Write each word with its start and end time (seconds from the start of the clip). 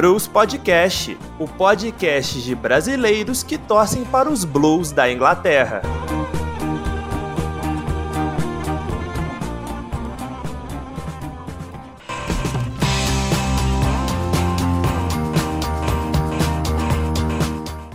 Blues 0.00 0.26
Podcast, 0.26 1.18
o 1.38 1.46
podcast 1.46 2.40
de 2.40 2.54
brasileiros 2.54 3.42
que 3.42 3.58
torcem 3.58 4.02
para 4.02 4.30
os 4.30 4.46
Blues 4.46 4.92
da 4.92 5.12
Inglaterra. 5.12 5.82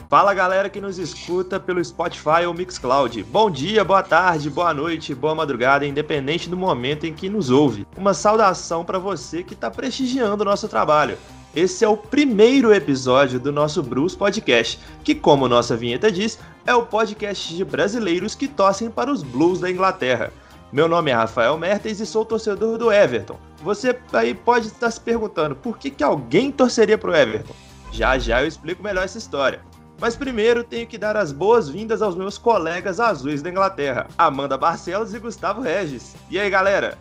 Fala 0.08 0.32
galera 0.36 0.70
que 0.70 0.80
nos 0.80 1.00
escuta 1.00 1.60
pelo 1.60 1.84
Spotify 1.84 2.46
ou 2.46 2.54
Mixcloud. 2.54 3.24
Bom 3.24 3.50
dia, 3.50 3.84
boa 3.84 4.04
tarde, 4.04 4.48
boa 4.52 4.72
noite, 4.76 5.16
boa 5.16 5.34
madrugada, 5.34 5.88
independente 5.88 6.52
do 6.52 6.56
momento 6.56 7.08
em 7.08 7.16
que 7.16 7.28
nos 7.30 7.50
ouve. 7.50 7.88
Uma 7.98 8.14
saudação 8.14 8.86
para 8.86 9.00
você 9.00 9.42
que 9.42 9.56
está 9.56 9.72
prestigiando 9.72 10.44
o 10.44 10.46
nosso 10.46 10.68
trabalho. 10.68 11.18
Esse 11.56 11.86
é 11.86 11.88
o 11.88 11.96
primeiro 11.96 12.74
episódio 12.74 13.40
do 13.40 13.50
nosso 13.50 13.82
Blues 13.82 14.14
Podcast, 14.14 14.78
que, 15.06 15.16
como 15.16 15.48
nossa 15.48 15.78
vinheta 15.78 16.12
diz, 16.12 16.38
é 16.66 16.76
o 16.76 16.86
podcast 16.86 17.56
de 17.56 17.64
brasileiros 17.64 18.36
que 18.36 18.46
torcem 18.46 18.90
para 18.90 19.10
os 19.10 19.24
Blues 19.24 19.62
da 19.62 19.72
Inglaterra. 19.72 20.34
Meu 20.70 20.90
nome 20.90 21.12
é 21.12 21.14
Rafael 21.14 21.58
Mertens 21.58 22.02
e 22.02 22.06
sou 22.06 22.26
torcedor 22.26 22.78
do 22.78 22.92
Everton. 22.92 23.38
Você 23.64 23.98
aí 24.12 24.34
pode 24.34 24.68
estar 24.68 24.92
se 24.92 25.00
perguntando 25.00 25.56
por 25.56 25.78
que, 25.78 25.90
que 25.90 26.04
alguém 26.04 26.52
torceria 26.52 26.98
para 26.98 27.12
o 27.12 27.16
Everton. 27.16 27.54
Já 27.90 28.18
já 28.20 28.42
eu 28.42 28.48
explico 28.48 28.84
melhor 28.84 29.06
essa 29.06 29.18
história. 29.18 29.62
Mas 29.98 30.18
primeiro 30.18 30.62
tenho 30.62 30.86
que 30.86 30.98
dar 30.98 31.16
as 31.16 31.32
boas-vindas 31.32 32.02
aos 32.02 32.18
meus 32.18 32.38
colegas 32.38 33.00
azuis 33.00 33.42
da 33.42 33.50
Inglaterra, 33.50 34.08
Amanda 34.18 34.58
Barcelos 34.58 35.14
e 35.14 35.20
Gustavo 35.20 35.62
Regis. 35.62 36.18
E 36.30 36.38
aí, 36.38 36.50
galera? 36.50 36.98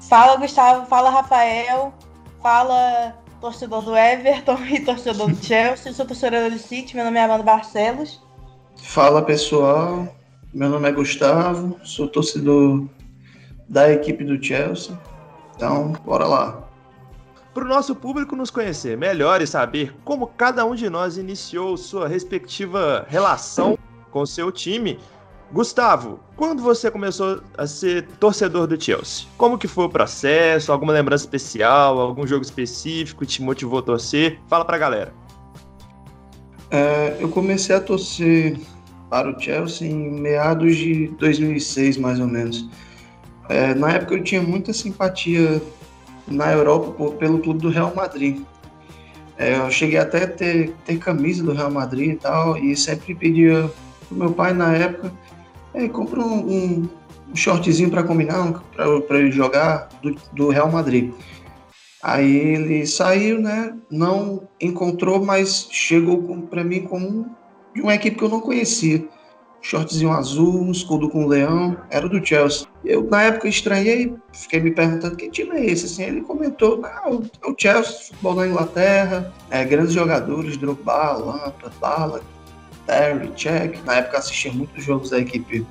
Fala, 0.00 0.36
Gustavo. 0.36 0.86
Fala, 0.86 1.10
Rafael. 1.10 1.92
Fala, 2.40 3.14
torcedor 3.40 3.82
do 3.82 3.96
Everton 3.96 4.58
e 4.66 4.80
torcedor 4.80 5.28
do 5.28 5.36
Chelsea. 5.44 5.92
Sou 5.92 6.06
torcedor 6.06 6.50
do 6.50 6.58
City. 6.58 6.94
Meu 6.94 7.04
nome 7.04 7.18
é 7.18 7.24
Amanda 7.24 7.42
Barcelos. 7.42 8.22
Fala, 8.76 9.22
pessoal. 9.22 10.08
Meu 10.52 10.68
nome 10.68 10.88
é 10.88 10.92
Gustavo. 10.92 11.78
Sou 11.84 12.08
torcedor 12.08 12.88
da 13.68 13.90
equipe 13.90 14.24
do 14.24 14.42
Chelsea. 14.42 14.98
Então, 15.54 15.92
bora 16.04 16.26
lá 16.26 16.68
para 17.58 17.64
o 17.64 17.68
nosso 17.68 17.92
público 17.92 18.36
nos 18.36 18.52
conhecer 18.52 18.96
melhor 18.96 19.42
e 19.42 19.46
saber 19.46 19.92
como 20.04 20.28
cada 20.28 20.64
um 20.64 20.76
de 20.76 20.88
nós 20.88 21.16
iniciou 21.16 21.76
sua 21.76 22.06
respectiva 22.06 23.04
relação 23.08 23.76
com 24.12 24.24
seu 24.24 24.52
time. 24.52 24.96
Gustavo, 25.50 26.20
quando 26.36 26.62
você 26.62 26.90
começou 26.90 27.40
a 27.56 27.66
ser 27.66 28.06
torcedor 28.20 28.66
do 28.66 28.80
Chelsea? 28.80 29.26
Como 29.38 29.56
que 29.56 29.66
foi 29.66 29.84
o 29.84 29.88
processo? 29.88 30.70
Alguma 30.70 30.92
lembrança 30.92 31.24
especial? 31.24 31.98
Algum 31.98 32.26
jogo 32.26 32.42
específico 32.42 33.20
que 33.20 33.26
te 33.26 33.42
motivou 33.42 33.78
a 33.78 33.82
torcer? 33.82 34.38
Fala 34.46 34.64
para 34.64 34.76
a 34.76 34.78
galera. 34.78 35.12
É, 36.70 37.16
eu 37.18 37.30
comecei 37.30 37.74
a 37.74 37.80
torcer 37.80 38.58
para 39.08 39.30
o 39.30 39.40
Chelsea 39.40 39.88
em 39.88 40.20
meados 40.20 40.76
de 40.76 41.08
2006, 41.18 41.96
mais 41.96 42.20
ou 42.20 42.26
menos. 42.26 42.68
É, 43.48 43.74
na 43.74 43.92
época 43.92 44.14
eu 44.14 44.22
tinha 44.22 44.42
muita 44.42 44.74
simpatia 44.74 45.62
na 46.26 46.52
Europa 46.52 46.90
por, 46.92 47.14
pelo 47.14 47.38
clube 47.38 47.60
do 47.60 47.70
Real 47.70 47.94
Madrid. 47.94 48.42
É, 49.38 49.56
eu 49.56 49.70
cheguei 49.70 49.98
até 49.98 50.24
a 50.24 50.26
ter, 50.26 50.74
ter 50.84 50.98
camisa 50.98 51.42
do 51.42 51.52
Real 51.52 51.70
Madrid 51.70 52.12
e 52.12 52.16
tal, 52.16 52.58
e 52.58 52.76
sempre 52.76 53.14
pedia 53.14 53.70
pro 54.08 54.18
meu 54.18 54.32
pai 54.32 54.52
na 54.52 54.74
época, 54.74 55.12
é, 55.78 55.90
um, 55.96 56.22
um, 56.22 56.88
um 57.30 57.36
shortzinho 57.36 57.90
para 57.90 58.02
combinar, 58.02 58.62
para 59.06 59.18
ele 59.18 59.30
jogar 59.30 59.88
do, 60.02 60.14
do 60.32 60.48
Real 60.48 60.70
Madrid. 60.70 61.12
Aí 62.02 62.36
ele 62.36 62.86
saiu, 62.86 63.40
né? 63.40 63.76
Não 63.90 64.48
encontrou, 64.60 65.24
mas 65.24 65.68
chegou 65.70 66.22
para 66.48 66.62
mim 66.62 66.82
como 66.82 67.26
de 67.74 67.82
uma 67.82 67.94
equipe 67.94 68.16
que 68.16 68.24
eu 68.24 68.28
não 68.28 68.40
conhecia 68.40 69.08
shortzinho 69.60 70.12
azul, 70.12 70.62
um 70.62 70.70
escudo 70.70 71.08
com 71.08 71.24
um 71.24 71.26
leão, 71.26 71.76
era 71.90 72.08
do 72.08 72.24
Chelsea. 72.24 72.66
Eu, 72.84 73.04
na 73.04 73.22
época, 73.22 73.48
estranhei, 73.48 74.14
fiquei 74.32 74.60
me 74.60 74.70
perguntando 74.70 75.16
que 75.16 75.30
time 75.30 75.50
é 75.56 75.66
esse, 75.66 75.86
assim, 75.86 76.04
ele 76.04 76.20
comentou, 76.22 76.78
não, 76.78 77.22
é 77.42 77.50
o 77.50 77.54
Chelsea, 77.56 78.06
futebol 78.08 78.34
da 78.34 78.46
Inglaterra, 78.46 79.32
é, 79.50 79.64
grandes 79.64 79.92
jogadores, 79.92 80.56
Drogba, 80.56 81.12
Lampard, 81.12 81.76
Bala, 81.80 82.22
Terry, 82.86 83.30
Check, 83.34 83.84
na 83.84 83.96
época 83.96 84.18
assistia 84.18 84.52
muitos 84.52 84.82
jogos 84.82 85.10
da 85.10 85.18
equipe 85.18 85.66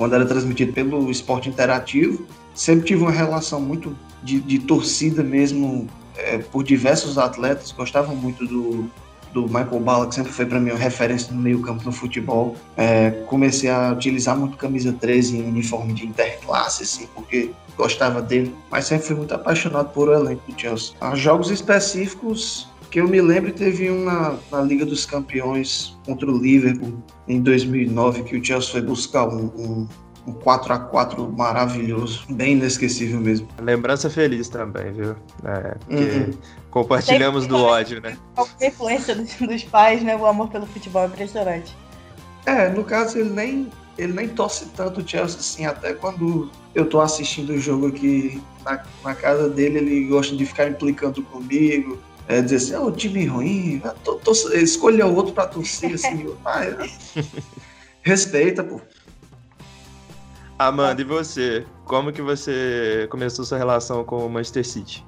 quando 0.00 0.14
era 0.14 0.24
transmitido 0.24 0.72
pelo 0.72 1.10
esporte 1.10 1.50
interativo, 1.50 2.24
sempre 2.54 2.86
tive 2.86 3.02
uma 3.02 3.10
relação 3.10 3.60
muito 3.60 3.94
de, 4.22 4.40
de 4.40 4.58
torcida 4.58 5.22
mesmo 5.22 5.86
é, 6.16 6.38
por 6.38 6.64
diversos 6.64 7.18
atletas, 7.18 7.70
gostavam 7.70 8.16
muito 8.16 8.46
do, 8.46 8.90
do 9.30 9.42
Michael 9.42 9.80
Bala, 9.80 10.08
que 10.08 10.14
sempre 10.14 10.32
foi 10.32 10.46
para 10.46 10.58
mim 10.58 10.70
uma 10.70 10.78
referência 10.78 11.30
no 11.34 11.38
meio 11.38 11.60
campo 11.60 11.84
no 11.84 11.92
futebol. 11.92 12.56
É, 12.78 13.10
comecei 13.26 13.68
a 13.68 13.92
utilizar 13.92 14.34
muito 14.38 14.56
camisa 14.56 14.90
13 14.90 15.36
em 15.36 15.46
uniforme 15.46 15.92
de 15.92 16.06
interclasse, 16.06 16.82
assim, 16.82 17.06
porque 17.14 17.50
gostava 17.76 18.22
dele, 18.22 18.54
mas 18.70 18.86
sempre 18.86 19.06
fui 19.06 19.16
muito 19.16 19.34
apaixonado 19.34 19.90
por 19.90 20.08
o 20.08 20.14
elenco 20.14 20.50
do 20.50 20.58
Chelsea. 20.58 20.94
Há 20.98 21.14
jogos 21.14 21.50
específicos 21.50 22.69
que 22.90 23.00
eu 23.00 23.08
me 23.08 23.20
lembro, 23.20 23.52
teve 23.52 23.90
um 23.90 24.04
na, 24.04 24.36
na 24.50 24.62
Liga 24.62 24.84
dos 24.84 25.06
Campeões 25.06 25.96
contra 26.04 26.30
o 26.30 26.36
Liverpool 26.36 27.02
em 27.28 27.40
2009, 27.40 28.24
que 28.24 28.36
o 28.36 28.44
Chelsea 28.44 28.72
foi 28.72 28.82
buscar 28.82 29.28
um, 29.28 29.46
um 29.56 29.88
um 30.26 30.32
4 30.32 30.72
a 30.72 30.78
4 30.78 31.32
maravilhoso, 31.32 32.24
bem 32.30 32.52
inesquecível 32.52 33.20
mesmo. 33.20 33.48
Lembrança 33.60 34.10
feliz 34.10 34.48
também, 34.48 34.92
viu? 34.92 35.16
É, 35.44 35.76
uhum. 35.88 36.30
compartilhamos 36.70 37.46
do 37.46 37.56
ódio, 37.56 38.00
né? 38.00 38.16
A 38.36 38.66
influência 38.66 39.14
dos, 39.14 39.34
dos, 39.34 39.64
pais, 39.64 40.02
né? 40.02 40.16
O 40.16 40.26
amor 40.26 40.48
pelo 40.48 40.66
futebol 40.66 41.02
é 41.02 41.06
impressionante. 41.06 41.76
É, 42.46 42.68
no 42.68 42.84
caso 42.84 43.18
ele 43.18 43.30
nem 43.30 43.70
ele 43.98 44.14
nem 44.14 44.28
torce 44.28 44.66
tanto 44.74 45.00
o 45.00 45.06
Chelsea 45.06 45.40
assim, 45.40 45.66
até 45.66 45.92
quando 45.92 46.50
eu 46.74 46.86
tô 46.86 47.02
assistindo 47.02 47.50
o 47.50 47.58
jogo 47.58 47.88
aqui 47.88 48.40
na, 48.64 48.82
na 49.04 49.14
casa 49.14 49.48
dele, 49.48 49.78
ele 49.78 50.04
gosta 50.04 50.34
de 50.34 50.46
ficar 50.46 50.68
implicando 50.68 51.22
comigo, 51.24 51.98
é, 52.30 52.40
dizer 52.40 52.56
assim, 52.56 52.74
é 52.74 52.78
oh, 52.78 52.86
o 52.86 52.92
time 52.92 53.26
ruim, 53.26 53.82
tô, 54.04 54.14
tô, 54.14 54.30
escolha 54.54 55.04
outro 55.04 55.32
pra 55.32 55.48
torcer, 55.48 55.94
assim, 55.94 56.32
ah, 56.46 56.62
respeita, 58.02 58.62
pô. 58.62 58.80
Amanda, 60.56 61.00
e 61.00 61.04
você? 61.04 61.66
Como 61.86 62.12
que 62.12 62.22
você 62.22 63.08
começou 63.10 63.44
sua 63.44 63.58
relação 63.58 64.04
com 64.04 64.24
o 64.24 64.30
Manchester 64.30 64.64
City? 64.64 65.04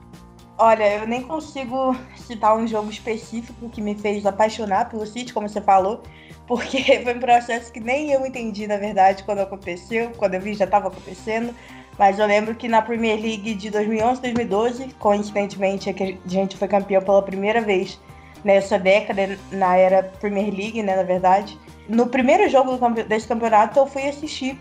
Olha, 0.59 0.99
eu 0.99 1.07
nem 1.07 1.23
consigo 1.23 1.95
citar 2.17 2.57
um 2.57 2.67
jogo 2.67 2.91
específico 2.91 3.69
que 3.69 3.81
me 3.81 3.95
fez 3.95 4.27
apaixonar 4.27 4.89
pelo 4.89 5.07
City, 5.07 5.33
como 5.33 5.49
você 5.49 5.61
falou, 5.61 6.03
porque 6.49 6.83
foi 7.05 7.15
um 7.15 7.21
processo 7.21 7.73
que 7.73 7.79
nem 7.79 8.11
eu 8.11 8.27
entendi, 8.27 8.67
na 8.67 8.79
verdade, 8.79 9.23
quando 9.23 9.39
aconteceu, 9.39 10.11
quando 10.17 10.35
eu 10.35 10.41
vi 10.41 10.55
já 10.55 10.65
estava 10.65 10.89
acontecendo. 10.89 11.55
Mas 12.03 12.19
eu 12.19 12.27
lembro 12.27 12.57
que 12.57 12.67
na 12.67 12.83
Premier 12.83 13.15
League 13.15 13.55
de 13.55 13.71
2011-2012, 13.71 14.93
coincidentemente, 14.99 15.89
é 15.89 15.93
a 15.93 16.29
gente 16.29 16.57
foi 16.57 16.67
campeão 16.67 17.01
pela 17.01 17.23
primeira 17.23 17.61
vez 17.61 17.97
nessa 18.43 18.77
década, 18.77 19.39
na 19.53 19.77
era 19.77 20.03
Premier 20.03 20.53
League, 20.53 20.83
né, 20.83 20.97
na 20.97 21.05
verdade. 21.05 21.57
No 21.89 22.09
primeiro 22.09 22.51
jogo 22.51 22.77
desse 23.05 23.29
campeonato, 23.29 23.79
eu 23.79 23.87
fui 23.87 24.03
assistir 24.03 24.59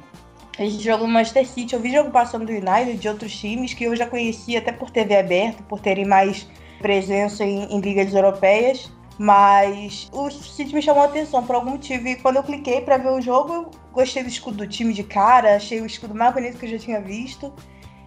a 0.60 0.62
gente 0.62 0.84
jogou 0.84 1.08
no 1.08 1.14
Manchester 1.14 1.48
City. 1.48 1.74
Eu 1.74 1.80
vi 1.80 1.92
jogo 1.92 2.12
passando 2.12 2.46
do 2.46 2.52
United, 2.52 3.00
de 3.00 3.10
outros 3.10 3.36
times 3.36 3.74
que 3.74 3.86
eu 3.86 3.96
já 3.96 4.06
conhecia 4.06 4.60
até 4.60 4.72
por 4.72 4.92
TV 4.92 5.18
aberta, 5.18 5.64
por 5.64 5.80
terem 5.80 6.06
mais 6.06 6.48
presença 6.80 7.44
em, 7.44 7.64
em 7.76 7.82
ligas 7.82 8.14
europeias. 8.14 8.92
Mas 9.18 10.10
o 10.12 10.30
City 10.32 10.74
me 10.74 10.82
chamou 10.82 11.04
a 11.04 11.06
atenção 11.06 11.46
por 11.46 11.56
algum 11.56 11.72
motivo. 11.72 12.08
E 12.08 12.16
quando 12.16 12.38
eu 12.38 12.44
cliquei 12.44 12.82
para 12.82 12.98
ver 12.98 13.10
o 13.10 13.22
jogo, 13.22 13.54
eu 13.54 13.72
gostei 13.92 14.24
do 14.24 14.30
escudo 14.30 14.58
do 14.58 14.68
time 14.68 14.94
de 14.94 15.04
cara, 15.04 15.56
achei 15.56 15.82
o 15.82 15.86
escudo 15.86 16.16
mais 16.16 16.34
bonito 16.34 16.58
que 16.58 16.66
eu 16.66 16.70
já 16.70 16.80
tinha 16.80 17.02
visto. 17.02 17.54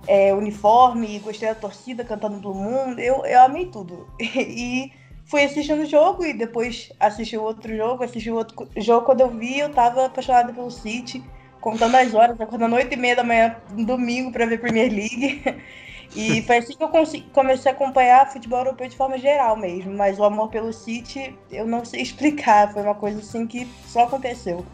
É, 0.06 0.34
uniforme, 0.34 1.18
gostei 1.20 1.48
da 1.48 1.54
torcida 1.54 2.04
cantando 2.04 2.38
Blue 2.38 2.54
Moon. 2.54 2.98
Eu, 2.98 3.24
eu 3.24 3.42
amei 3.42 3.66
tudo. 3.66 4.08
e 4.20 4.92
fui 5.24 5.44
assistindo 5.44 5.82
o 5.82 5.86
jogo 5.86 6.24
e 6.24 6.32
depois 6.32 6.92
assisti 7.00 7.36
o 7.36 7.42
outro 7.42 7.74
jogo, 7.74 8.04
assisti 8.04 8.30
o 8.30 8.36
outro 8.36 8.68
jogo. 8.76 9.06
Quando 9.06 9.20
eu 9.20 9.30
vi, 9.30 9.58
eu 9.58 9.70
tava 9.70 10.06
apaixonada 10.06 10.52
pelo 10.52 10.70
City 10.70 11.22
contando 11.64 11.94
as 11.96 12.12
horas, 12.12 12.38
acordando 12.38 12.76
8 12.76 12.92
e 12.92 12.96
meia 12.96 13.16
da 13.16 13.24
manhã, 13.24 13.56
domingo, 13.70 14.30
para 14.30 14.44
ver 14.44 14.60
Premier 14.60 14.92
League. 14.92 15.42
E 16.14 16.42
foi 16.42 16.58
assim 16.58 16.74
que 16.74 16.82
eu 16.82 16.90
comecei 17.32 17.70
a 17.70 17.74
acompanhar 17.74 18.30
futebol 18.30 18.60
europeu 18.60 18.88
de 18.88 18.96
forma 18.96 19.18
geral 19.18 19.56
mesmo. 19.56 19.92
Mas 19.96 20.18
o 20.18 20.24
amor 20.24 20.48
pelo 20.48 20.72
City, 20.72 21.36
eu 21.50 21.66
não 21.66 21.84
sei 21.84 22.00
explicar. 22.02 22.72
Foi 22.72 22.82
uma 22.82 22.94
coisa 22.94 23.18
assim 23.18 23.46
que 23.46 23.66
só 23.86 24.04
aconteceu. 24.04 24.64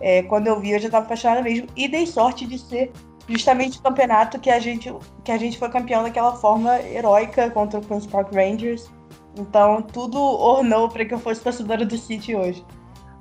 É, 0.00 0.22
quando 0.24 0.48
eu 0.48 0.60
vi, 0.60 0.72
eu 0.72 0.78
já 0.78 0.86
estava 0.86 1.06
apaixonada 1.06 1.42
mesmo. 1.42 1.66
E 1.76 1.88
dei 1.88 2.06
sorte 2.06 2.46
de 2.46 2.58
ser 2.58 2.92
justamente 3.28 3.78
o 3.78 3.82
campeonato 3.82 4.38
que 4.38 4.50
a 4.50 4.58
gente, 4.58 4.92
que 5.24 5.32
a 5.32 5.38
gente 5.38 5.58
foi 5.58 5.70
campeão 5.70 6.02
daquela 6.02 6.34
forma 6.36 6.80
heróica 6.80 7.50
contra 7.50 7.78
o 7.78 7.82
Queen's 7.82 8.06
Park 8.06 8.32
Rangers. 8.34 8.90
Então, 9.38 9.80
tudo 9.80 10.20
ornou 10.20 10.88
para 10.88 11.04
que 11.04 11.14
eu 11.14 11.18
fosse 11.18 11.40
torcedora 11.40 11.86
do 11.86 11.96
City 11.96 12.34
hoje. 12.34 12.64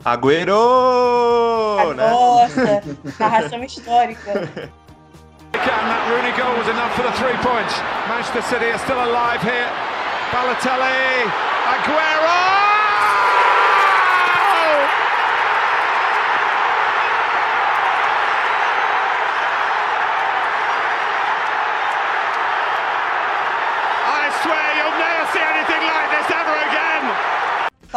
Agüero! 0.03 1.93
Né? 1.95 2.09
Nossa, 2.09 2.83
narração 3.19 3.63
histórica. 3.63 4.71
that 5.69 6.01
Rooney 6.09 6.33
goal 6.33 6.57
was 6.57 6.67
enough 6.67 6.93
for 6.95 7.03
the 7.03 7.13
three 7.21 7.37
points. 7.45 7.77
Manchester 8.09 8.41
City 8.41 8.71
are 8.73 8.81
still 8.81 8.97
alive 8.97 9.41
here. 9.41 9.69
Balotelli 10.33 11.29
Aguero! 11.69 12.70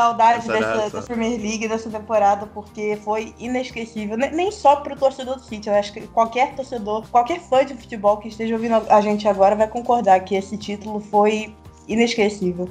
Saudade 0.05 0.39
Essa 0.41 0.53
dessa, 0.53 0.77
dessa 0.91 1.03
Premier 1.03 1.41
League, 1.41 1.67
dessa 1.67 1.89
temporada, 1.89 2.47
porque 2.47 2.99
foi 3.03 3.35
inesquecível. 3.39 4.17
Ne- 4.19 4.31
Nem 4.31 4.51
só 4.53 4.77
pro 4.77 4.95
torcedor 4.97 5.37
do 5.37 5.43
City, 5.43 5.69
eu 5.69 5.75
acho 5.75 5.93
que 5.95 6.03
qualquer 6.09 6.55
torcedor, 6.55 7.05
qualquer 7.11 7.41
fã 7.41 7.65
de 7.65 7.75
futebol 7.75 8.19
que 8.19 8.29
esteja 8.29 8.55
ouvindo 8.55 8.75
a 8.91 9.01
gente 9.01 9.27
agora 9.27 9.57
vai 9.57 9.67
concordar 9.67 10.21
que 10.21 10.35
esse 10.35 10.59
título 10.59 11.01
foi 11.01 11.55
inesquecível. 11.89 12.69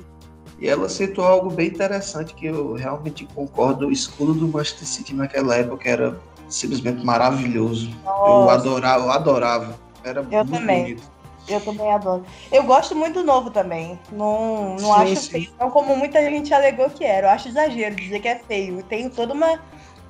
E 0.60 0.68
ela 0.68 0.88
citou 0.88 1.26
algo 1.26 1.50
bem 1.50 1.68
interessante 1.70 2.36
que 2.36 2.46
eu 2.46 2.74
realmente 2.74 3.26
concordo. 3.34 3.88
O 3.88 3.92
escudo 3.92 4.34
do 4.36 4.48
Manchester 4.48 4.88
City 4.88 5.14
naquela 5.16 5.56
época 5.56 5.90
era 5.90 6.20
simplesmente 6.48 7.04
maravilhoso. 7.04 7.90
Eu 8.06 8.12
Nossa, 8.12 8.54
adorava, 8.54 9.06
eu 9.06 9.12
adorava. 9.12 9.80
Era 10.04 10.22
Eu 10.22 10.46
muito 10.46 10.52
também. 10.52 10.84
bonito. 10.84 11.13
Eu 11.48 11.60
também 11.62 11.92
adoro. 11.92 12.26
Eu 12.52 12.64
gosto 12.64 12.96
muito 12.96 13.20
do 13.20 13.26
novo 13.26 13.50
também. 13.50 14.00
Não, 14.12 14.76
não 14.76 14.94
Sim, 14.94 15.02
acho 15.02 15.16
sim. 15.18 15.32
feio, 15.32 15.50
não 15.60 15.70
como 15.70 15.96
muita 15.96 16.22
gente 16.22 16.54
alegou 16.54 16.90
que 16.90 17.04
era. 17.04 17.28
Eu 17.28 17.32
acho 17.32 17.50
exagero 17.50 17.96
dizer 17.96 18.20
que 18.20 18.28
é 18.28 18.40
feio. 18.40 18.84
Tem 18.84 19.10
toda 19.10 19.34
uma 19.34 19.60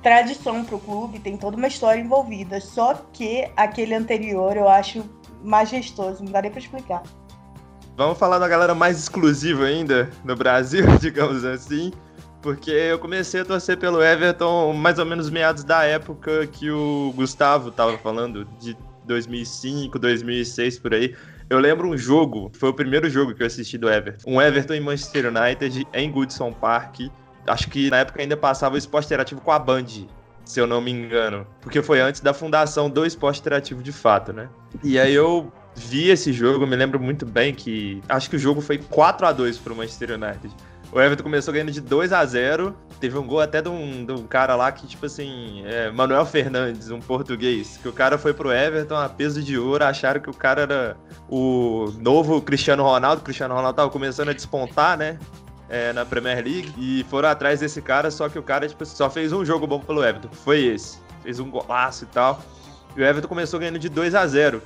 tradição 0.02 0.64
pro 0.64 0.78
clube, 0.78 1.18
tem 1.18 1.36
toda 1.36 1.56
uma 1.56 1.66
história 1.66 2.00
envolvida. 2.00 2.60
Só 2.60 2.94
que 3.12 3.48
aquele 3.56 3.94
anterior 3.94 4.56
eu 4.56 4.68
acho 4.68 5.04
majestoso, 5.42 6.22
não 6.22 6.30
dá 6.30 6.42
nem 6.42 6.50
pra 6.50 6.60
explicar. 6.60 7.02
Vamos 7.96 8.18
falar 8.18 8.38
da 8.38 8.48
galera 8.48 8.74
mais 8.74 8.98
exclusiva 8.98 9.64
ainda 9.64 10.10
no 10.24 10.34
Brasil, 10.34 10.84
digamos 10.98 11.44
assim. 11.44 11.92
Porque 12.42 12.70
eu 12.70 12.98
comecei 12.98 13.40
a 13.40 13.44
torcer 13.44 13.78
pelo 13.78 14.02
Everton 14.02 14.72
mais 14.74 14.98
ou 14.98 15.06
menos 15.06 15.30
meados 15.30 15.64
da 15.64 15.84
época 15.84 16.46
que 16.46 16.70
o 16.70 17.12
Gustavo 17.16 17.70
tava 17.70 17.96
falando, 17.96 18.44
de 18.60 18.76
2005, 19.06 19.98
2006 19.98 20.78
por 20.78 20.94
aí. 20.94 21.14
Eu 21.48 21.58
lembro 21.58 21.88
um 21.88 21.96
jogo, 21.96 22.50
foi 22.54 22.70
o 22.70 22.74
primeiro 22.74 23.08
jogo 23.08 23.34
que 23.34 23.42
eu 23.42 23.46
assisti 23.46 23.76
do 23.76 23.88
Everton. 23.88 24.30
Um 24.30 24.40
Everton 24.40 24.74
em 24.74 24.80
Manchester 24.80 25.26
United, 25.26 25.86
em 25.92 26.10
Goodson 26.10 26.52
Park. 26.52 27.00
Acho 27.46 27.68
que 27.68 27.90
na 27.90 27.98
época 27.98 28.22
ainda 28.22 28.36
passava 28.36 28.74
o 28.74 28.78
esporte 28.78 29.06
interativo 29.06 29.40
com 29.40 29.52
a 29.52 29.58
Band, 29.58 29.86
se 30.44 30.58
eu 30.58 30.66
não 30.66 30.80
me 30.80 30.90
engano. 30.90 31.46
Porque 31.60 31.82
foi 31.82 32.00
antes 32.00 32.20
da 32.20 32.32
fundação 32.32 32.88
do 32.88 33.04
esporte 33.04 33.40
interativo 33.40 33.82
de 33.82 33.92
fato, 33.92 34.32
né? 34.32 34.48
E 34.82 34.98
aí 34.98 35.14
eu 35.14 35.52
vi 35.76 36.08
esse 36.08 36.32
jogo, 36.32 36.66
me 36.66 36.76
lembro 36.76 36.98
muito 36.98 37.26
bem 37.26 37.54
que 37.54 38.00
acho 38.08 38.30
que 38.30 38.36
o 38.36 38.38
jogo 38.38 38.60
foi 38.60 38.78
4 38.78 39.26
a 39.26 39.32
2 39.32 39.58
pro 39.58 39.76
Manchester 39.76 40.12
United. 40.12 40.54
O 40.94 41.00
Everton 41.00 41.24
começou 41.24 41.52
ganhando 41.52 41.72
de 41.72 41.80
2 41.80 42.12
a 42.12 42.24
0 42.24 42.74
Teve 43.00 43.18
um 43.18 43.26
gol 43.26 43.40
até 43.40 43.60
de 43.60 43.68
um, 43.68 44.06
de 44.06 44.12
um 44.12 44.26
cara 44.26 44.54
lá 44.54 44.70
que, 44.70 44.86
tipo 44.86 45.04
assim, 45.04 45.62
é, 45.66 45.90
Manuel 45.90 46.24
Fernandes, 46.24 46.90
um 46.90 47.00
português, 47.00 47.78
que 47.82 47.88
o 47.88 47.92
cara 47.92 48.16
foi 48.16 48.32
pro 48.32 48.52
Everton 48.52 48.96
a 48.96 49.08
peso 49.08 49.42
de 49.42 49.58
ouro, 49.58 49.84
acharam 49.84 50.20
que 50.20 50.30
o 50.30 50.34
cara 50.34 50.62
era 50.62 50.96
o 51.28 51.92
novo 51.98 52.40
Cristiano 52.40 52.84
Ronaldo. 52.84 53.20
O 53.20 53.24
Cristiano 53.24 53.54
Ronaldo 53.54 53.76
tava 53.76 53.90
começando 53.90 54.28
a 54.28 54.32
despontar, 54.32 54.96
né? 54.96 55.18
é, 55.68 55.92
na 55.92 56.04
Premier 56.04 56.36
League. 56.36 56.72
E 56.78 57.04
foram 57.04 57.28
atrás 57.28 57.60
desse 57.60 57.80
cara, 57.82 58.10
só 58.10 58.28
que 58.28 58.38
o 58.38 58.42
cara, 58.42 58.68
tipo, 58.68 58.84
só 58.84 59.10
fez 59.10 59.32
um 59.32 59.44
jogo 59.44 59.66
bom 59.66 59.80
pelo 59.80 60.04
Everton. 60.04 60.28
Foi 60.32 60.62
esse. 60.62 60.98
Fez 61.22 61.40
um 61.40 61.50
golaço 61.50 62.04
e 62.04 62.06
tal. 62.08 62.40
E 62.96 63.00
o 63.00 63.04
Everton 63.04 63.28
começou 63.28 63.58
ganhando 63.58 63.78
de 63.78 63.88
2 63.88 64.14
a 64.14 64.26
0 64.26 64.62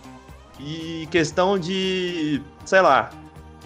E 0.60 1.08
questão 1.10 1.58
de, 1.58 2.42
sei 2.64 2.80
lá, 2.80 3.10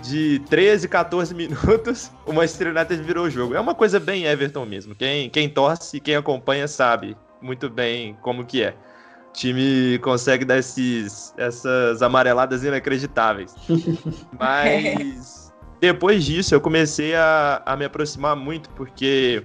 de 0.02 0.40
13, 0.50 0.88
14 0.88 1.34
minutos, 1.34 2.10
o 2.26 2.32
Manchester 2.32 2.68
United 2.68 3.02
virou 3.02 3.26
o 3.26 3.30
jogo. 3.30 3.54
É 3.54 3.60
uma 3.60 3.74
coisa 3.74 3.98
bem 4.00 4.24
Everton 4.24 4.66
mesmo. 4.66 4.94
Quem, 4.94 5.30
quem 5.30 5.48
torce, 5.48 6.00
quem 6.00 6.16
acompanha 6.16 6.66
sabe 6.68 7.16
muito 7.40 7.70
bem 7.70 8.16
como 8.20 8.44
que 8.44 8.62
é. 8.62 8.74
O 9.30 9.32
time 9.32 9.98
consegue 10.02 10.44
dar 10.44 10.58
esses, 10.58 11.32
essas 11.38 12.02
amareladas 12.02 12.62
inacreditáveis. 12.64 13.54
Mas 14.38 15.52
depois 15.80 16.24
disso 16.24 16.54
eu 16.54 16.60
comecei 16.60 17.14
a, 17.14 17.62
a 17.64 17.76
me 17.76 17.84
aproximar 17.84 18.36
muito, 18.36 18.68
porque 18.70 19.42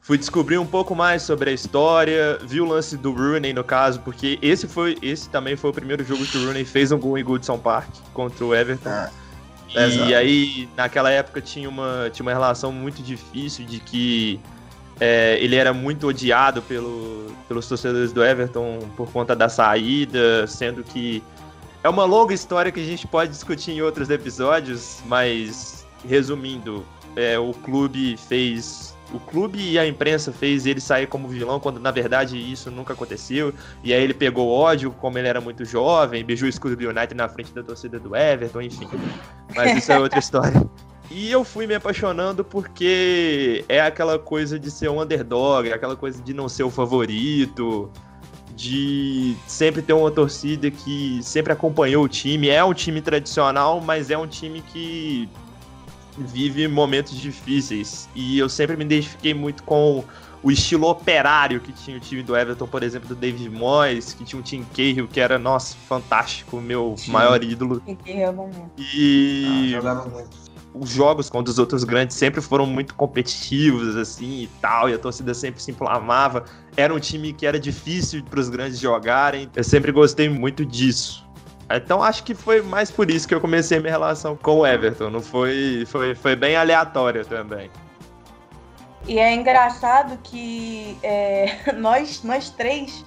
fui 0.00 0.16
descobrir 0.16 0.58
um 0.58 0.66
pouco 0.66 0.94
mais 0.94 1.22
sobre 1.22 1.50
a 1.50 1.52
história, 1.52 2.38
vi 2.42 2.60
o 2.60 2.64
lance 2.64 2.96
do 2.96 3.12
Rooney 3.12 3.52
no 3.52 3.62
caso, 3.62 4.00
porque 4.00 4.38
esse 4.40 4.66
foi 4.66 4.96
esse 5.02 5.28
também 5.28 5.54
foi 5.54 5.70
o 5.70 5.72
primeiro 5.72 6.02
jogo 6.02 6.24
que 6.24 6.38
o 6.38 6.46
Rooney 6.46 6.64
fez 6.64 6.90
um 6.90 6.98
gol 6.98 7.18
em 7.18 7.22
Goodson 7.22 7.58
Park 7.58 7.88
contra 8.14 8.44
o 8.44 8.54
Everton. 8.54 8.88
Ah, 8.88 9.10
E 9.74 9.78
exato. 9.78 10.14
aí, 10.14 10.68
naquela 10.76 11.10
época, 11.10 11.40
tinha 11.40 11.68
uma, 11.68 12.10
tinha 12.12 12.24
uma 12.24 12.32
relação 12.32 12.72
muito 12.72 13.02
difícil 13.02 13.64
de 13.64 13.78
que 13.78 14.40
é, 14.98 15.38
ele 15.40 15.56
era 15.56 15.72
muito 15.72 16.08
odiado 16.08 16.60
pelo, 16.62 17.34
pelos 17.48 17.66
torcedores 17.66 18.12
do 18.12 18.24
Everton 18.24 18.80
por 18.96 19.10
conta 19.10 19.34
da 19.34 19.48
saída, 19.48 20.46
sendo 20.46 20.82
que 20.82 21.22
é 21.82 21.88
uma 21.88 22.04
longa 22.04 22.34
história 22.34 22.70
que 22.70 22.80
a 22.80 22.84
gente 22.84 23.06
pode 23.06 23.30
discutir 23.30 23.72
em 23.72 23.80
outros 23.80 24.10
episódios, 24.10 25.00
mas 25.06 25.86
resumindo, 26.06 26.84
é, 27.16 27.38
o 27.38 27.52
clube 27.52 28.16
fez. 28.28 28.89
O 29.12 29.18
clube 29.18 29.58
e 29.58 29.78
a 29.78 29.86
imprensa 29.86 30.32
fez 30.32 30.66
ele 30.66 30.80
sair 30.80 31.06
como 31.06 31.26
vilão, 31.26 31.58
quando 31.58 31.80
na 31.80 31.90
verdade 31.90 32.36
isso 32.38 32.70
nunca 32.70 32.92
aconteceu. 32.92 33.52
E 33.82 33.92
aí 33.92 34.02
ele 34.02 34.14
pegou 34.14 34.48
ódio, 34.48 34.92
como 34.92 35.18
ele 35.18 35.26
era 35.26 35.40
muito 35.40 35.64
jovem, 35.64 36.24
beijou 36.24 36.46
o 36.46 36.48
escudo 36.48 36.76
do 36.76 36.88
United 36.88 37.14
na 37.14 37.28
frente 37.28 37.52
da 37.52 37.62
torcida 37.62 37.98
do 37.98 38.14
Everton, 38.14 38.62
enfim. 38.62 38.88
Mas 39.54 39.76
isso 39.76 39.90
é 39.90 39.98
outra 39.98 40.18
história. 40.20 40.64
E 41.10 41.28
eu 41.30 41.42
fui 41.42 41.66
me 41.66 41.74
apaixonando 41.74 42.44
porque 42.44 43.64
é 43.68 43.80
aquela 43.80 44.16
coisa 44.16 44.60
de 44.60 44.70
ser 44.70 44.88
um 44.88 45.02
underdog, 45.02 45.68
é 45.68 45.74
aquela 45.74 45.96
coisa 45.96 46.22
de 46.22 46.32
não 46.32 46.48
ser 46.48 46.62
o 46.62 46.70
favorito, 46.70 47.90
de 48.54 49.34
sempre 49.46 49.82
ter 49.82 49.92
uma 49.92 50.10
torcida 50.10 50.70
que 50.70 51.18
sempre 51.20 51.52
acompanhou 51.52 52.04
o 52.04 52.08
time. 52.08 52.48
É 52.48 52.62
um 52.62 52.72
time 52.72 53.00
tradicional, 53.00 53.80
mas 53.80 54.08
é 54.08 54.16
um 54.16 54.26
time 54.26 54.60
que 54.60 55.28
vive 56.22 56.66
momentos 56.68 57.16
difíceis. 57.16 58.08
E 58.14 58.38
eu 58.38 58.48
sempre 58.48 58.76
me 58.76 58.84
identifiquei 58.84 59.34
muito 59.34 59.62
com 59.62 60.04
o 60.42 60.50
estilo 60.50 60.88
operário 60.88 61.60
que 61.60 61.70
tinha 61.72 61.96
o 61.96 62.00
time 62.00 62.22
do 62.22 62.34
Everton, 62.36 62.66
por 62.66 62.82
exemplo, 62.82 63.08
do 63.08 63.14
David 63.14 63.50
Moyes, 63.50 64.14
que 64.14 64.24
tinha 64.24 64.38
um 64.38 64.42
Tim 64.42 64.64
Cahill, 64.74 65.06
que 65.06 65.20
era, 65.20 65.38
nossa, 65.38 65.76
fantástico, 65.86 66.60
meu 66.60 66.94
Sim. 66.96 67.10
maior 67.12 67.42
ídolo. 67.44 67.82
Fiquei 67.84 68.24
eu 68.24 68.32
momento. 68.32 68.70
Ah, 68.78 68.82
E 68.94 69.70
jogava 69.72 70.08
muito. 70.08 70.30
os 70.72 70.88
jogos 70.88 71.28
contra 71.28 71.50
os 71.50 71.58
outros 71.58 71.84
grandes 71.84 72.16
sempre 72.16 72.40
foram 72.40 72.64
muito 72.64 72.94
competitivos, 72.94 73.96
assim, 73.96 74.42
e 74.44 74.46
tal, 74.62 74.88
e 74.88 74.94
a 74.94 74.98
torcida 74.98 75.34
sempre 75.34 75.62
se 75.62 75.70
inflamava. 75.72 76.44
Era 76.74 76.94
um 76.94 76.98
time 77.00 77.32
que 77.34 77.44
era 77.44 77.60
difícil 77.60 78.22
para 78.24 78.40
os 78.40 78.48
grandes 78.48 78.78
jogarem. 78.78 79.50
Eu 79.54 79.64
sempre 79.64 79.92
gostei 79.92 80.28
muito 80.30 80.64
disso. 80.64 81.28
Então 81.70 82.02
acho 82.02 82.24
que 82.24 82.34
foi 82.34 82.60
mais 82.62 82.90
por 82.90 83.10
isso 83.10 83.28
que 83.28 83.34
eu 83.34 83.40
comecei 83.40 83.78
minha 83.78 83.92
relação 83.92 84.36
com 84.36 84.58
o 84.60 84.66
Everton. 84.66 85.10
Não 85.10 85.22
foi, 85.22 85.84
foi, 85.86 86.14
foi 86.14 86.34
bem 86.34 86.56
aleatório 86.56 87.24
também. 87.24 87.70
E 89.06 89.18
é 89.18 89.32
engraçado 89.32 90.18
que 90.22 90.96
é, 91.02 91.72
nós, 91.78 92.22
nós 92.22 92.50
três 92.50 93.04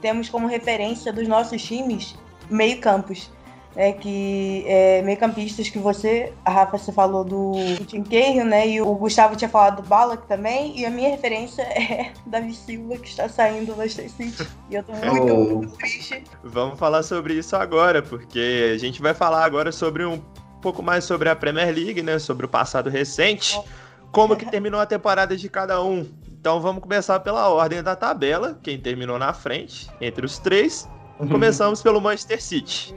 temos 0.00 0.28
como 0.28 0.46
referência 0.46 1.12
dos 1.12 1.28
nossos 1.28 1.62
times 1.62 2.16
meio 2.48 2.80
campos. 2.80 3.30
É 3.78 3.92
que 3.92 4.64
é, 4.66 5.02
meio 5.02 5.18
campistas 5.18 5.68
que 5.68 5.78
você, 5.78 6.32
a 6.44 6.50
Rafa, 6.50 6.78
você 6.78 6.90
falou 6.90 7.22
do 7.22 7.52
Tim 7.86 8.02
Cahill, 8.02 8.44
né? 8.46 8.66
E 8.66 8.80
o 8.80 8.94
Gustavo 8.94 9.36
tinha 9.36 9.50
falado 9.50 9.82
do 9.82 9.88
Ballack 9.88 10.26
também. 10.26 10.78
E 10.80 10.86
a 10.86 10.90
minha 10.90 11.10
referência 11.10 11.60
é 11.76 12.10
Davi 12.26 12.54
Silva, 12.54 12.96
que 12.96 13.06
está 13.08 13.28
saindo 13.28 13.74
do 13.74 13.78
Leicester 13.78 14.10
City. 14.10 14.48
E 14.70 14.76
eu 14.76 14.82
tô 14.82 14.92
muito, 14.92 15.34
Oh. 15.34 15.44
muito 15.56 15.76
triste. 15.76 16.24
Vamos 16.42 16.78
falar 16.78 17.02
sobre 17.02 17.34
isso 17.34 17.54
agora, 17.54 18.00
porque 18.02 18.72
a 18.74 18.78
gente 18.78 19.02
vai 19.02 19.12
falar 19.12 19.44
agora 19.44 19.70
sobre 19.70 20.06
um 20.06 20.22
pouco 20.62 20.82
mais 20.82 21.04
sobre 21.04 21.28
a 21.28 21.36
Premier 21.36 21.68
League, 21.74 22.02
né? 22.02 22.18
Sobre 22.18 22.46
o 22.46 22.48
passado 22.48 22.88
recente, 22.88 23.60
como 24.10 24.34
que 24.36 24.46
terminou 24.50 24.80
a 24.80 24.86
temporada 24.86 25.36
de 25.36 25.50
cada 25.50 25.82
um. 25.82 26.08
Então 26.32 26.60
vamos 26.62 26.80
começar 26.82 27.20
pela 27.20 27.48
ordem 27.50 27.82
da 27.82 27.94
tabela, 27.94 28.58
quem 28.62 28.80
terminou 28.80 29.18
na 29.18 29.34
frente, 29.34 29.86
entre 30.00 30.24
os 30.24 30.38
três. 30.38 30.88
Começamos 31.18 31.82
pelo 31.82 32.00
Manchester 32.00 32.42
City. 32.42 32.94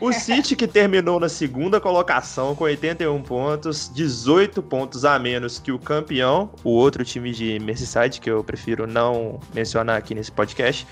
O 0.00 0.12
City 0.12 0.56
que 0.56 0.66
terminou 0.66 1.20
na 1.20 1.28
segunda 1.28 1.78
colocação 1.78 2.56
com 2.56 2.64
81 2.64 3.22
pontos, 3.22 3.90
18 3.94 4.62
pontos 4.62 5.04
a 5.04 5.18
menos 5.18 5.58
que 5.58 5.70
o 5.70 5.78
campeão, 5.78 6.50
o 6.64 6.70
outro 6.70 7.04
time 7.04 7.32
de 7.32 7.58
Merseyside 7.58 8.18
que 8.18 8.30
eu 8.30 8.42
prefiro 8.42 8.86
não 8.86 9.38
mencionar 9.54 9.98
aqui 9.98 10.14
nesse 10.14 10.32
podcast. 10.32 10.86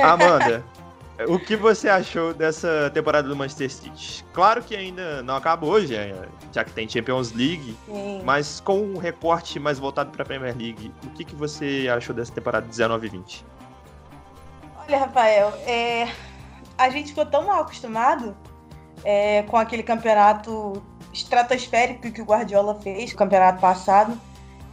Amanda, 0.00 0.64
O 1.28 1.38
que 1.38 1.56
você 1.56 1.88
achou 1.88 2.34
dessa 2.34 2.90
temporada 2.92 3.28
do 3.28 3.36
Manchester 3.36 3.70
City? 3.70 4.24
Claro 4.32 4.62
que 4.62 4.74
ainda 4.74 5.22
não 5.22 5.36
acabou, 5.36 5.80
já, 5.80 5.98
já 6.52 6.64
que 6.64 6.72
tem 6.72 6.88
Champions 6.88 7.32
League, 7.32 7.76
Sim. 7.86 8.20
mas 8.24 8.58
com 8.58 8.80
um 8.80 8.98
recorte 8.98 9.60
mais 9.60 9.78
voltado 9.78 10.10
para 10.10 10.22
a 10.22 10.26
Premier 10.26 10.56
League, 10.56 10.92
o 11.04 11.10
que, 11.10 11.24
que 11.24 11.36
você 11.36 11.88
achou 11.94 12.14
dessa 12.14 12.32
temporada 12.32 12.66
19 12.66 13.06
e 13.06 13.10
20? 13.10 13.46
Olha, 14.76 14.98
Rafael, 14.98 15.52
é... 15.66 16.08
a 16.76 16.90
gente 16.90 17.10
ficou 17.10 17.26
tão 17.26 17.46
mal 17.46 17.62
acostumado 17.62 18.36
é, 19.04 19.44
com 19.44 19.56
aquele 19.56 19.84
campeonato 19.84 20.82
estratosférico 21.12 22.10
que 22.10 22.22
o 22.22 22.24
Guardiola 22.24 22.74
fez, 22.80 23.12
o 23.12 23.16
campeonato 23.16 23.60
passado, 23.60 24.20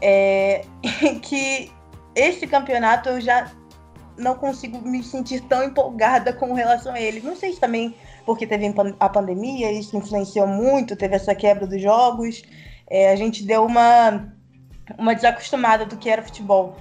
é... 0.01 0.65
que 1.21 1.71
esse 2.15 2.47
campeonato 2.47 3.09
eu 3.09 3.21
já 3.21 3.51
não 4.17 4.35
consigo 4.35 4.81
me 4.81 5.03
sentir 5.03 5.41
tão 5.41 5.63
empolgada 5.63 6.33
com 6.33 6.53
relação 6.53 6.93
a 6.93 6.99
ele. 6.99 7.21
Não 7.21 7.35
sei 7.35 7.53
se 7.53 7.59
também 7.59 7.95
porque 8.25 8.45
teve 8.45 8.73
a 8.99 9.09
pandemia, 9.09 9.71
isso 9.71 9.97
influenciou 9.97 10.47
muito, 10.47 10.95
teve 10.95 11.15
essa 11.15 11.33
quebra 11.33 11.65
dos 11.65 11.81
jogos. 11.81 12.43
É, 12.89 13.11
a 13.11 13.15
gente 13.15 13.43
deu 13.43 13.65
uma, 13.65 14.33
uma 14.97 15.15
desacostumada 15.15 15.85
do 15.85 15.97
que 15.97 16.09
era 16.09 16.21
futebol. 16.21 16.75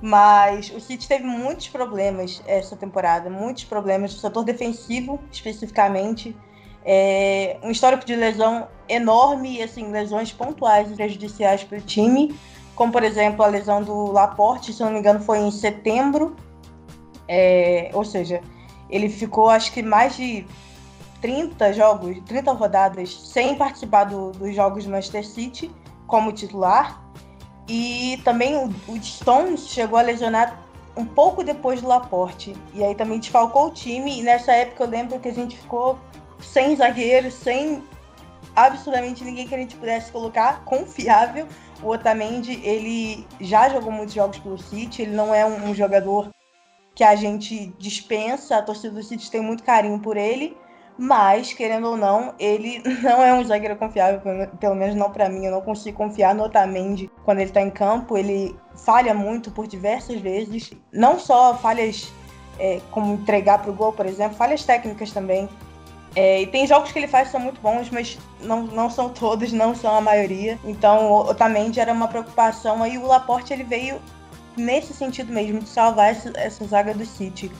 Mas 0.00 0.70
o 0.70 0.80
City 0.80 1.06
teve 1.06 1.24
muitos 1.24 1.68
problemas 1.68 2.42
essa 2.46 2.76
temporada, 2.76 3.30
muitos 3.30 3.64
problemas 3.64 4.12
no 4.12 4.20
setor 4.20 4.44
defensivo, 4.44 5.20
especificamente. 5.30 6.36
É, 6.84 7.56
um 7.62 7.70
histórico 7.70 8.04
de 8.04 8.16
lesão 8.16 8.66
enorme 8.88 9.58
e 9.58 9.62
assim, 9.62 9.92
lesões 9.92 10.32
pontuais 10.32 10.90
e 10.90 10.94
prejudiciais 10.94 11.62
para 11.62 11.78
o 11.78 11.80
time, 11.80 12.34
como 12.74 12.90
por 12.90 13.04
exemplo 13.04 13.44
a 13.44 13.46
lesão 13.46 13.80
do 13.80 14.10
Laporte, 14.10 14.72
se 14.72 14.82
não 14.82 14.90
me 14.90 14.98
engano, 14.98 15.20
foi 15.20 15.38
em 15.38 15.50
setembro 15.52 16.34
é, 17.28 17.90
ou 17.94 18.04
seja, 18.04 18.40
ele 18.90 19.08
ficou 19.08 19.48
acho 19.48 19.72
que 19.72 19.82
mais 19.82 20.16
de 20.16 20.46
30 21.20 21.72
jogos, 21.72 22.18
30 22.26 22.52
rodadas 22.52 23.14
sem 23.14 23.54
participar 23.54 24.04
do, 24.04 24.32
dos 24.32 24.54
jogos 24.54 24.84
do 24.84 24.90
Manchester 24.90 25.26
City 25.26 25.70
como 26.06 26.32
titular. 26.32 27.00
E 27.68 28.20
também 28.24 28.56
o, 28.56 28.68
o 28.88 29.02
Stones 29.02 29.68
chegou 29.68 29.98
a 29.98 30.02
lesionar 30.02 30.60
um 30.96 31.06
pouco 31.06 31.42
depois 31.42 31.80
do 31.80 31.88
Laporte. 31.88 32.54
E 32.74 32.84
aí 32.84 32.94
também 32.94 33.18
desfalcou 33.18 33.68
o 33.68 33.70
time. 33.70 34.20
E 34.20 34.22
nessa 34.22 34.52
época 34.52 34.84
eu 34.84 34.88
lembro 34.88 35.18
que 35.20 35.28
a 35.28 35.32
gente 35.32 35.56
ficou 35.56 35.98
sem 36.40 36.76
zagueiro, 36.76 37.30
sem 37.30 37.82
absolutamente 38.54 39.24
ninguém 39.24 39.46
que 39.46 39.54
a 39.54 39.58
gente 39.58 39.76
pudesse 39.76 40.10
colocar 40.10 40.64
confiável. 40.66 41.46
O 41.82 41.88
Otamendi, 41.88 42.60
ele 42.62 43.26
já 43.40 43.68
jogou 43.68 43.90
muitos 43.90 44.14
jogos 44.14 44.38
pelo 44.38 44.58
City, 44.58 45.02
ele 45.02 45.16
não 45.16 45.34
é 45.34 45.46
um, 45.46 45.70
um 45.70 45.74
jogador 45.74 46.28
que 46.94 47.04
a 47.04 47.14
gente 47.16 47.72
dispensa, 47.78 48.56
a 48.56 48.62
torcida 48.62 48.94
do 48.94 49.02
City 49.02 49.30
tem 49.30 49.40
muito 49.40 49.62
carinho 49.62 49.98
por 49.98 50.16
ele, 50.16 50.56
mas, 50.98 51.52
querendo 51.52 51.88
ou 51.88 51.96
não, 51.96 52.34
ele 52.38 52.82
não 53.02 53.22
é 53.22 53.32
um 53.34 53.44
zagueiro 53.44 53.76
confiável, 53.76 54.20
pelo 54.60 54.74
menos 54.74 54.94
não 54.94 55.10
para 55.10 55.28
mim. 55.28 55.46
Eu 55.46 55.52
não 55.52 55.60
consigo 55.60 55.96
confiar 55.96 56.34
no 56.34 56.44
Otamendi 56.44 57.10
quando 57.24 57.40
ele 57.40 57.50
tá 57.50 57.60
em 57.60 57.70
campo. 57.70 58.16
Ele 58.16 58.54
falha 58.76 59.14
muito 59.14 59.50
por 59.50 59.66
diversas 59.66 60.20
vezes. 60.20 60.70
Não 60.92 61.18
só 61.18 61.56
falhas 61.56 62.12
é, 62.58 62.80
como 62.90 63.14
entregar 63.14 63.62
pro 63.62 63.72
gol, 63.72 63.92
por 63.92 64.06
exemplo, 64.06 64.36
falhas 64.36 64.64
técnicas 64.64 65.10
também. 65.12 65.48
É, 66.14 66.42
e 66.42 66.46
tem 66.46 66.66
jogos 66.66 66.92
que 66.92 66.98
ele 66.98 67.08
faz 67.08 67.28
que 67.28 67.32
são 67.32 67.40
muito 67.40 67.60
bons, 67.62 67.88
mas 67.88 68.18
não, 68.40 68.64
não 68.64 68.90
são 68.90 69.08
todos, 69.08 69.50
não 69.50 69.74
são 69.74 69.96
a 69.96 70.00
maioria. 70.00 70.58
Então, 70.62 71.10
o 71.10 71.30
Otamendi 71.30 71.80
era 71.80 71.92
uma 71.92 72.06
preocupação. 72.06 72.82
Aí 72.82 72.98
o 72.98 73.06
Laporte 73.06 73.52
ele 73.52 73.64
veio 73.64 73.98
nesse 74.56 74.92
sentido 74.92 75.32
mesmo, 75.32 75.60
de 75.60 75.68
salvar 75.68 76.10
essa, 76.10 76.64
zaga 76.66 76.94
do 76.94 77.04
City. 77.04 77.50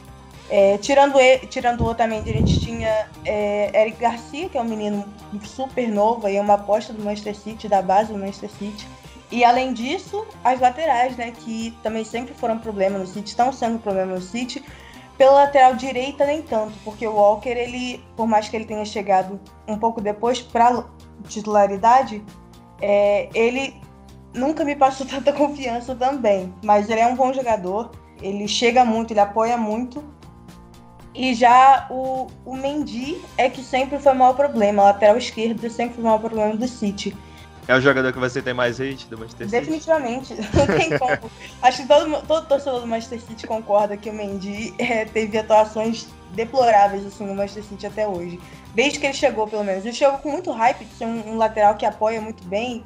É, 0.51 0.77
tirando, 0.79 1.19
ele, 1.19 1.47
tirando 1.47 1.81
o 1.81 1.87
Otamendi, 1.87 2.31
a 2.31 2.35
gente 2.35 2.61
tinha 2.61 3.09
é, 3.25 3.81
Eric 3.81 3.99
Garcia, 3.99 4.49
que 4.49 4.59
é 4.59 4.61
um 4.61 4.65
menino 4.65 5.05
super 5.45 5.89
novo, 5.89 6.27
aí 6.27 6.37
é 6.37 6.41
uma 6.41 6.55
aposta 6.55 6.93
do 6.93 7.03
Manchester 7.03 7.35
City, 7.35 7.69
da 7.69 7.81
base 7.81 8.13
do 8.13 8.19
Manchester 8.19 8.51
City. 8.51 8.87
E 9.31 9.45
além 9.45 9.73
disso, 9.73 10.27
as 10.45 10.61
laterais, 10.61 11.17
né, 11.17 11.31
que 11.31 11.75
também 11.83 12.05
sempre 12.05 12.35
foram 12.35 12.59
problema 12.59 12.99
no 12.99 13.07
City, 13.07 13.31
estão 13.31 13.51
sendo 13.51 13.79
problema 13.79 14.15
no 14.15 14.21
City. 14.21 14.63
Pela 15.17 15.33
lateral 15.33 15.75
direita, 15.75 16.27
nem 16.27 16.43
tanto, 16.43 16.75
porque 16.85 17.07
o 17.07 17.15
Walker, 17.15 17.49
ele, 17.49 18.05
por 18.15 18.27
mais 18.27 18.49
que 18.49 18.57
ele 18.57 18.65
tenha 18.65 18.85
chegado 18.85 19.41
um 19.67 19.79
pouco 19.79 20.01
depois 20.01 20.43
para 20.43 20.85
titularidade, 21.29 22.23
é, 22.81 23.29
ele 23.35 23.81
nunca 24.35 24.65
me 24.65 24.77
passou 24.77 25.07
tanta 25.09 25.33
confiança 25.33 25.95
também. 25.95 26.53
Mas 26.63 26.89
ele 26.89 27.01
é 27.01 27.07
um 27.07 27.17
bom 27.17 27.33
jogador, 27.33 27.91
ele 28.21 28.47
chega 28.49 28.85
muito, 28.85 29.13
ele 29.13 29.21
apoia 29.21 29.57
muito. 29.57 30.03
E 31.15 31.35
já 31.35 31.87
o, 31.91 32.29
o 32.45 32.57
Mendy 32.57 33.21
é 33.37 33.51
que 33.51 33.63
sempre 33.63 33.99
foi 33.99 34.13
o 34.13 34.17
maior 34.17 34.35
problema. 34.35 34.83
A 34.83 34.87
lateral 34.87 35.19
esquerda 35.19 35.69
sempre 35.69 35.95
foi 35.95 36.05
o 36.05 36.07
maior 36.07 36.19
problema 36.19 36.57
do 36.57 36.67
City. 36.67 37.15
É 37.69 37.77
o 37.77 37.81
jogador 37.81 38.13
que 38.13 38.19
você 38.19 38.43
tem 38.43 38.53
mais 38.53 38.81
hate 38.81 39.07
do 39.07 39.17
Manchester 39.17 39.49
City? 39.49 39.61
Definitivamente, 39.61 40.35
não 40.53 40.67
tem 40.67 40.99
como. 40.99 41.31
Acho 41.63 41.83
que 41.83 41.89
todo, 41.89 42.27
todo 42.27 42.47
torcedor 42.47 42.81
do 42.81 42.87
Manchester 42.87 43.21
City 43.21 43.47
concorda 43.47 43.97
que 43.97 44.11
o 44.11 44.13
Mendy 44.13 44.75
é, 44.83 45.05
teve 45.05 45.39
atuações 45.39 46.09
deploráveis 46.33 47.07
assim, 47.07 47.25
no 47.25 47.35
Manchester 47.35 47.65
City 47.65 47.87
até 47.87 48.09
hoje. 48.09 48.41
Desde 48.75 48.99
que 48.99 49.07
ele 49.07 49.15
chegou, 49.15 49.47
pelo 49.47 49.63
menos. 49.63 49.85
Ele 49.85 49.95
chegou 49.95 50.19
com 50.19 50.31
muito 50.31 50.51
hype 50.51 50.85
de 50.85 50.95
ser 50.95 51.05
um, 51.05 51.35
um 51.35 51.37
lateral 51.37 51.77
que 51.77 51.87
apoia 51.87 52.21
muito 52.21 52.43
bem, 52.45 52.85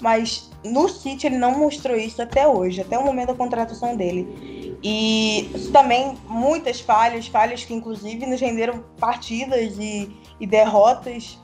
mas 0.00 0.50
no 0.64 0.88
City 0.88 1.26
ele 1.26 1.38
não 1.38 1.58
mostrou 1.58 1.96
isso 1.96 2.20
até 2.20 2.46
hoje, 2.46 2.80
até 2.80 2.98
o 2.98 3.04
momento 3.04 3.28
da 3.28 3.34
contratação 3.34 3.96
dele. 3.96 4.76
E 4.82 5.50
também, 5.72 6.16
muitas 6.28 6.80
falhas, 6.80 7.26
falhas 7.26 7.64
que 7.64 7.74
inclusive 7.74 8.26
nos 8.26 8.40
renderam 8.40 8.84
partidas 8.98 9.76
e, 9.78 10.14
e 10.38 10.46
derrotas. 10.46 11.38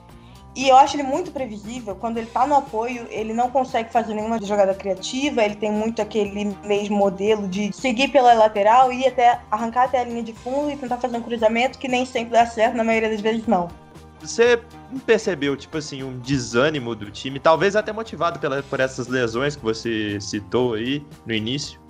E 0.55 0.69
eu 0.69 0.77
acho 0.77 0.97
ele 0.97 1.03
muito 1.03 1.33
previsível. 1.33 1.97
Quando 1.97 2.19
ele 2.19 2.27
tá 2.27 2.47
no 2.47 2.55
apoio, 2.55 3.07
ele 3.09 3.33
não 3.33 3.51
consegue 3.51 3.91
fazer 3.91 4.13
nenhuma 4.13 4.39
jogada 4.45 4.75
criativa. 4.75 5.43
Ele 5.43 5.57
tem 5.57 5.73
muito 5.73 6.03
aquele 6.03 6.55
mesmo 6.63 6.97
modelo 6.97 7.49
de 7.49 7.73
seguir 7.73 8.09
pela 8.09 8.35
lateral, 8.35 8.93
ir 8.93 9.07
até 9.07 9.41
arrancar 9.51 9.85
até 9.85 10.01
a 10.01 10.05
linha 10.05 10.23
de 10.23 10.35
fundo 10.35 10.71
e 10.71 10.77
tentar 10.77 10.99
fazer 10.99 11.17
um 11.17 11.23
cruzamento 11.23 11.79
que 11.79 11.89
nem 11.89 12.05
sempre 12.05 12.33
dá 12.33 12.45
certo, 12.45 12.77
na 12.77 12.85
maioria 12.85 13.09
das 13.09 13.23
vezes 13.23 13.47
não. 13.47 13.69
Você 14.23 14.63
percebeu, 15.05 15.57
tipo 15.57 15.77
assim, 15.77 16.05
um 16.05 16.17
desânimo 16.19 16.95
do 16.95 17.11
time, 17.11 17.41
talvez 17.41 17.75
até 17.75 17.93
motivado 17.93 18.39
pela, 18.39 18.63
por 18.63 18.79
essas 18.79 19.09
lesões 19.09 19.57
que 19.57 19.63
você 19.63 20.21
citou 20.21 20.75
aí 20.75 21.05
no 21.27 21.35
início? 21.35 21.81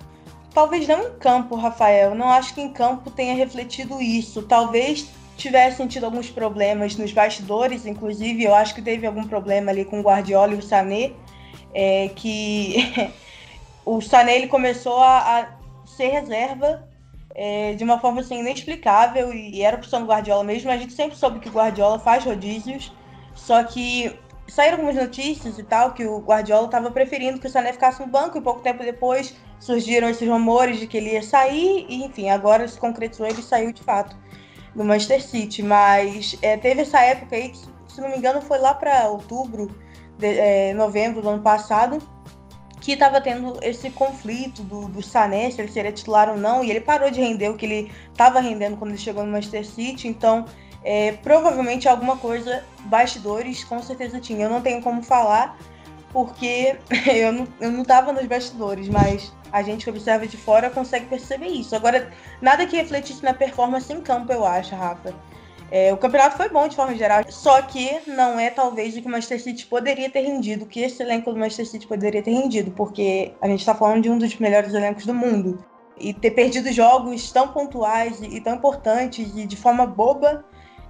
Talvez 0.51 0.87
não 0.87 1.07
em 1.07 1.13
campo, 1.19 1.55
Rafael. 1.55 2.15
Não 2.15 2.29
acho 2.29 2.55
que 2.55 2.61
em 2.61 2.73
campo 2.73 3.11
tenha 3.11 3.35
refletido 3.35 4.01
isso. 4.01 4.41
Talvez 4.41 5.07
tivesse 5.37 5.77
sentido 5.77 6.05
alguns 6.05 6.29
problemas 6.29 6.95
nos 6.95 7.11
bastidores, 7.11 7.85
inclusive 7.85 8.43
eu 8.43 8.53
acho 8.53 8.73
que 8.73 8.81
teve 8.81 9.05
algum 9.05 9.27
problema 9.27 9.71
ali 9.71 9.85
com 9.85 9.99
o 9.99 10.03
Guardiola 10.03 10.53
e 10.53 10.57
o 10.57 10.61
Sané, 10.61 11.11
é, 11.73 12.09
que 12.15 13.11
o 13.85 14.01
Sané 14.01 14.37
ele 14.37 14.47
começou 14.47 14.99
a, 14.99 15.39
a 15.39 15.47
ser 15.85 16.09
reserva 16.09 16.87
é, 17.35 17.73
de 17.73 17.83
uma 17.83 17.99
forma 17.99 18.21
assim, 18.21 18.39
inexplicável 18.39 19.33
e, 19.33 19.61
era 19.61 19.77
opção 19.77 20.01
do 20.01 20.07
Guardiola 20.07 20.43
mesmo. 20.43 20.69
A 20.69 20.77
gente 20.77 20.93
sempre 20.93 21.17
soube 21.17 21.39
que 21.39 21.49
o 21.49 21.51
Guardiola 21.51 21.99
faz 21.99 22.23
rodízios, 22.23 22.91
só 23.33 23.63
que 23.63 24.17
saíram 24.47 24.77
algumas 24.77 24.95
notícias 24.95 25.57
e 25.57 25.63
tal 25.63 25.93
que 25.93 26.05
o 26.05 26.19
Guardiola 26.19 26.65
estava 26.65 26.91
preferindo 26.91 27.39
que 27.39 27.47
o 27.47 27.49
Sané 27.49 27.73
ficasse 27.73 28.01
no 28.01 28.07
banco 28.07 28.37
e 28.37 28.41
pouco 28.41 28.61
tempo 28.61 28.83
depois 28.83 29.35
surgiram 29.59 30.09
esses 30.09 30.27
rumores 30.27 30.79
de 30.79 30.87
que 30.87 30.97
ele 30.97 31.13
ia 31.13 31.23
sair 31.23 31.85
e 31.87 32.03
enfim, 32.03 32.29
agora 32.29 32.67
se 32.67 32.77
concretizou 32.77 33.25
ele 33.25 33.41
saiu 33.41 33.71
de 33.71 33.81
fato 33.81 34.15
do 34.75 34.83
Manchester 34.83 35.23
City, 35.23 35.63
mas 35.63 36.37
é, 36.41 36.57
teve 36.57 36.81
essa 36.81 36.99
época 36.99 37.35
aí 37.35 37.49
que, 37.49 37.57
se 37.87 38.01
não 38.01 38.09
me 38.09 38.17
engano, 38.17 38.41
foi 38.41 38.57
lá 38.57 38.73
para 38.73 39.07
outubro, 39.07 39.73
de, 40.17 40.27
é, 40.27 40.73
novembro 40.73 41.21
do 41.21 41.29
ano 41.29 41.41
passado, 41.43 41.99
que 42.83 42.91
estava 42.91 43.21
tendo 43.21 43.57
esse 43.61 43.89
conflito 43.89 44.61
do, 44.61 44.89
do 44.89 45.01
Sané, 45.01 45.49
se 45.49 45.61
ele 45.61 45.71
seria 45.71 45.93
titular 45.93 46.29
ou 46.29 46.35
não, 46.35 46.61
e 46.61 46.69
ele 46.69 46.81
parou 46.81 47.09
de 47.09 47.21
render 47.21 47.47
o 47.47 47.55
que 47.55 47.65
ele 47.65 47.91
estava 48.11 48.41
rendendo 48.41 48.75
quando 48.75 48.91
ele 48.91 48.99
chegou 48.99 49.23
no 49.23 49.31
Manchester 49.31 49.65
City, 49.65 50.09
então 50.09 50.45
é, 50.83 51.13
provavelmente 51.13 51.87
alguma 51.87 52.17
coisa, 52.17 52.61
bastidores, 52.81 53.63
com 53.63 53.81
certeza 53.81 54.19
tinha. 54.19 54.47
Eu 54.47 54.49
não 54.49 54.61
tenho 54.61 54.81
como 54.81 55.01
falar, 55.01 55.57
porque 56.11 56.75
eu 57.07 57.31
não, 57.31 57.47
eu 57.61 57.71
não 57.71 57.85
tava 57.85 58.11
nos 58.11 58.25
bastidores, 58.25 58.89
mas 58.89 59.31
a 59.49 59.63
gente 59.63 59.85
que 59.85 59.89
observa 59.89 60.27
de 60.27 60.35
fora 60.35 60.69
consegue 60.69 61.05
perceber 61.05 61.47
isso. 61.47 61.73
Agora, 61.77 62.11
nada 62.41 62.67
que 62.67 62.75
refletisse 62.75 63.23
na 63.23 63.33
performance 63.33 63.93
em 63.93 64.01
campo, 64.01 64.33
eu 64.33 64.45
acho, 64.45 64.75
Rafa. 64.75 65.15
É, 65.75 65.91
o 65.91 65.97
campeonato 65.97 66.37
foi 66.37 66.49
bom 66.49 66.67
de 66.67 66.75
forma 66.75 66.93
geral, 66.93 67.23
só 67.29 67.59
que 67.63 67.99
não 68.05 68.39
é 68.39 68.51
talvez 68.51 68.95
o 68.95 69.01
que 69.01 69.07
o 69.07 69.09
Manchester 69.09 69.41
City 69.41 69.65
poderia 69.65 70.07
ter 70.07 70.19
rendido, 70.19 70.67
que 70.67 70.79
esse 70.79 71.01
elenco 71.01 71.33
do 71.33 71.39
Manchester 71.39 71.65
City 71.65 71.87
poderia 71.87 72.21
ter 72.21 72.29
rendido, 72.29 72.69
porque 72.69 73.33
a 73.41 73.47
gente 73.47 73.61
está 73.61 73.73
falando 73.73 74.03
de 74.03 74.07
um 74.07 74.19
dos 74.19 74.35
melhores 74.37 74.71
elencos 74.71 75.03
do 75.07 75.15
mundo. 75.15 75.65
E 75.97 76.13
ter 76.13 76.29
perdido 76.29 76.71
jogos 76.71 77.31
tão 77.31 77.47
pontuais 77.47 78.19
e 78.21 78.39
tão 78.39 78.53
importantes 78.53 79.35
e 79.35 79.47
de 79.47 79.57
forma 79.57 79.87
boba, 79.87 80.45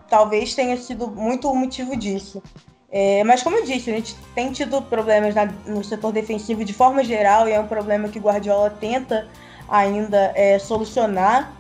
talvez 0.10 0.54
tenha 0.54 0.76
sido 0.76 1.08
muito 1.10 1.50
o 1.50 1.56
motivo 1.56 1.96
disso. 1.96 2.44
É, 2.92 3.24
mas 3.24 3.42
como 3.42 3.56
eu 3.56 3.64
disse, 3.64 3.90
a 3.90 3.94
gente 3.94 4.18
tem 4.36 4.52
tido 4.52 4.82
problemas 4.82 5.34
na, 5.34 5.46
no 5.66 5.82
setor 5.82 6.12
defensivo 6.12 6.66
de 6.66 6.74
forma 6.74 7.06
geral 7.06 7.48
e 7.48 7.54
é 7.54 7.60
um 7.60 7.68
problema 7.68 8.10
que 8.10 8.20
o 8.20 8.22
Guardiola 8.22 8.70
tenta 8.70 9.30
ainda 9.70 10.34
é, 10.36 10.60
solucionar, 10.60 11.54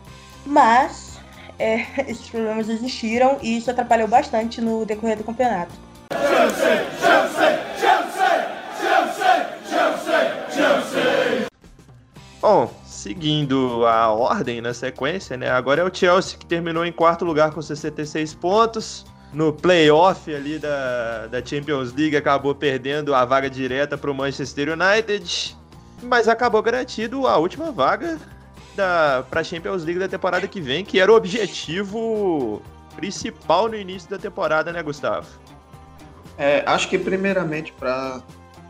mas 0.45 1.02
é, 1.59 1.85
esses 2.09 2.29
problemas 2.29 2.69
existiram 2.69 3.37
e 3.41 3.57
isso 3.57 3.69
atrapalhou 3.69 4.07
bastante 4.07 4.61
no 4.61 4.85
decorrer 4.85 5.17
do 5.17 5.23
campeonato. 5.23 5.71
Chelsea, 6.11 6.85
Chelsea, 6.99 7.59
Chelsea, 7.79 9.49
Chelsea, 9.69 10.45
Chelsea, 10.51 11.47
Bom, 12.41 12.69
seguindo 12.85 13.85
a 13.85 14.09
ordem 14.11 14.61
na 14.61 14.73
sequência, 14.73 15.37
né? 15.37 15.49
Agora 15.49 15.81
é 15.81 15.83
o 15.83 15.93
Chelsea 15.93 16.37
que 16.37 16.45
terminou 16.45 16.85
em 16.85 16.91
quarto 16.91 17.25
lugar 17.25 17.51
com 17.51 17.61
66 17.61 18.33
pontos. 18.35 19.05
No 19.33 19.51
playoff 19.51 20.33
ali 20.33 20.59
da, 20.59 21.27
da 21.27 21.43
Champions 21.43 21.91
League 21.93 22.15
acabou 22.15 22.53
perdendo 22.53 23.15
a 23.15 23.25
vaga 23.25 23.49
direta 23.49 23.97
para 23.97 24.11
o 24.11 24.13
Manchester 24.13 24.69
United, 24.69 25.57
mas 26.03 26.27
acabou 26.27 26.61
garantido 26.61 27.27
a 27.27 27.37
última 27.37 27.71
vaga 27.71 28.19
para 28.75 29.39
a 29.39 29.43
Champions 29.43 29.83
League 29.83 29.99
da 29.99 30.07
temporada 30.07 30.47
que 30.47 30.61
vem, 30.61 30.83
que 30.83 30.99
era 30.99 31.11
o 31.11 31.15
objetivo 31.15 32.61
principal 32.95 33.67
no 33.67 33.75
início 33.75 34.09
da 34.09 34.17
temporada, 34.17 34.71
né, 34.71 34.81
Gustavo? 34.81 35.27
É, 36.37 36.63
acho 36.65 36.89
que 36.89 36.97
primeiramente 36.97 37.71
para 37.73 38.21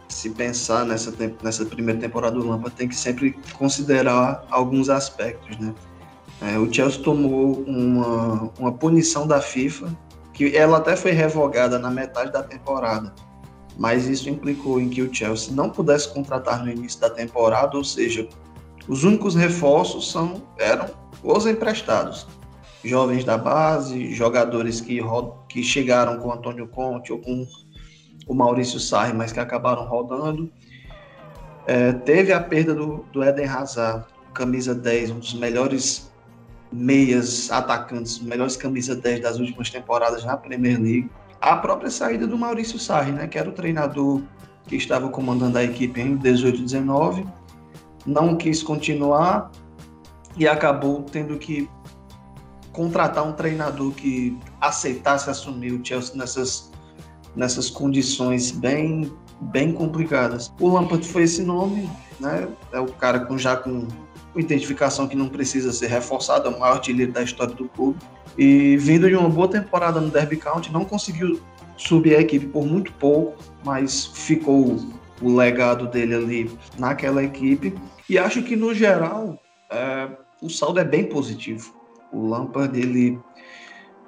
se 0.09 0.29
pensar 0.29 0.85
nessa, 0.85 1.13
nessa 1.41 1.65
primeira 1.65 1.99
temporada 1.99 2.37
do 2.37 2.47
Lampa 2.47 2.69
tem 2.69 2.87
que 2.87 2.95
sempre 2.95 3.37
considerar 3.57 4.45
alguns 4.49 4.89
aspectos, 4.89 5.57
né? 5.57 5.73
É, 6.41 6.57
o 6.57 6.71
Chelsea 6.71 7.01
tomou 7.01 7.63
uma, 7.65 8.51
uma 8.59 8.71
punição 8.71 9.25
da 9.25 9.39
FIFA, 9.39 9.95
que 10.33 10.55
ela 10.55 10.77
até 10.77 10.95
foi 10.95 11.11
revogada 11.11 11.79
na 11.79 11.89
metade 11.89 12.31
da 12.31 12.43
temporada, 12.43 13.13
mas 13.77 14.07
isso 14.07 14.29
implicou 14.29 14.79
em 14.79 14.89
que 14.89 15.01
o 15.01 15.13
Chelsea 15.13 15.53
não 15.53 15.69
pudesse 15.69 16.13
contratar 16.13 16.63
no 16.63 16.69
início 16.69 16.99
da 16.99 17.09
temporada, 17.09 17.77
ou 17.77 17.83
seja, 17.83 18.27
os 18.87 19.03
únicos 19.03 19.35
reforços 19.35 20.11
são, 20.11 20.43
eram 20.57 20.87
os 21.23 21.45
emprestados. 21.45 22.27
Jovens 22.83 23.23
da 23.23 23.37
base, 23.37 24.13
jogadores 24.13 24.81
que, 24.81 24.99
que 25.47 25.63
chegaram 25.63 26.19
com 26.19 26.33
Antônio 26.33 26.67
Conte 26.67 27.13
ou 27.13 27.19
com 27.19 27.47
o 28.27 28.33
Maurício 28.33 28.79
Sarri, 28.79 29.13
mas 29.13 29.31
que 29.31 29.39
acabaram 29.39 29.85
rodando. 29.85 30.51
É, 31.65 31.93
teve 31.93 32.33
a 32.33 32.41
perda 32.41 32.73
do, 32.73 33.05
do 33.13 33.23
Eden 33.23 33.47
Hazard, 33.47 34.05
camisa 34.33 34.75
10, 34.75 35.11
um 35.11 35.19
dos 35.19 35.33
melhores 35.33 36.11
meias 36.73 37.51
atacantes, 37.51 38.19
melhores 38.19 38.57
camisa 38.57 38.95
10 38.95 39.21
das 39.21 39.39
últimas 39.39 39.69
temporadas 39.69 40.25
na 40.25 40.35
Premier 40.35 40.77
League. 40.79 41.09
A 41.39 41.55
própria 41.55 41.89
saída 41.89 42.27
do 42.27 42.37
Maurício 42.37 42.79
Sarri, 42.79 43.11
né, 43.11 43.27
que 43.27 43.37
era 43.37 43.49
o 43.49 43.53
treinador 43.53 44.21
que 44.67 44.75
estava 44.75 45.09
comandando 45.09 45.57
a 45.57 45.63
equipe 45.63 46.01
em 46.01 46.15
18 46.15 46.61
19, 46.61 47.25
não 48.05 48.35
quis 48.35 48.61
continuar 48.61 49.51
e 50.37 50.47
acabou 50.47 51.03
tendo 51.03 51.37
que 51.37 51.69
contratar 52.71 53.23
um 53.23 53.33
treinador 53.33 53.91
que 53.91 54.37
aceitasse 54.59 55.29
assumir 55.29 55.73
o 55.73 55.85
Chelsea 55.85 56.15
nessas 56.15 56.71
nessas 57.35 57.69
condições 57.69 58.51
bem, 58.51 59.11
bem 59.41 59.71
complicadas. 59.71 60.53
O 60.59 60.69
Lampard 60.69 61.05
foi 61.07 61.23
esse 61.23 61.41
nome, 61.41 61.89
né? 62.19 62.47
É 62.71 62.79
o 62.79 62.87
cara 62.87 63.21
com 63.21 63.37
já 63.37 63.55
com 63.55 63.87
identificação 64.35 65.07
que 65.07 65.15
não 65.15 65.29
precisa 65.29 65.71
ser 65.71 65.87
reforçada, 65.87 66.47
é 66.49 66.51
o 66.51 66.59
maior 66.59 66.73
artilheiro 66.73 67.11
da 67.11 67.23
história 67.23 67.53
do 67.53 67.67
clube. 67.69 67.99
E 68.37 68.77
vindo 68.77 69.07
de 69.07 69.15
uma 69.15 69.29
boa 69.29 69.47
temporada 69.47 69.99
no 69.99 70.09
Derby 70.09 70.37
County, 70.37 70.71
não 70.71 70.85
conseguiu 70.85 71.39
subir 71.77 72.15
a 72.15 72.21
equipe 72.21 72.47
por 72.47 72.65
muito 72.65 72.91
pouco, 72.93 73.35
mas 73.63 74.05
ficou 74.05 74.79
o 75.21 75.35
legado 75.35 75.87
dele 75.87 76.15
ali 76.15 76.51
naquela 76.77 77.23
equipe. 77.23 77.73
E 78.09 78.17
acho 78.17 78.43
que, 78.43 78.55
no 78.55 78.73
geral, 78.73 79.39
é, 79.69 80.09
o 80.41 80.49
saldo 80.49 80.79
é 80.79 80.83
bem 80.83 81.05
positivo. 81.05 81.73
O 82.11 82.27
Lampard, 82.27 82.77
ele 82.79 83.19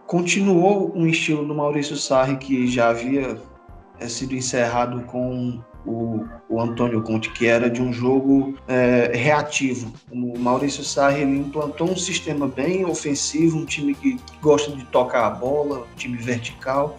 continuou 0.06 0.92
um 0.96 1.08
estilo 1.08 1.46
do 1.46 1.56
Maurício 1.56 1.96
Sarri 1.96 2.38
que 2.38 2.68
já 2.68 2.90
havia 2.90 3.42
é, 4.00 4.08
sido 4.08 4.36
encerrado 4.36 5.02
com 5.04 5.60
o, 5.86 6.26
o, 6.50 6.60
Antônio 6.60 7.02
Conte, 7.02 7.32
que 7.32 7.48
era 7.48 7.70
de 7.70 7.82
um 7.82 7.94
jogo 7.94 8.56
é, 8.68 9.12
reativo. 9.14 9.94
O 10.12 10.38
Maurício 10.38 10.84
Sarri 10.84 11.24
implantou 11.24 11.90
um 11.90 11.98
sistema 11.98 12.48
bem 12.48 12.86
ofensivo, 12.86 13.58
um 13.58 13.66
time 13.66 13.94
que 13.96 14.20
gosta 14.42 14.72
de 14.72 14.84
tocar 14.86 15.26
a 15.26 15.30
bola, 15.30 15.80
um 15.92 15.96
time 15.96 16.18
vertical. 16.18 16.98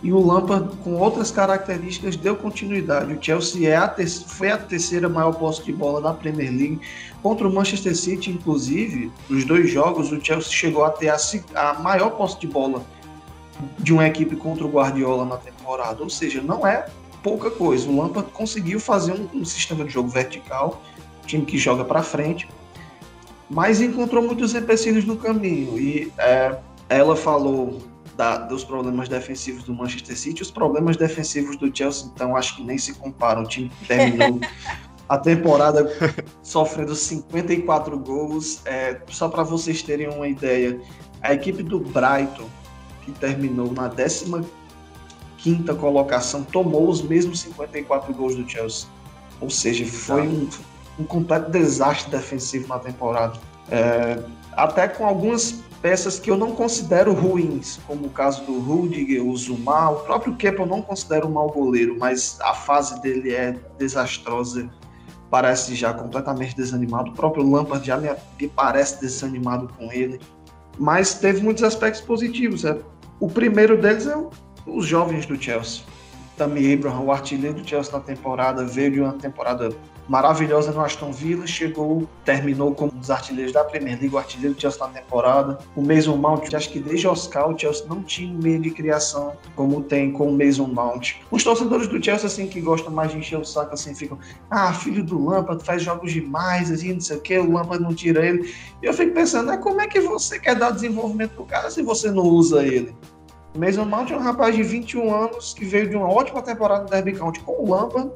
E 0.00 0.12
o 0.12 0.24
Lampard, 0.24 0.76
com 0.84 0.94
outras 0.94 1.30
características, 1.32 2.14
deu 2.14 2.36
continuidade. 2.36 3.12
O 3.12 3.18
Chelsea 3.20 3.68
é 3.68 3.76
a 3.76 3.92
foi 4.26 4.50
a 4.50 4.56
terceira 4.56 5.08
maior 5.08 5.32
posse 5.32 5.64
de 5.64 5.72
bola 5.72 6.00
da 6.00 6.12
Premier 6.12 6.50
League, 6.50 6.80
Contra 7.22 7.48
o 7.48 7.52
Manchester 7.52 7.96
City, 7.96 8.30
inclusive, 8.30 9.10
nos 9.28 9.44
dois 9.44 9.70
jogos, 9.70 10.12
o 10.12 10.24
Chelsea 10.24 10.52
chegou 10.52 10.84
a 10.84 10.90
ter 10.90 11.08
a, 11.08 11.16
a 11.56 11.74
maior 11.74 12.10
posse 12.10 12.38
de 12.38 12.46
bola 12.46 12.84
de 13.78 13.92
uma 13.92 14.06
equipe 14.06 14.36
contra 14.36 14.64
o 14.64 14.70
Guardiola 14.70 15.24
na 15.24 15.36
temporada. 15.36 16.02
Ou 16.02 16.08
seja, 16.08 16.40
não 16.40 16.64
é 16.64 16.86
pouca 17.22 17.50
coisa. 17.50 17.88
O 17.88 18.00
Lampard 18.00 18.30
conseguiu 18.30 18.78
fazer 18.78 19.12
um, 19.12 19.40
um 19.40 19.44
sistema 19.44 19.84
de 19.84 19.90
jogo 19.90 20.08
vertical, 20.08 20.80
time 21.26 21.44
que 21.44 21.58
joga 21.58 21.84
para 21.84 22.02
frente, 22.02 22.48
mas 23.50 23.80
encontrou 23.80 24.22
muitos 24.22 24.54
empecilhos 24.54 25.04
no 25.04 25.16
caminho. 25.16 25.76
E 25.76 26.12
é, 26.18 26.56
ela 26.88 27.16
falou 27.16 27.78
da, 28.18 28.36
dos 28.36 28.64
problemas 28.64 29.08
defensivos 29.08 29.62
do 29.62 29.72
Manchester 29.72 30.18
City, 30.18 30.42
os 30.42 30.50
problemas 30.50 30.96
defensivos 30.96 31.56
do 31.56 31.74
Chelsea, 31.74 32.10
então 32.12 32.36
acho 32.36 32.56
que 32.56 32.64
nem 32.64 32.76
se 32.76 32.92
comparam. 32.94 33.42
O 33.42 33.46
time 33.46 33.70
terminou 33.86 34.40
a 35.08 35.16
temporada 35.16 35.88
sofrendo 36.42 36.96
54 36.96 37.96
gols. 37.96 38.60
É, 38.66 39.00
só 39.06 39.28
para 39.28 39.44
vocês 39.44 39.82
terem 39.82 40.08
uma 40.08 40.26
ideia, 40.26 40.80
a 41.22 41.32
equipe 41.32 41.62
do 41.62 41.78
Brighton, 41.78 42.48
que 43.04 43.12
terminou 43.12 43.72
na 43.72 43.88
15 43.88 45.62
colocação, 45.78 46.42
tomou 46.42 46.88
os 46.88 47.00
mesmos 47.00 47.38
54 47.38 48.12
gols 48.12 48.34
do 48.34 48.50
Chelsea. 48.50 48.88
Ou 49.40 49.48
seja, 49.48 49.86
foi 49.86 50.22
um, 50.22 50.48
um 50.98 51.04
completo 51.04 51.52
desastre 51.52 52.10
defensivo 52.10 52.66
na 52.66 52.80
temporada. 52.80 53.38
É, 53.70 54.20
até 54.56 54.88
com 54.88 55.06
algumas 55.06 55.62
peças 55.80 56.18
que 56.18 56.30
eu 56.30 56.36
não 56.36 56.52
considero 56.52 57.12
ruins, 57.12 57.78
como 57.86 58.06
o 58.06 58.10
caso 58.10 58.44
do 58.44 58.58
Rudiger, 58.58 59.24
o 59.24 59.36
Zuma, 59.36 59.90
o 59.90 60.00
próprio 60.00 60.34
Kepa 60.36 60.62
eu 60.62 60.66
não 60.66 60.82
considero 60.82 61.28
um 61.28 61.30
mau 61.30 61.50
goleiro, 61.50 61.96
mas 61.98 62.38
a 62.40 62.54
fase 62.54 63.00
dele 63.00 63.32
é 63.32 63.56
desastrosa 63.78 64.68
parece 65.30 65.74
já 65.74 65.92
completamente 65.92 66.56
desanimado. 66.56 67.10
O 67.10 67.14
próprio 67.14 67.48
Lampard 67.48 67.86
já 67.86 67.96
me, 67.96 68.08
parece 68.48 69.00
desanimado 69.00 69.68
com 69.76 69.92
ele. 69.92 70.20
Mas 70.78 71.14
teve 71.14 71.42
muitos 71.42 71.62
aspectos 71.62 72.00
positivos. 72.00 72.64
É. 72.64 72.78
O 73.20 73.28
primeiro 73.28 73.80
deles 73.80 74.06
é 74.06 74.16
os 74.66 74.86
jovens 74.86 75.26
do 75.26 75.40
Chelsea. 75.40 75.82
Tammy 76.36 76.72
Abraham, 76.72 77.00
o 77.00 77.12
artilheiro 77.12 77.60
do 77.60 77.68
Chelsea 77.68 77.92
na 77.92 78.00
temporada, 78.00 78.64
veio 78.64 78.92
de 78.92 79.00
uma 79.00 79.12
temporada 79.12 79.70
maravilhosa 80.08 80.72
no 80.72 80.80
Aston 80.80 81.12
Villa, 81.12 81.46
chegou, 81.46 82.08
terminou 82.24 82.74
como 82.74 82.92
um 82.92 82.98
dos 82.98 83.10
artilheiros 83.10 83.52
da 83.52 83.62
Premier 83.62 83.98
League, 83.98 84.14
o 84.14 84.18
artilheiro 84.18 84.54
do 84.54 84.60
Chelsea 84.60 84.80
na 84.80 84.92
temporada. 84.92 85.58
O 85.76 85.82
Mason 85.82 86.16
Mount, 86.16 86.52
acho 86.54 86.70
que 86.70 86.80
desde 86.80 87.06
Oscar 87.06 87.50
o 87.50 87.58
Chelsea 87.58 87.86
não 87.86 88.02
tinha 88.02 88.34
um 88.34 88.38
meio 88.38 88.60
de 88.60 88.70
criação 88.70 89.34
como 89.54 89.82
tem 89.82 90.10
com 90.10 90.28
o 90.28 90.32
Mason 90.32 90.66
Mount. 90.66 91.16
Os 91.30 91.44
torcedores 91.44 91.86
do 91.88 92.02
Chelsea, 92.02 92.26
assim, 92.26 92.46
que 92.46 92.60
gostam 92.60 92.90
mais 92.90 93.12
de 93.12 93.18
encher 93.18 93.38
o 93.38 93.44
saco, 93.44 93.74
assim, 93.74 93.94
ficam, 93.94 94.18
ah, 94.50 94.72
filho 94.72 95.04
do 95.04 95.22
Lampard, 95.22 95.62
faz 95.62 95.82
jogos 95.82 96.12
demais, 96.12 96.70
assim, 96.70 96.94
não 96.94 97.00
sei 97.00 97.18
o 97.18 97.20
que, 97.20 97.38
o 97.38 97.52
Lampard 97.52 97.82
não 97.82 97.94
tira 97.94 98.24
ele. 98.24 98.54
E 98.82 98.86
eu 98.86 98.94
fico 98.94 99.12
pensando, 99.12 99.48
né, 99.48 99.58
como 99.58 99.80
é 99.80 99.86
que 99.86 100.00
você 100.00 100.38
quer 100.38 100.56
dar 100.56 100.70
desenvolvimento 100.70 101.32
pro 101.32 101.44
cara 101.44 101.70
se 101.70 101.82
você 101.82 102.10
não 102.10 102.24
usa 102.24 102.64
ele? 102.64 102.96
Mason 103.56 103.84
Mount 103.84 104.10
é 104.10 104.16
um 104.16 104.20
rapaz 104.20 104.54
de 104.54 104.62
21 104.62 105.14
anos 105.14 105.52
que 105.52 105.64
veio 105.64 105.88
de 105.88 105.96
uma 105.96 106.08
ótima 106.08 106.40
temporada 106.42 106.84
no 106.84 106.90
Derby 106.90 107.12
County 107.12 107.40
com 107.40 107.52
o 107.62 107.70
Lampard 107.70 108.12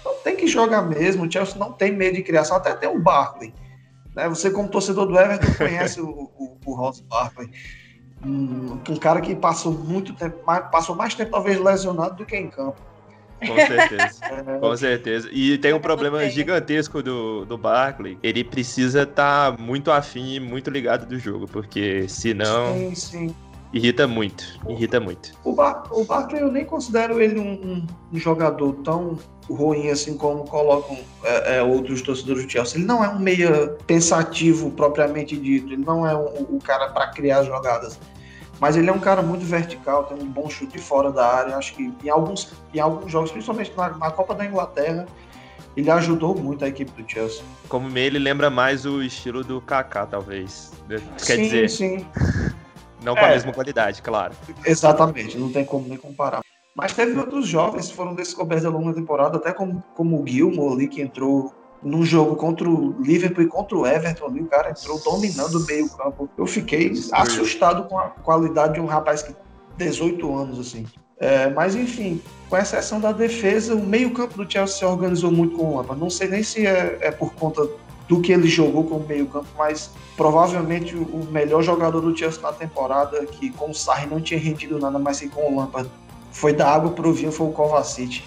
então 0.00 0.14
tem 0.24 0.36
que 0.36 0.46
jogar 0.46 0.82
mesmo. 0.82 1.24
O 1.24 1.30
Chelsea 1.30 1.58
não 1.58 1.72
tem 1.72 1.92
medo 1.92 2.16
de 2.16 2.22
criação, 2.22 2.56
até 2.56 2.74
tem 2.74 2.88
o 2.88 2.98
Barkley. 2.98 3.54
Né? 4.14 4.28
Você, 4.28 4.50
como 4.50 4.68
torcedor 4.68 5.06
do 5.06 5.18
Everton, 5.18 5.54
conhece 5.56 6.00
o, 6.00 6.08
o, 6.08 6.58
o 6.64 6.74
Ross 6.74 7.00
Barkley. 7.00 7.50
Um, 8.24 8.78
um, 8.88 8.96
cara 8.96 9.20
que 9.20 9.34
passou 9.34 9.72
muito 9.72 10.12
tempo, 10.12 10.44
mais, 10.46 10.68
passou 10.70 10.94
mais 10.94 11.14
tempo 11.14 11.30
talvez 11.30 11.58
lesionado 11.58 12.16
do 12.16 12.26
que 12.26 12.36
em 12.36 12.50
campo. 12.50 12.76
Com 13.46 13.56
certeza, 13.56 14.18
é... 14.22 14.58
com 14.58 14.76
certeza. 14.76 15.28
E 15.32 15.56
tem 15.56 15.72
um 15.72 15.80
problema 15.80 16.28
gigantesco 16.28 17.02
do, 17.02 17.46
do 17.46 17.56
Barkley. 17.56 18.18
Ele 18.22 18.44
precisa 18.44 19.04
estar 19.04 19.56
tá 19.56 19.62
muito 19.62 19.90
afim 19.90 20.34
e 20.34 20.40
muito 20.40 20.68
ligado 20.68 21.06
do 21.06 21.18
jogo, 21.18 21.46
porque 21.48 22.06
senão. 22.08 22.74
Sim, 22.74 22.94
sim. 22.94 23.36
Irrita 23.72 24.06
muito, 24.06 24.58
irrita 24.68 24.98
muito. 24.98 25.32
O, 25.44 25.52
Bar 25.52 25.84
o 25.92 26.04
Barkley 26.04 26.42
eu 26.42 26.50
nem 26.50 26.64
considero 26.64 27.20
ele 27.20 27.38
um, 27.38 27.86
um, 28.12 28.18
jogador 28.18 28.72
tão 28.82 29.16
ruim 29.48 29.88
assim 29.90 30.16
como 30.16 30.44
colocam 30.44 30.98
é, 31.22 31.58
é, 31.58 31.62
outros 31.62 32.02
torcedores 32.02 32.44
do 32.44 32.50
Chelsea. 32.50 32.78
Ele 32.78 32.86
não 32.86 33.04
é 33.04 33.08
um 33.08 33.20
meia 33.20 33.76
pensativo 33.86 34.72
propriamente 34.72 35.36
dito, 35.36 35.72
ele 35.72 35.84
não 35.84 36.04
é 36.04 36.16
um, 36.16 36.56
um 36.56 36.58
cara 36.58 36.88
para 36.88 37.08
criar 37.08 37.44
jogadas. 37.44 37.98
Mas 38.58 38.76
ele 38.76 38.90
é 38.90 38.92
um 38.92 38.98
cara 38.98 39.22
muito 39.22 39.44
vertical, 39.44 40.04
tem 40.04 40.18
um 40.18 40.26
bom 40.26 40.50
chute 40.50 40.78
fora 40.78 41.10
da 41.12 41.26
área. 41.26 41.56
Acho 41.56 41.72
que 41.74 41.92
em 42.04 42.08
alguns, 42.08 42.52
em 42.74 42.80
alguns 42.80 43.10
jogos, 43.10 43.30
principalmente 43.30 43.72
na, 43.76 43.88
na 43.90 44.10
Copa 44.10 44.34
da 44.34 44.44
Inglaterra, 44.44 45.06
ele 45.76 45.90
ajudou 45.90 46.34
muito 46.34 46.64
a 46.64 46.68
equipe 46.68 46.90
do 47.00 47.10
Chelsea. 47.10 47.42
Como 47.68 47.88
meio, 47.88 48.08
ele 48.08 48.18
lembra 48.18 48.50
mais 48.50 48.84
o 48.84 49.00
estilo 49.00 49.42
do 49.44 49.60
Kaká, 49.60 50.04
talvez. 50.04 50.72
Quer 50.88 51.36
sim, 51.36 51.42
dizer, 51.42 51.70
sim. 51.70 52.06
não 53.02 53.14
com 53.14 53.24
a 53.24 53.28
É. 53.28 53.30
mesma 53.34 53.52
qualidade, 53.52 54.02
claro. 54.02 54.34
Exatamente, 54.64 55.38
não 55.38 55.50
tem 55.50 55.64
como 55.64 55.88
nem 55.88 55.98
comparar. 55.98 56.40
Mas 56.76 56.92
teve 56.92 57.18
outros 57.18 57.46
jovens 57.46 57.88
que 57.88 57.94
foram 57.94 58.14
descobertos 58.14 58.64
ao 58.64 58.72
longo 58.72 58.88
da 58.88 58.94
temporada, 58.94 59.36
até 59.38 59.52
como, 59.52 59.82
como 59.94 60.22
o 60.22 60.26
Gilmore 60.26 60.74
ali, 60.74 60.88
que 60.88 61.02
entrou 61.02 61.52
num 61.82 62.04
jogo 62.04 62.36
contra 62.36 62.68
o 62.68 62.94
Liverpool 63.00 63.42
e 63.44 63.46
contra 63.46 63.76
o 63.76 63.86
Everton 63.86 64.26
ali, 64.26 64.40
o 64.40 64.46
cara 64.46 64.70
entrou 64.70 65.00
dominando 65.02 65.54
o 65.56 65.66
meio 65.66 65.88
campo. 65.90 66.28
Eu 66.36 66.46
fiquei 66.46 66.92
assustado 67.12 67.88
com 67.88 67.98
a 67.98 68.10
qualidade 68.10 68.74
de 68.74 68.80
um 68.80 68.86
rapaz 68.86 69.22
que 69.22 69.34
18 69.78 70.36
anos, 70.36 70.58
assim. 70.60 70.86
É, 71.18 71.50
mas 71.50 71.74
enfim, 71.74 72.20
com 72.48 72.56
exceção 72.56 73.00
da 73.00 73.12
defesa, 73.12 73.74
o 73.74 73.80
meio 73.82 74.12
campo 74.12 74.42
do 74.42 74.50
Chelsea 74.50 74.78
se 74.78 74.84
organizou 74.84 75.30
muito 75.30 75.56
com 75.56 75.64
o 75.64 75.76
Lampard. 75.76 76.00
Não 76.00 76.10
sei 76.10 76.28
nem 76.28 76.42
se 76.42 76.66
é, 76.66 76.98
é 77.00 77.10
por 77.10 77.34
conta 77.34 77.66
do 78.10 78.20
que 78.20 78.32
ele 78.32 78.48
jogou 78.48 78.82
como 78.82 79.06
meio 79.06 79.28
campo, 79.28 79.46
mas 79.56 79.92
provavelmente 80.16 80.96
o 80.96 81.20
o 81.20 81.24
melhor 81.30 81.62
jogador 81.62 82.00
do 82.00 82.16
Chelsea 82.16 82.42
na 82.42 82.52
temporada, 82.52 83.24
que 83.24 83.50
com 83.50 83.70
o 83.70 83.74
Sarri 83.74 84.08
não 84.08 84.20
tinha 84.20 84.40
rendido 84.40 84.80
nada, 84.80 84.98
mas 84.98 85.20
que 85.20 85.28
com 85.28 85.52
o 85.52 85.56
Lampard 85.56 85.88
foi 86.32 86.52
da 86.52 86.68
água 86.68 86.90
pro 86.90 87.12
vinho, 87.12 87.30
foi 87.30 87.46
o 87.46 87.52
Kovacic. 87.52 88.24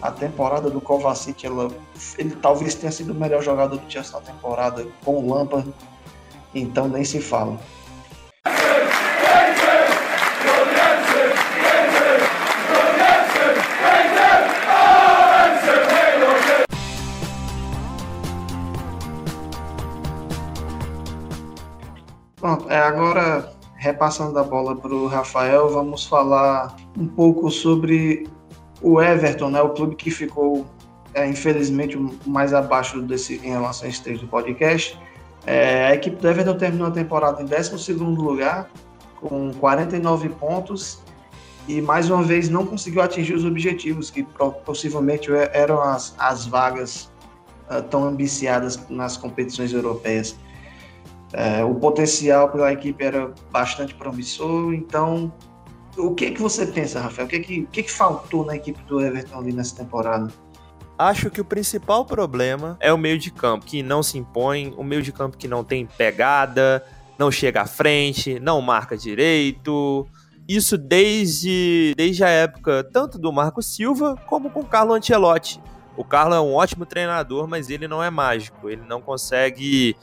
A 0.00 0.12
temporada 0.12 0.70
do 0.70 0.80
Kovacic, 0.80 1.44
ela, 1.44 1.68
ele 2.16 2.36
talvez 2.36 2.76
tenha 2.76 2.92
sido 2.92 3.12
o 3.12 3.14
melhor 3.14 3.42
jogador 3.42 3.76
do 3.76 3.90
Chelsea 3.90 4.12
na 4.12 4.20
temporada 4.20 4.86
com 5.04 5.16
o 5.16 5.34
Lampard, 5.34 5.68
então 6.54 6.86
nem 6.86 7.04
se 7.04 7.20
fala. 7.20 7.58
Agora 22.94 23.52
repassando 23.76 24.38
a 24.38 24.44
bola 24.44 24.76
para 24.76 24.94
o 24.94 25.06
Rafael, 25.06 25.68
vamos 25.68 26.06
falar 26.06 26.74
um 26.96 27.06
pouco 27.06 27.50
sobre 27.50 28.26
o 28.80 29.02
Everton, 29.02 29.50
né, 29.50 29.60
o 29.60 29.70
clube 29.70 29.96
que 29.96 30.10
ficou, 30.10 30.64
é, 31.12 31.26
infelizmente, 31.26 31.98
mais 32.24 32.54
abaixo 32.54 33.02
desse, 33.02 33.36
em 33.36 33.50
relação 33.50 33.86
a 33.86 33.90
esse 33.90 34.02
texto 34.02 34.22
do 34.22 34.28
podcast. 34.28 34.98
É, 35.46 35.86
a 35.86 35.94
equipe 35.94 36.16
do 36.16 36.28
Everton 36.28 36.56
terminou 36.56 36.86
a 36.86 36.90
temporada 36.90 37.42
em 37.42 37.46
12º 37.46 37.98
lugar, 38.16 38.70
com 39.20 39.52
49 39.54 40.28
pontos, 40.30 41.02
e 41.66 41.80
mais 41.80 42.08
uma 42.08 42.22
vez 42.22 42.48
não 42.48 42.64
conseguiu 42.64 43.02
atingir 43.02 43.34
os 43.34 43.44
objetivos, 43.44 44.10
que 44.10 44.22
possivelmente 44.64 45.30
eram 45.52 45.82
as, 45.82 46.14
as 46.18 46.46
vagas 46.46 47.10
ah, 47.68 47.80
tão 47.80 48.04
ambiciadas 48.04 48.78
nas 48.88 49.16
competições 49.16 49.72
europeias. 49.72 50.36
É, 51.36 51.64
o 51.64 51.74
potencial 51.74 52.48
pela 52.48 52.72
equipe 52.72 53.04
era 53.04 53.32
bastante 53.50 53.92
promissor, 53.92 54.72
então 54.72 55.32
o 55.96 56.14
que 56.14 56.30
que 56.30 56.40
você 56.40 56.64
pensa, 56.64 57.00
Rafael? 57.00 57.26
O 57.26 57.30
que 57.30 57.40
que, 57.40 57.60
o 57.62 57.66
que 57.66 57.82
que 57.82 57.90
faltou 57.90 58.46
na 58.46 58.54
equipe 58.54 58.80
do 58.84 59.00
Everton 59.00 59.38
ali 59.38 59.52
nessa 59.52 59.74
temporada? 59.74 60.32
Acho 60.96 61.30
que 61.30 61.40
o 61.40 61.44
principal 61.44 62.04
problema 62.04 62.76
é 62.78 62.92
o 62.92 62.98
meio 62.98 63.18
de 63.18 63.32
campo, 63.32 63.66
que 63.66 63.82
não 63.82 64.00
se 64.00 64.16
impõe, 64.16 64.72
o 64.76 64.84
meio 64.84 65.02
de 65.02 65.10
campo 65.10 65.36
que 65.36 65.48
não 65.48 65.64
tem 65.64 65.86
pegada, 65.86 66.84
não 67.18 67.32
chega 67.32 67.62
à 67.62 67.66
frente, 67.66 68.38
não 68.38 68.60
marca 68.60 68.96
direito. 68.96 70.06
Isso 70.46 70.78
desde, 70.78 71.94
desde 71.96 72.22
a 72.22 72.28
época 72.28 72.84
tanto 72.92 73.18
do 73.18 73.32
Marco 73.32 73.60
Silva 73.60 74.16
como 74.26 74.50
com 74.50 74.60
o 74.60 74.66
Carlo 74.66 74.94
Ancelotti. 74.94 75.60
O 75.96 76.04
Carlo 76.04 76.34
é 76.34 76.40
um 76.40 76.54
ótimo 76.54 76.86
treinador, 76.86 77.48
mas 77.48 77.70
ele 77.70 77.88
não 77.88 78.00
é 78.02 78.10
mágico. 78.10 78.70
Ele 78.70 78.82
não 78.86 79.00
consegue 79.00 79.96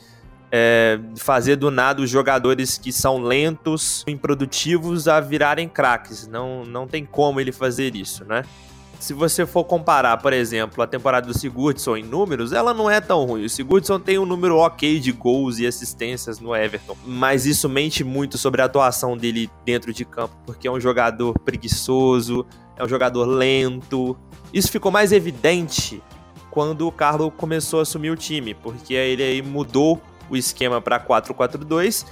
é, 0.51 0.99
fazer 1.15 1.55
do 1.55 1.71
nada 1.71 2.01
os 2.01 2.09
jogadores 2.09 2.77
que 2.77 2.91
são 2.91 3.19
lentos, 3.19 4.03
improdutivos, 4.05 5.07
a 5.07 5.19
virarem 5.21 5.69
craques. 5.69 6.27
Não, 6.27 6.65
não 6.65 6.85
tem 6.85 7.05
como 7.05 7.39
ele 7.39 7.53
fazer 7.53 7.95
isso, 7.95 8.25
né? 8.25 8.43
Se 8.99 9.13
você 9.13 9.47
for 9.47 9.63
comparar, 9.63 10.17
por 10.17 10.31
exemplo, 10.31 10.83
a 10.83 10.85
temporada 10.85 11.25
do 11.25 11.35
Sigurdsson 11.35 11.97
em 11.97 12.03
números, 12.03 12.53
ela 12.53 12.71
não 12.71 12.87
é 12.87 13.01
tão 13.01 13.25
ruim. 13.25 13.45
O 13.45 13.49
Sigurdsson 13.49 13.99
tem 13.99 14.19
um 14.19 14.27
número 14.27 14.57
ok 14.57 14.99
de 14.99 15.11
gols 15.11 15.57
e 15.57 15.65
assistências 15.65 16.39
no 16.39 16.55
Everton, 16.55 16.95
mas 17.03 17.47
isso 17.47 17.67
mente 17.67 18.03
muito 18.03 18.37
sobre 18.37 18.61
a 18.61 18.65
atuação 18.65 19.17
dele 19.17 19.49
dentro 19.65 19.91
de 19.91 20.05
campo, 20.05 20.35
porque 20.45 20.67
é 20.67 20.71
um 20.71 20.79
jogador 20.79 21.33
preguiçoso, 21.39 22.45
é 22.77 22.83
um 22.83 22.87
jogador 22.87 23.25
lento. 23.25 24.15
Isso 24.53 24.69
ficou 24.69 24.91
mais 24.91 25.11
evidente 25.11 25.99
quando 26.51 26.85
o 26.87 26.91
Carlo 26.91 27.31
começou 27.31 27.79
a 27.79 27.81
assumir 27.81 28.11
o 28.11 28.15
time, 28.15 28.53
porque 28.53 28.93
ele 28.93 29.23
aí 29.23 29.41
mudou 29.41 29.99
o 30.31 30.37
esquema 30.37 30.81
para 30.81 30.99
4-4-2. 30.99 32.05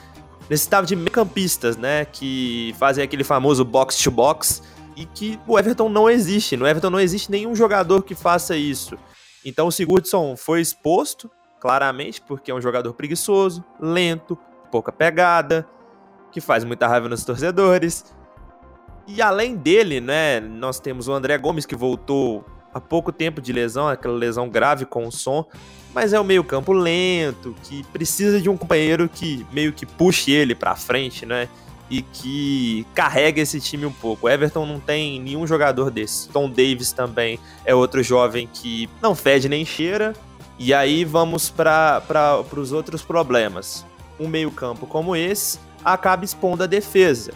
Necessitava 0.49 0.85
de 0.85 0.95
meio-campistas, 0.95 1.77
né, 1.77 2.05
que 2.05 2.75
fazem 2.77 3.03
aquele 3.03 3.23
famoso 3.23 3.63
box 3.63 3.97
to 4.03 4.11
box 4.11 4.61
e 4.95 5.05
que 5.05 5.39
o 5.47 5.57
Everton 5.57 5.87
não 5.87 6.09
existe. 6.09 6.57
No 6.57 6.67
Everton 6.67 6.89
não 6.89 6.99
existe 6.99 7.31
nenhum 7.31 7.55
jogador 7.55 8.03
que 8.03 8.13
faça 8.13 8.55
isso. 8.55 8.97
Então 9.45 9.67
o 9.67 9.71
Sigurdsson 9.71 10.35
foi 10.35 10.59
exposto, 10.59 11.31
claramente, 11.59 12.21
porque 12.21 12.51
é 12.51 12.53
um 12.55 12.61
jogador 12.61 12.93
preguiçoso, 12.93 13.63
lento, 13.79 14.37
pouca 14.69 14.91
pegada, 14.91 15.67
que 16.31 16.41
faz 16.41 16.63
muita 16.63 16.87
raiva 16.87 17.07
nos 17.07 17.23
torcedores. 17.23 18.03
E 19.07 19.21
além 19.21 19.55
dele, 19.55 20.01
né, 20.01 20.39
nós 20.39 20.79
temos 20.79 21.07
o 21.07 21.13
André 21.13 21.37
Gomes 21.37 21.65
que 21.65 21.75
voltou 21.75 22.45
há 22.73 22.79
pouco 22.79 23.11
tempo 23.11 23.41
de 23.41 23.51
lesão, 23.51 23.87
aquela 23.87 24.15
lesão 24.15 24.49
grave 24.49 24.85
com 24.85 25.07
o 25.07 25.11
som, 25.11 25.45
mas 25.93 26.13
é 26.13 26.19
um 26.19 26.23
meio-campo 26.23 26.71
lento, 26.71 27.55
que 27.63 27.83
precisa 27.85 28.39
de 28.39 28.49
um 28.49 28.55
companheiro 28.55 29.09
que 29.09 29.45
meio 29.51 29.73
que 29.73 29.85
puxe 29.85 30.31
ele 30.31 30.53
para 30.53 30.75
frente, 30.75 31.25
né? 31.25 31.49
E 31.89 32.03
que 32.03 32.85
carrega 32.93 33.41
esse 33.41 33.59
time 33.59 33.85
um 33.85 33.91
pouco. 33.91 34.27
O 34.27 34.29
Everton 34.29 34.65
não 34.65 34.79
tem 34.79 35.19
nenhum 35.19 35.47
jogador 35.47 35.89
desse. 35.89 36.29
Tom 36.29 36.47
Davis 36.47 36.91
também 36.91 37.39
é 37.65 37.73
outro 37.73 38.03
jovem 38.03 38.47
que 38.51 38.87
não 39.01 39.15
fede 39.15 39.49
nem 39.49 39.65
cheira. 39.65 40.13
E 40.59 40.71
aí 40.71 41.03
vamos 41.03 41.49
para 41.49 42.03
os 42.55 42.71
outros 42.71 43.01
problemas. 43.01 43.83
Um 44.19 44.27
meio-campo 44.27 44.85
como 44.85 45.15
esse 45.15 45.57
acaba 45.83 46.23
expondo 46.23 46.63
a 46.63 46.67
defesa. 46.67 47.33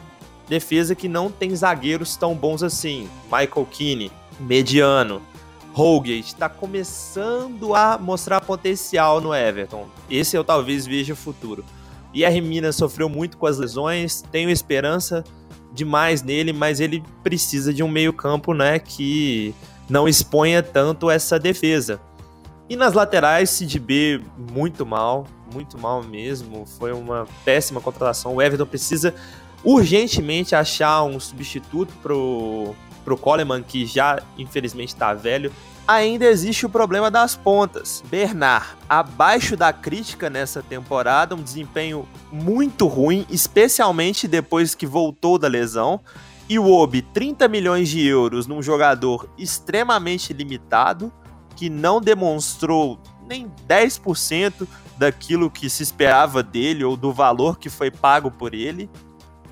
Defesa 0.47 0.93
que 0.93 1.07
não 1.07 1.31
tem 1.31 1.55
zagueiros 1.55 2.15
tão 2.15 2.35
bons 2.35 2.61
assim. 2.61 3.09
Michael 3.25 3.67
Keane, 3.71 4.11
mediano. 4.39 5.21
Holgate 5.73 6.27
está 6.27 6.47
começando 6.47 7.73
a 7.73 7.97
mostrar 7.97 8.41
potencial 8.41 9.19
no 9.19 9.33
Everton. 9.33 9.87
Esse 10.09 10.35
eu 10.37 10.43
talvez 10.43 10.85
veja 10.85 11.13
o 11.13 11.15
futuro. 11.15 11.65
Pierre 12.11 12.41
Mina 12.41 12.71
sofreu 12.71 13.09
muito 13.09 13.37
com 13.37 13.47
as 13.47 13.57
lesões, 13.57 14.21
tenho 14.31 14.51
esperança 14.51 15.23
demais 15.73 16.21
nele, 16.21 16.53
mas 16.53 16.79
ele 16.79 17.03
precisa 17.23 17.73
de 17.73 17.81
um 17.81 17.87
meio-campo, 17.87 18.53
né, 18.53 18.77
que 18.77 19.55
não 19.89 20.07
exponha 20.07 20.61
tanto 20.61 21.09
essa 21.09 21.39
defesa. 21.39 21.99
E 22.69 22.75
nas 22.75 22.93
laterais, 22.93 23.49
Sid 23.49 23.79
B 23.79 24.21
muito 24.37 24.85
mal, 24.85 25.25
muito 25.51 25.77
mal 25.77 26.01
mesmo. 26.03 26.65
Foi 26.65 26.93
uma 26.93 27.27
péssima 27.43 27.81
contratação. 27.81 28.35
O 28.35 28.41
Everton 28.41 28.65
precisa 28.65 29.13
urgentemente 29.63 30.55
achar 30.55 31.03
um 31.03 31.19
substituto 31.19 31.93
pro 32.01 32.73
pro 33.03 33.17
Coleman, 33.17 33.63
que 33.63 33.85
já 33.85 34.21
infelizmente 34.37 34.89
está 34.89 35.13
velho, 35.13 35.51
ainda 35.87 36.25
existe 36.25 36.65
o 36.65 36.69
problema 36.69 37.11
das 37.11 37.35
pontas. 37.35 38.03
Bernard, 38.09 38.67
abaixo 38.87 39.55
da 39.57 39.73
crítica 39.73 40.29
nessa 40.29 40.61
temporada, 40.61 41.35
um 41.35 41.41
desempenho 41.41 42.07
muito 42.31 42.87
ruim, 42.87 43.25
especialmente 43.29 44.27
depois 44.27 44.75
que 44.75 44.85
voltou 44.85 45.37
da 45.37 45.47
lesão. 45.47 45.99
E 46.49 46.59
o 46.59 46.69
Obi, 46.69 47.01
30 47.01 47.47
milhões 47.47 47.89
de 47.89 48.05
euros 48.05 48.47
num 48.47 48.61
jogador 48.61 49.29
extremamente 49.37 50.33
limitado, 50.33 51.11
que 51.55 51.69
não 51.69 52.01
demonstrou 52.01 52.99
nem 53.27 53.49
10% 53.67 54.67
daquilo 54.97 55.49
que 55.49 55.69
se 55.69 55.83
esperava 55.83 56.43
dele 56.43 56.83
ou 56.83 56.97
do 56.97 57.11
valor 57.13 57.57
que 57.57 57.69
foi 57.69 57.89
pago 57.89 58.29
por 58.29 58.53
ele. 58.53 58.89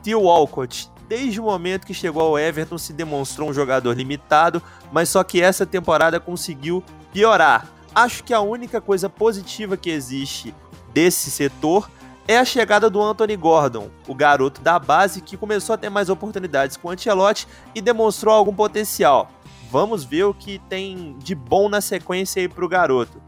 Theo 0.04 0.22
Walcott, 0.22 0.90
desde 1.12 1.42
o 1.42 1.44
momento 1.44 1.86
que 1.86 1.94
chegou 1.94 2.22
ao 2.22 2.40
Everton, 2.40 2.78
se 2.78 2.94
demonstrou 2.94 3.50
um 3.50 3.54
jogador 3.54 3.92
limitado, 3.92 4.64
mas 4.94 5.10
só 5.10 5.22
que 5.26 5.42
essa 5.42 5.66
temporada 5.66 6.22
conseguiu 6.22 6.82
piorar. 7.12 7.68
Acho 7.94 8.24
que 8.24 8.34
a 8.34 8.40
única 8.40 8.80
coisa 8.80 9.10
positiva 9.10 9.76
que 9.76 9.90
existe 9.90 10.56
desse 10.94 11.30
setor 11.30 11.92
é 12.26 12.38
a 12.38 12.46
chegada 12.46 12.90
do 12.90 13.02
Anthony 13.02 13.36
Gordon, 13.36 13.90
o 14.08 14.16
garoto 14.16 14.62
da 14.62 14.80
base 14.80 15.20
que 15.20 15.36
começou 15.36 15.74
a 15.74 15.78
ter 15.78 15.90
mais 15.90 16.08
oportunidades 16.08 16.78
com 16.78 16.88
o 16.88 16.92
Ancelotti 16.92 17.46
e 17.76 17.82
demonstrou 17.82 18.34
algum 18.34 18.56
potencial. 18.56 19.30
Vamos 19.70 20.06
ver 20.06 20.24
o 20.24 20.34
que 20.34 20.60
tem 20.70 21.18
de 21.20 21.36
bom 21.36 21.68
na 21.68 21.82
sequência 21.82 22.42
aí 22.42 22.48
pro 22.48 22.70
garoto. 22.70 23.22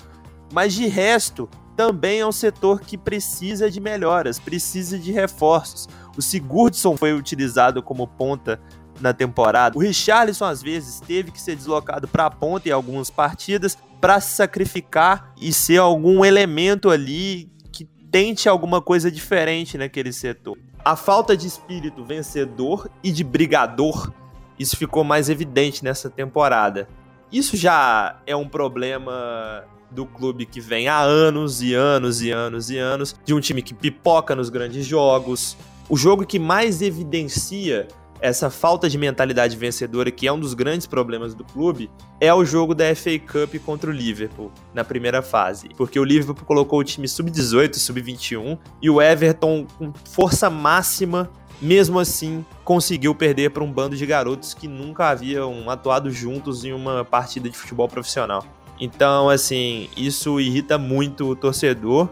Mas 0.53 0.73
de 0.73 0.87
resto, 0.87 1.49
também 1.75 2.19
é 2.19 2.25
um 2.25 2.31
setor 2.31 2.81
que 2.81 2.97
precisa 2.97 3.69
de 3.69 3.79
melhoras, 3.79 4.39
precisa 4.39 4.97
de 4.97 5.11
reforços. 5.11 5.87
O 6.17 6.21
Sigurdsson 6.21 6.95
foi 6.95 7.13
utilizado 7.13 7.81
como 7.81 8.07
ponta 8.07 8.59
na 8.99 9.13
temporada. 9.13 9.77
O 9.77 9.81
Richarlison 9.81 10.45
às 10.45 10.61
vezes 10.61 10.99
teve 10.99 11.31
que 11.31 11.41
ser 11.41 11.55
deslocado 11.55 12.07
para 12.07 12.25
a 12.25 12.31
ponta 12.31 12.69
em 12.69 12.71
algumas 12.71 13.09
partidas 13.09 13.77
para 13.99 14.19
se 14.19 14.35
sacrificar 14.35 15.33
e 15.39 15.51
ser 15.51 15.77
algum 15.77 16.23
elemento 16.23 16.89
ali 16.89 17.49
que 17.71 17.85
tente 17.85 18.47
alguma 18.47 18.81
coisa 18.81 19.11
diferente 19.11 19.77
naquele 19.77 20.13
setor. 20.13 20.57
A 20.85 20.95
falta 20.95 21.35
de 21.35 21.47
espírito 21.47 22.03
vencedor 22.03 22.89
e 23.01 23.11
de 23.11 23.23
brigador, 23.23 24.11
isso 24.59 24.75
ficou 24.77 25.03
mais 25.03 25.29
evidente 25.29 25.83
nessa 25.83 26.09
temporada. 26.09 26.87
Isso 27.31 27.57
já 27.57 28.17
é 28.27 28.35
um 28.35 28.47
problema 28.47 29.63
do 29.93 30.05
clube 30.05 30.45
que 30.45 30.59
vem 30.59 30.87
há 30.87 30.99
anos 30.99 31.61
e 31.61 31.73
anos 31.73 32.21
e 32.21 32.31
anos 32.31 32.69
e 32.69 32.77
anos, 32.77 33.15
de 33.23 33.33
um 33.33 33.39
time 33.39 33.61
que 33.61 33.73
pipoca 33.73 34.35
nos 34.35 34.49
grandes 34.49 34.85
jogos. 34.85 35.55
O 35.89 35.95
jogo 35.95 36.25
que 36.25 36.39
mais 36.39 36.81
evidencia 36.81 37.87
essa 38.23 38.49
falta 38.49 38.89
de 38.89 38.97
mentalidade 38.97 39.57
vencedora, 39.57 40.09
que 40.09 40.25
é 40.25 40.31
um 40.31 40.39
dos 40.39 40.53
grandes 40.53 40.87
problemas 40.87 41.35
do 41.35 41.43
clube, 41.43 41.91
é 42.21 42.33
o 42.33 42.45
jogo 42.45 42.73
da 42.73 42.95
FA 42.95 43.19
Cup 43.19 43.55
contra 43.65 43.89
o 43.89 43.93
Liverpool, 43.93 44.49
na 44.73 44.81
primeira 44.81 45.21
fase. 45.21 45.67
Porque 45.75 45.99
o 45.99 46.05
Liverpool 46.05 46.45
colocou 46.45 46.79
o 46.79 46.83
time 46.85 47.05
sub-18, 47.05 47.75
sub-21, 47.75 48.57
e 48.81 48.89
o 48.89 49.01
Everton, 49.01 49.67
com 49.77 49.91
força 50.05 50.49
máxima, 50.49 51.29
mesmo 51.61 51.99
assim, 51.99 52.45
conseguiu 52.63 53.13
perder 53.13 53.51
para 53.51 53.61
um 53.61 53.69
bando 53.69 53.97
de 53.97 54.05
garotos 54.05 54.53
que 54.53 54.69
nunca 54.69 55.09
haviam 55.09 55.69
atuado 55.69 56.09
juntos 56.09 56.63
em 56.63 56.71
uma 56.71 57.03
partida 57.03 57.49
de 57.49 57.57
futebol 57.57 57.89
profissional. 57.89 58.45
Então, 58.79 59.29
assim, 59.29 59.89
isso 59.95 60.39
irrita 60.39 60.77
muito 60.77 61.29
o 61.29 61.35
torcedor. 61.35 62.09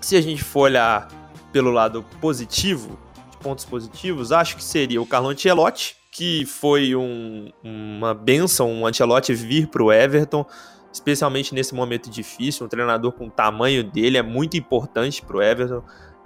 Se 0.00 0.16
a 0.16 0.20
gente 0.20 0.42
for 0.42 0.60
olhar 0.62 1.08
pelo 1.52 1.70
lado 1.70 2.04
positivo, 2.20 2.98
de 3.30 3.36
pontos 3.38 3.64
positivos, 3.64 4.32
acho 4.32 4.56
que 4.56 4.64
seria 4.64 5.00
o 5.00 5.06
Carlo 5.06 5.28
Ancelotti, 5.28 5.96
que 6.10 6.44
foi 6.46 6.94
um, 6.96 7.50
uma 7.62 8.14
benção, 8.14 8.72
um 8.72 8.86
Ancelotti 8.86 9.32
vir 9.34 9.68
para 9.68 9.82
o 9.82 9.92
Everton, 9.92 10.44
especialmente 10.92 11.54
nesse 11.54 11.74
momento 11.74 12.10
difícil. 12.10 12.66
Um 12.66 12.68
treinador 12.68 13.12
com 13.12 13.26
o 13.26 13.30
tamanho 13.30 13.84
dele 13.84 14.18
é 14.18 14.22
muito 14.22 14.56
importante 14.56 15.22
para 15.22 15.36
o 15.36 15.42
Everton. 15.42 15.82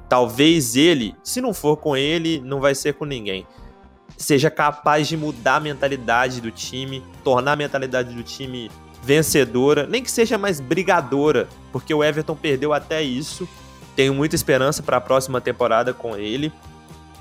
Talvez 0.09 0.77
ele, 0.77 1.15
se 1.23 1.41
não 1.41 1.55
for 1.55 1.77
com 1.77 1.97
ele, 1.97 2.41
não 2.41 2.61
vai 2.61 2.75
ser 2.75 2.95
com 2.95 3.05
ninguém. 3.05 3.47
Seja 4.17 4.51
capaz 4.51 5.09
de 5.09 5.17
mudar 5.17 5.57
a 5.57 5.61
mentalidade 5.61 6.41
do 6.41 6.51
time, 6.51 7.03
tornar 7.25 7.53
a 7.53 7.57
mentalidade 7.57 8.15
do 8.15 8.23
time 8.23 8.71
vencedora, 9.03 9.87
nem 9.87 10.03
que 10.03 10.11
seja 10.11 10.39
mais 10.39 10.61
brigadora, 10.61 11.49
porque 11.73 11.93
o 11.93 12.05
Everton 12.05 12.37
perdeu 12.37 12.73
até 12.73 13.03
isso. 13.03 13.49
Tenho 13.97 14.15
muita 14.15 14.37
esperança 14.37 14.83
para 14.83 14.97
a 14.97 15.01
próxima 15.01 15.41
temporada 15.41 15.93
com 15.93 16.17
ele. 16.17 16.53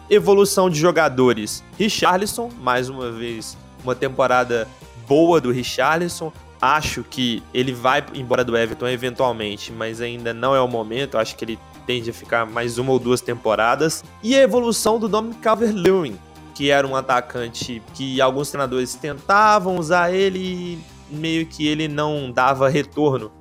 Evolução 0.10 0.70
de 0.70 0.80
jogadores: 0.80 1.64
Richarlison, 1.78 2.50
mais 2.62 2.88
uma 2.88 3.12
vez, 3.12 3.58
uma 3.84 3.96
temporada 3.96 4.68
boa 5.08 5.42
do 5.42 5.52
Richarlison. 5.52 6.32
Acho 6.62 7.04
que 7.04 7.42
ele 7.52 7.74
vai 7.74 8.06
embora 8.14 8.44
do 8.44 8.56
Everton 8.56 8.88
eventualmente, 8.88 9.72
mas 9.72 10.00
ainda 10.00 10.32
não 10.32 10.56
é 10.56 10.62
o 10.62 10.68
momento. 10.68 11.18
Acho 11.18 11.36
que 11.36 11.44
ele 11.44 11.60
tende 11.88 12.12
a 12.12 12.14
ficar 12.14 12.46
mais 12.46 12.78
uma 12.78 12.92
ou 12.92 13.00
duas 13.00 13.20
temporadas. 13.20 14.04
E 14.22 14.36
a 14.36 14.42
evolução 14.42 15.00
do 15.00 15.08
Dominic 15.08 15.40
Calvert-Lewin, 15.42 16.20
que 16.54 16.70
era 16.70 16.86
um 16.86 16.96
atacante 16.96 17.82
que 17.96 18.22
alguns 18.22 18.52
treinadores 18.52 18.94
tentavam 18.94 19.78
usar 19.78 20.14
ele 20.14 20.80
meio 21.12 21.46
que 21.46 21.68
ele 21.68 21.88
não 21.88 22.32
dava 22.32 22.70
retorno. 22.70 23.32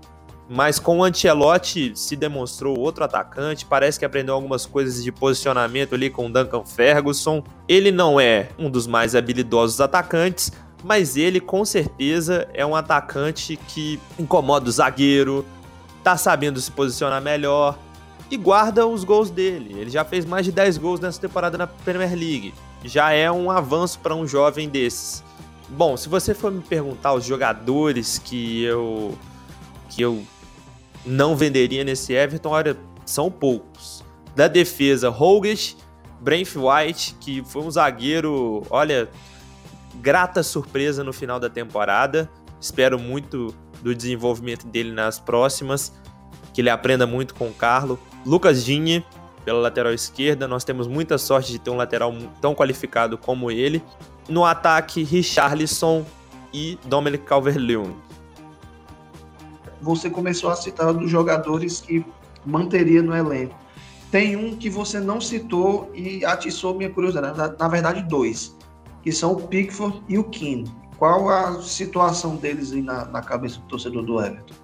Mas 0.52 0.80
com 0.80 0.98
o 0.98 1.04
Ancelotti 1.04 1.92
se 1.94 2.16
demonstrou 2.16 2.76
outro 2.76 3.04
atacante, 3.04 3.64
parece 3.64 4.00
que 4.00 4.04
aprendeu 4.04 4.35
algumas 4.35 4.66
coisas 4.66 5.04
de 5.04 5.12
posicionamento 5.12 5.94
ali 5.94 6.11
com 6.11 6.26
o 6.26 6.33
Duncan 6.33 6.64
Ferguson. 6.64 7.44
Ele 7.68 7.92
não 7.92 8.18
é 8.18 8.48
um 8.59 8.68
dos 8.68 8.85
mais 8.85 9.14
habilidosos 9.14 9.80
atacantes, 9.80 10.50
mas 10.83 11.16
ele 11.16 11.38
com 11.38 11.64
certeza 11.64 12.48
é 12.52 12.66
um 12.66 12.74
atacante 12.74 13.56
que 13.56 14.00
incomoda 14.18 14.68
o 14.68 14.72
zagueiro, 14.72 15.46
tá 16.02 16.16
sabendo 16.16 16.61
se 16.61 16.72
posicionar 16.72 17.22
melhor 17.22 17.78
e 18.28 18.37
guarda 18.37 18.87
os 18.87 19.04
gols 19.04 19.30
dele. 19.30 19.76
Ele 19.78 19.90
já 19.90 20.04
fez 20.04 20.24
mais 20.24 20.44
de 20.44 20.52
10 20.52 20.78
gols 20.78 20.98
nessa 20.98 21.20
temporada 21.20 21.59
na 21.59 21.66
Premier 21.66 22.11
League. 22.11 22.54
Já 22.85 23.12
é 23.12 23.30
um 23.30 23.50
avanço 23.50 23.98
para 23.98 24.14
um 24.14 24.26
jovem 24.26 24.68
desses. 24.68 25.22
Bom, 25.70 25.96
se 25.96 26.09
você 26.09 26.35
for 26.35 26.50
me 26.50 26.61
perguntar 26.61 27.14
os 27.14 27.24
jogadores 27.24 28.18
que 28.18 28.64
eu 28.64 29.16
que 29.88 30.02
eu 30.02 30.22
não 31.04 31.37
venderia 31.37 31.83
nesse 31.83 32.12
Everton, 32.12 32.50
olha, 32.50 32.76
são 33.04 33.30
poucos. 33.30 34.04
Da 34.37 34.46
defesa, 34.46 35.11
Hogan, 35.11 35.54
Brent 36.20 36.48
White, 36.54 37.16
que 37.20 37.42
foi 37.44 37.62
um 37.62 37.70
zagueiro, 37.70 38.62
olha, 38.70 39.09
grata 39.96 40.42
surpresa 40.42 41.02
no 41.02 41.12
final 41.12 41.40
da 41.40 41.48
temporada. 41.48 42.30
Espero 42.61 42.98
muito 42.98 43.54
do 43.83 43.94
desenvolvimento 43.94 44.66
dele 44.66 44.92
nas 44.92 45.18
próximas, 45.18 45.92
que 46.52 46.61
ele 46.61 46.70
aprenda 46.70 47.06
muito 47.06 47.35
com 47.35 47.48
o 47.48 47.54
Carlo. 47.54 47.98
Lucas 48.24 48.64
Dinhe, 48.64 49.04
pela 49.44 49.59
lateral 49.59 49.92
esquerda, 49.92 50.46
nós 50.46 50.62
temos 50.62 50.87
muita 50.87 51.16
sorte 51.16 51.52
de 51.52 51.59
ter 51.59 51.70
um 51.70 51.76
lateral 51.76 52.14
tão 52.40 52.54
qualificado 52.54 53.16
como 53.16 53.50
ele. 53.50 53.83
No 54.31 54.45
ataque, 54.45 55.03
Richarlison 55.03 56.07
e 56.55 56.79
Dominic 56.87 57.25
Calvert-Lewin. 57.25 57.97
Você 59.83 60.09
começou 60.09 60.51
a 60.51 60.57
citar 60.57 60.95
dos 60.95 61.11
jogadores 61.11 61.81
que 61.81 62.07
manteria 62.47 63.03
no 63.03 63.14
elenco. 63.14 63.59
Tem 64.09 64.37
um 64.37 64.57
que 64.57 64.71
você 64.71 65.01
não 65.01 65.21
citou 65.21 65.90
e 65.95 66.25
atiçou 66.25 66.75
minha 66.75 66.90
curiosidade. 66.90 67.37
Na, 67.37 67.49
na 67.49 67.69
verdade, 67.69 68.03
dois, 68.05 68.57
que 69.03 69.11
são 69.11 69.33
o 69.33 69.49
Pickford 69.49 70.01
e 70.09 70.16
o 70.16 70.25
Keane. 70.25 70.71
Qual 70.97 71.29
a 71.29 71.61
situação 71.61 72.37
deles 72.37 72.73
aí 72.73 72.83
na, 72.83 73.07
na 73.07 73.23
cabeça 73.23 73.59
do 73.59 73.66
torcedor 73.66 74.05
do 74.05 74.21
Everton? 74.21 74.55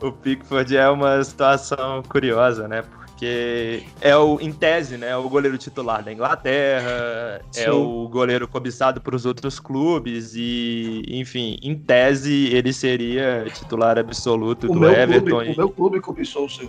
O 0.00 0.12
Pickford 0.12 0.76
é 0.76 0.88
uma 0.88 1.22
situação 1.24 2.02
curiosa, 2.08 2.68
né? 2.68 2.84
Porque 3.22 3.84
é 4.00 4.16
o, 4.16 4.40
em 4.40 4.52
tese, 4.52 4.98
né, 4.98 5.16
o 5.16 5.28
goleiro 5.28 5.56
titular 5.56 6.02
da 6.02 6.12
Inglaterra, 6.12 6.90
é 6.90 7.42
Sim. 7.52 7.60
é 7.62 7.70
o 7.70 8.08
goleiro 8.08 8.48
cobiçado 8.48 9.00
para 9.00 9.14
os 9.14 9.24
outros 9.24 9.60
clubes 9.60 10.34
e, 10.34 11.04
enfim, 11.06 11.56
em 11.62 11.78
tese 11.78 12.48
ele 12.52 12.72
seria 12.72 13.46
titular 13.54 13.96
absoluto 13.96 14.66
o 14.66 14.74
do 14.74 14.88
Everton. 14.88 15.30
Clube, 15.30 15.50
e... 15.50 15.52
O 15.52 15.56
meu 15.56 15.70
clube 15.70 16.00
cobiçou 16.00 16.46
o 16.46 16.50
seu. 16.50 16.68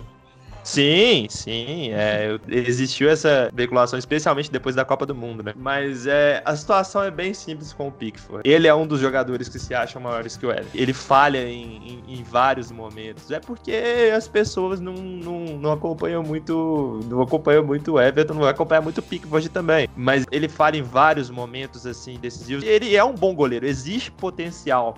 Sim, 0.64 1.26
sim. 1.28 1.90
É, 1.92 2.38
existiu 2.48 3.10
essa 3.10 3.50
veiculação, 3.52 3.98
especialmente 3.98 4.50
depois 4.50 4.74
da 4.74 4.84
Copa 4.84 5.04
do 5.04 5.14
Mundo, 5.14 5.42
né? 5.42 5.52
Mas 5.54 6.06
é, 6.06 6.42
a 6.44 6.56
situação 6.56 7.02
é 7.02 7.10
bem 7.10 7.34
simples 7.34 7.72
com 7.72 7.88
o 7.88 7.92
Pickford. 7.92 8.48
Ele 8.48 8.66
é 8.66 8.74
um 8.74 8.86
dos 8.86 8.98
jogadores 8.98 9.48
que 9.48 9.58
se 9.58 9.74
acham 9.74 10.00
maiores 10.00 10.36
que 10.36 10.46
o 10.46 10.50
Everton. 10.50 10.70
Ele 10.74 10.94
falha 10.94 11.46
em, 11.46 12.02
em, 12.08 12.14
em 12.18 12.22
vários 12.22 12.72
momentos. 12.72 13.30
É 13.30 13.38
porque 13.38 14.10
as 14.16 14.26
pessoas 14.26 14.80
não, 14.80 14.94
não, 14.94 15.40
não 15.58 15.72
acompanham 15.72 16.22
muito. 16.22 17.00
Não 17.08 17.20
acompanham 17.20 17.62
muito 17.62 17.92
o 17.92 18.00
Everton, 18.00 18.34
não 18.34 18.46
acompanham 18.46 18.82
muito 18.82 18.98
o 18.98 19.02
Pickford 19.02 19.50
também. 19.50 19.86
Mas 19.94 20.24
ele 20.32 20.48
falha 20.48 20.78
em 20.78 20.82
vários 20.82 21.28
momentos 21.28 21.86
assim 21.86 22.18
decisivos. 22.18 22.64
Ele 22.64 22.96
é 22.96 23.04
um 23.04 23.14
bom 23.14 23.34
goleiro, 23.34 23.66
existe 23.66 24.10
potencial 24.10 24.96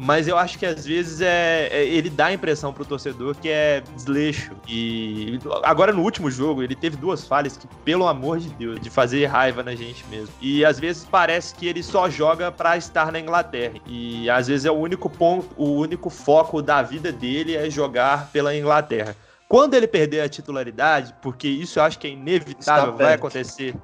mas 0.00 0.28
eu 0.28 0.38
acho 0.38 0.56
que 0.56 0.64
às 0.64 0.86
vezes 0.86 1.20
é, 1.20 1.68
é, 1.72 1.84
ele 1.84 2.08
dá 2.08 2.26
a 2.26 2.32
impressão 2.32 2.72
pro 2.72 2.84
torcedor 2.84 3.34
que 3.34 3.48
é 3.48 3.82
desleixo. 3.96 4.52
E 4.68 5.40
agora 5.64 5.92
no 5.92 6.02
último 6.02 6.30
jogo 6.30 6.62
ele 6.62 6.76
teve 6.76 6.96
duas 6.96 7.26
falhas 7.26 7.56
que, 7.56 7.66
pelo 7.84 8.06
amor 8.06 8.38
de 8.38 8.48
Deus, 8.50 8.80
de 8.80 8.88
fazer 8.90 9.26
raiva 9.26 9.60
na 9.60 9.74
gente 9.74 10.06
mesmo. 10.06 10.32
E 10.40 10.64
às 10.64 10.78
vezes 10.78 11.04
parece 11.04 11.52
que 11.52 11.66
ele 11.66 11.82
só 11.82 12.08
joga 12.08 12.52
para 12.52 12.76
estar 12.76 13.10
na 13.10 13.18
Inglaterra. 13.18 13.74
E 13.86 14.30
às 14.30 14.46
vezes 14.46 14.66
é 14.66 14.70
o 14.70 14.76
único 14.76 15.10
ponto, 15.10 15.48
o 15.56 15.72
único 15.72 16.08
foco 16.08 16.62
da 16.62 16.80
vida 16.80 17.10
dele 17.10 17.56
é 17.56 17.68
jogar 17.68 18.30
pela 18.30 18.54
Inglaterra. 18.54 19.16
Quando 19.48 19.74
ele 19.74 19.88
perder 19.88 20.20
a 20.20 20.28
titularidade, 20.28 21.12
porque 21.20 21.48
isso 21.48 21.80
eu 21.80 21.82
acho 21.82 21.98
que 21.98 22.06
é 22.06 22.10
inevitável, 22.10 22.94
vai 22.94 23.14
acontecer. 23.14 23.74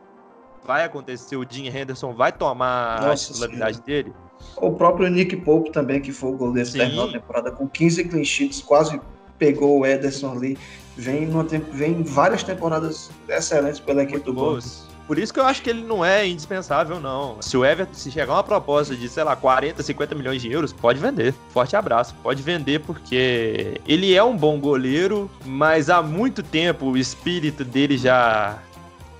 Vai 0.64 0.84
acontecer, 0.84 1.36
o 1.36 1.44
Jim 1.48 1.66
Henderson 1.66 2.14
vai 2.14 2.30
tomar 2.30 3.00
Nossa 3.00 3.24
a 3.24 3.34
titularidade 3.34 3.82
senhora. 3.84 4.02
dele 4.04 4.23
o 4.56 4.72
próprio 4.72 5.08
Nick 5.08 5.36
Pope 5.36 5.70
também, 5.70 6.00
que 6.00 6.12
foi 6.12 6.30
o 6.30 6.36
goleiro 6.36 6.70
terminou 6.70 7.08
a 7.08 7.12
temporada 7.12 7.50
com 7.50 7.68
15 7.68 8.04
clean 8.04 8.24
sheets, 8.24 8.62
quase 8.62 9.00
pegou 9.38 9.80
o 9.80 9.86
Ederson 9.86 10.32
ali. 10.32 10.58
Vem, 10.96 11.26
numa, 11.26 11.44
vem 11.72 12.02
várias 12.02 12.44
temporadas 12.44 13.10
excelentes 13.28 13.80
pela 13.80 14.02
equipe 14.02 14.18
Muito 14.18 14.32
do 14.32 14.34
Boas. 14.34 14.86
Por 15.06 15.18
isso 15.18 15.34
que 15.34 15.40
eu 15.40 15.44
acho 15.44 15.60
que 15.60 15.68
ele 15.68 15.82
não 15.82 16.02
é 16.02 16.26
indispensável, 16.26 16.98
não. 16.98 17.42
Se 17.42 17.56
o 17.56 17.64
Everton 17.64 17.92
se 17.92 18.10
chegar 18.10 18.32
uma 18.32 18.42
proposta 18.42 18.96
de, 18.96 19.06
sei 19.08 19.22
lá, 19.22 19.36
40, 19.36 19.82
50 19.82 20.14
milhões 20.14 20.40
de 20.40 20.50
euros, 20.50 20.72
pode 20.72 20.98
vender. 20.98 21.34
Forte 21.50 21.76
abraço. 21.76 22.14
Pode 22.22 22.42
vender 22.42 22.80
porque 22.80 23.80
ele 23.86 24.14
é 24.14 24.24
um 24.24 24.34
bom 24.34 24.58
goleiro, 24.58 25.30
mas 25.44 25.90
há 25.90 26.00
muito 26.00 26.42
tempo 26.42 26.86
o 26.86 26.96
espírito 26.96 27.64
dele 27.64 27.98
já 27.98 28.58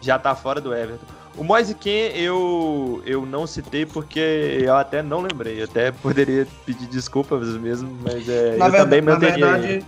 já 0.00 0.18
tá 0.18 0.34
fora 0.34 0.60
do 0.60 0.74
Everton. 0.74 1.13
O 1.36 1.42
Moise 1.42 1.74
Ken 1.74 2.12
eu, 2.14 3.02
eu 3.04 3.26
não 3.26 3.46
citei 3.46 3.84
porque 3.84 4.20
eu 4.62 4.76
até 4.76 5.02
não 5.02 5.20
lembrei. 5.20 5.60
Eu 5.60 5.64
até 5.64 5.90
poderia 5.90 6.46
pedir 6.64 6.86
desculpas 6.86 7.48
mesmo, 7.56 7.90
mas 8.02 8.28
é, 8.28 8.56
na 8.56 8.66
eu 8.66 8.70
verdade, 8.70 8.76
também 8.76 9.02
manteria. 9.02 9.46
Na 9.46 9.56
verdade, 9.56 9.86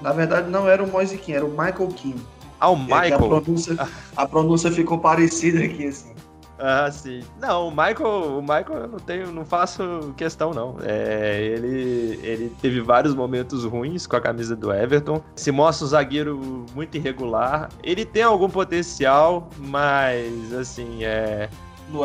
na 0.00 0.12
verdade, 0.12 0.50
não 0.50 0.68
era 0.68 0.82
o 0.82 0.90
Moise 0.90 1.18
Ken, 1.18 1.34
era 1.34 1.44
o 1.44 1.50
Michael 1.50 1.88
King. 1.88 2.20
Ah, 2.60 2.70
o 2.70 2.76
Michael? 2.76 3.14
A 3.14 3.18
pronúncia, 3.18 3.88
a 4.16 4.26
pronúncia 4.26 4.70
ficou 4.72 4.98
parecida 4.98 5.64
aqui, 5.64 5.86
assim. 5.86 6.12
Ah, 6.58 6.90
sim. 6.90 7.20
Não, 7.40 7.68
o 7.68 7.70
Michael, 7.70 8.38
o 8.38 8.40
Michael 8.40 8.80
eu 8.80 8.88
não 8.88 8.98
tenho, 8.98 9.32
não 9.32 9.44
faço 9.44 10.12
questão 10.16 10.52
não. 10.52 10.76
É, 10.82 11.40
ele, 11.40 12.18
ele 12.22 12.52
teve 12.60 12.80
vários 12.80 13.14
momentos 13.14 13.64
ruins 13.64 14.06
com 14.06 14.16
a 14.16 14.20
camisa 14.20 14.56
do 14.56 14.72
Everton. 14.72 15.22
Se 15.36 15.52
mostra 15.52 15.86
um 15.86 15.88
zagueiro 15.88 16.66
muito 16.74 16.96
irregular. 16.96 17.68
Ele 17.82 18.04
tem 18.04 18.22
algum 18.22 18.50
potencial, 18.50 19.48
mas 19.58 20.52
assim, 20.52 21.04
é 21.04 21.48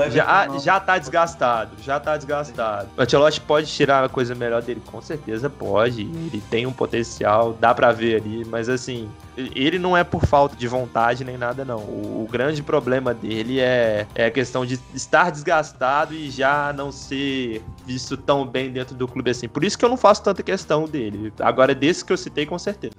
já, 0.10 0.58
já 0.60 0.80
tá 0.80 0.98
desgastado, 0.98 1.72
já 1.82 2.00
tá 2.00 2.17
desgastado. 2.17 2.89
O 2.98 3.02
Ancelotti 3.02 3.41
pode 3.41 3.67
tirar 3.67 4.04
a 4.04 4.10
coisa 4.10 4.34
melhor 4.34 4.62
dele, 4.62 4.82
com 4.86 5.02
certeza 5.02 5.50
pode. 5.50 6.02
Ele 6.02 6.41
tem 6.50 6.65
um 6.65 6.74
potencial, 6.74 7.54
dá 7.60 7.74
para 7.74 7.91
ver 7.91 8.22
ali, 8.22 8.46
mas 8.46 8.69
assim, 8.69 9.10
ele 9.38 9.80
não 9.80 9.96
é 9.96 10.04
por 10.04 10.26
falta 10.26 10.56
de 10.56 10.67
vontade 10.67 11.24
nem 11.24 11.38
nada, 11.38 11.65
não. 11.65 11.80
O, 11.80 12.24
o, 12.24 12.28
grande 12.32 12.62
problema 12.62 13.13
dele 13.13 13.60
é, 13.60 14.08
é 14.15 14.26
a 14.26 14.32
questão 14.32 14.65
de 14.65 14.80
estar 14.93 15.32
desgastado 15.32 16.13
e 16.13 16.30
já 16.30 16.72
não 16.74 16.91
ser 16.91 17.63
visto 17.86 18.15
tão 18.15 18.46
bem 18.46 18.72
dentro 18.72 18.96
do 18.96 19.08
clube 19.08 19.32
assim. 19.32 19.48
Por 19.48 19.63
isso 19.63 19.78
que 19.78 19.84
eu 19.84 19.89
não 19.89 19.98
faço 19.98 20.24
tanta 20.24 20.43
questão 20.43 20.86
dele. 20.86 21.34
Agora, 21.39 21.74
desse 21.74 22.06
que 22.06 22.13
eu 22.13 22.17
citei, 22.17 22.46
com 22.46 22.58
certeza. 22.58 22.96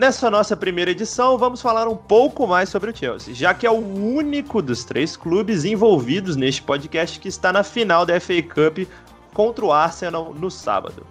Nessa 0.00 0.30
nossa 0.30 0.56
primeira 0.56 0.92
edição, 0.92 1.36
vamos 1.36 1.60
falar 1.60 1.86
um 1.86 1.94
pouco 1.94 2.46
mais 2.46 2.70
sobre 2.70 2.90
o 2.90 2.96
Chelsea, 2.96 3.34
já 3.34 3.52
que 3.52 3.66
é 3.66 3.70
o 3.70 3.74
único 3.74 4.62
dos 4.62 4.82
três 4.82 5.14
clubes 5.14 5.66
envolvidos 5.66 6.36
neste 6.36 6.62
podcast 6.62 7.20
que 7.20 7.28
está 7.28 7.52
na 7.52 7.62
final 7.62 8.06
da 8.06 8.18
FA 8.18 8.42
Cup 8.42 8.88
contra 9.34 9.62
o 9.62 9.70
Arsenal 9.70 10.32
no 10.32 10.50
sábado. 10.50 11.06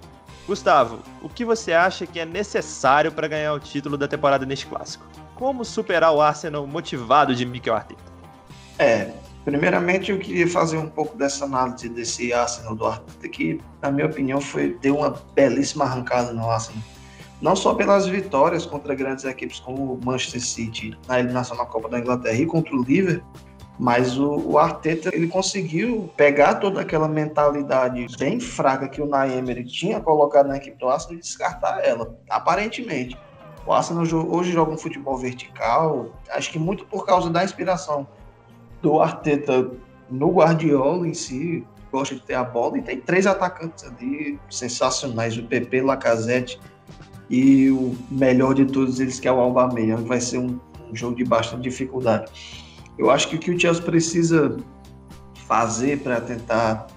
Gustavo, 0.47 1.04
o 1.21 1.30
que 1.30 1.45
você 1.45 1.71
acha 1.71 2.08
que 2.08 2.19
é 2.19 2.25
necessário 2.25 3.12
para 3.12 3.28
ganhar 3.28 3.54
o 3.54 3.60
título 3.60 3.95
da 3.95 4.08
temporada 4.08 4.43
neste 4.43 4.65
clássico? 4.65 5.06
Como 5.36 5.63
superar 5.63 6.12
o 6.12 6.19
Arsenal 6.19 6.65
motivado 6.65 7.36
de 7.36 7.45
Mikel 7.45 7.75
Arteta? 7.75 8.02
É, 8.80 9.12
primeiramente 9.45 10.10
eu 10.10 10.17
queria 10.17 10.47
fazer 10.47 10.78
um 10.78 10.89
pouco 10.89 11.15
dessa 11.15 11.45
análise 11.45 11.88
desse 11.89 12.34
Arsenal 12.34 12.73
do 12.73 12.88
Arteta, 12.88 13.30
que, 13.30 13.62
na 13.84 13.91
minha 13.91 14.08
opinião, 14.08 14.41
foi 14.41 14.73
deu 14.82 14.97
uma 14.97 15.12
belíssima 15.36 15.86
arrancada 15.86 16.34
no 16.34 16.49
Arsenal 16.49 16.82
não 17.41 17.56
só 17.56 17.73
pelas 17.73 18.06
vitórias 18.08 18.65
contra 18.65 18.93
grandes 18.93 19.23
equipes 19.23 19.60
como 19.60 19.93
o 19.93 20.06
Manchester 20.06 20.41
City 20.41 20.97
na 21.08 21.19
eliminação 21.19 21.56
na 21.56 21.65
Copa 21.65 21.88
da 21.89 21.99
Inglaterra 21.99 22.36
e 22.36 22.45
contra 22.45 22.75
o 22.75 22.84
Liverpool, 22.84 23.25
mas 23.80 24.17
o, 24.17 24.36
o, 24.45 24.60
Arteta 24.60 25.10
ele 25.13 25.28
conseguiu 25.28 26.12
pegar 26.17 26.56
toda 26.56 26.82
aquela 26.82 27.08
mentalidade 27.08 28.06
bem 28.17 28.38
fraca 28.38 28.89
que 28.89 29.02
o 29.02 29.06
Naemery 29.06 29.63
tinha 29.63 30.02
colocado 30.02 30.47
na 30.47 30.58
equipe 30.58 30.78
do 30.78 30.89
Arsenal 30.89 31.17
e 31.17 31.21
descartar 31.21 31.80
ela, 31.80 32.13
aparentemente. 32.30 33.17
O 33.65 33.71
Arsenal 33.71 34.04
hoje 34.04 34.52
joga 34.52 34.73
um 34.73 34.78
futebol 34.78 35.17
vertical, 35.17 36.08
acho 36.32 36.52
que 36.52 36.60
muito 36.60 36.86
por 36.86 37.06
causa 37.06 37.30
da 37.30 37.41
inspiração 37.41 38.06
do 38.82 38.99
Arteta 38.99 39.71
no 40.10 40.30
Guardiola 40.30 41.08
em 41.08 41.13
si, 41.13 41.65
gosta 41.89 42.15
de 42.15 42.21
ter 42.21 42.34
a 42.34 42.43
bola 42.43 42.78
e 42.78 42.82
tem 42.82 42.99
três 42.99 43.25
atacantes 43.25 43.86
ali 43.86 44.39
sensacionais, 44.49 45.38
o 45.38 45.43
PP, 45.43 45.82
Lacazette 45.82 46.60
e 47.30 47.70
o 47.70 47.96
melhor 48.10 48.54
de 48.56 48.65
todos 48.65 49.00
eles, 49.00 49.20
que 49.20 49.28
é 49.28 49.32
o 49.32 49.39
Aubameyang, 49.39 50.04
vai 50.04 50.20
ser 50.20 50.39
um, 50.39 50.60
um 50.92 50.96
jogo 50.96 51.15
de 51.15 51.24
bastante 51.24 51.63
dificuldade. 51.63 52.32
Eu 52.98 53.10
acho 53.10 53.30
que 53.30 53.36
o 53.36 53.39
que 53.39 53.52
o 53.52 53.60
Chelsea 53.60 53.84
precisa 53.84 54.58
fazer 55.48 56.00
para 56.00 56.20
tentar 56.20 56.88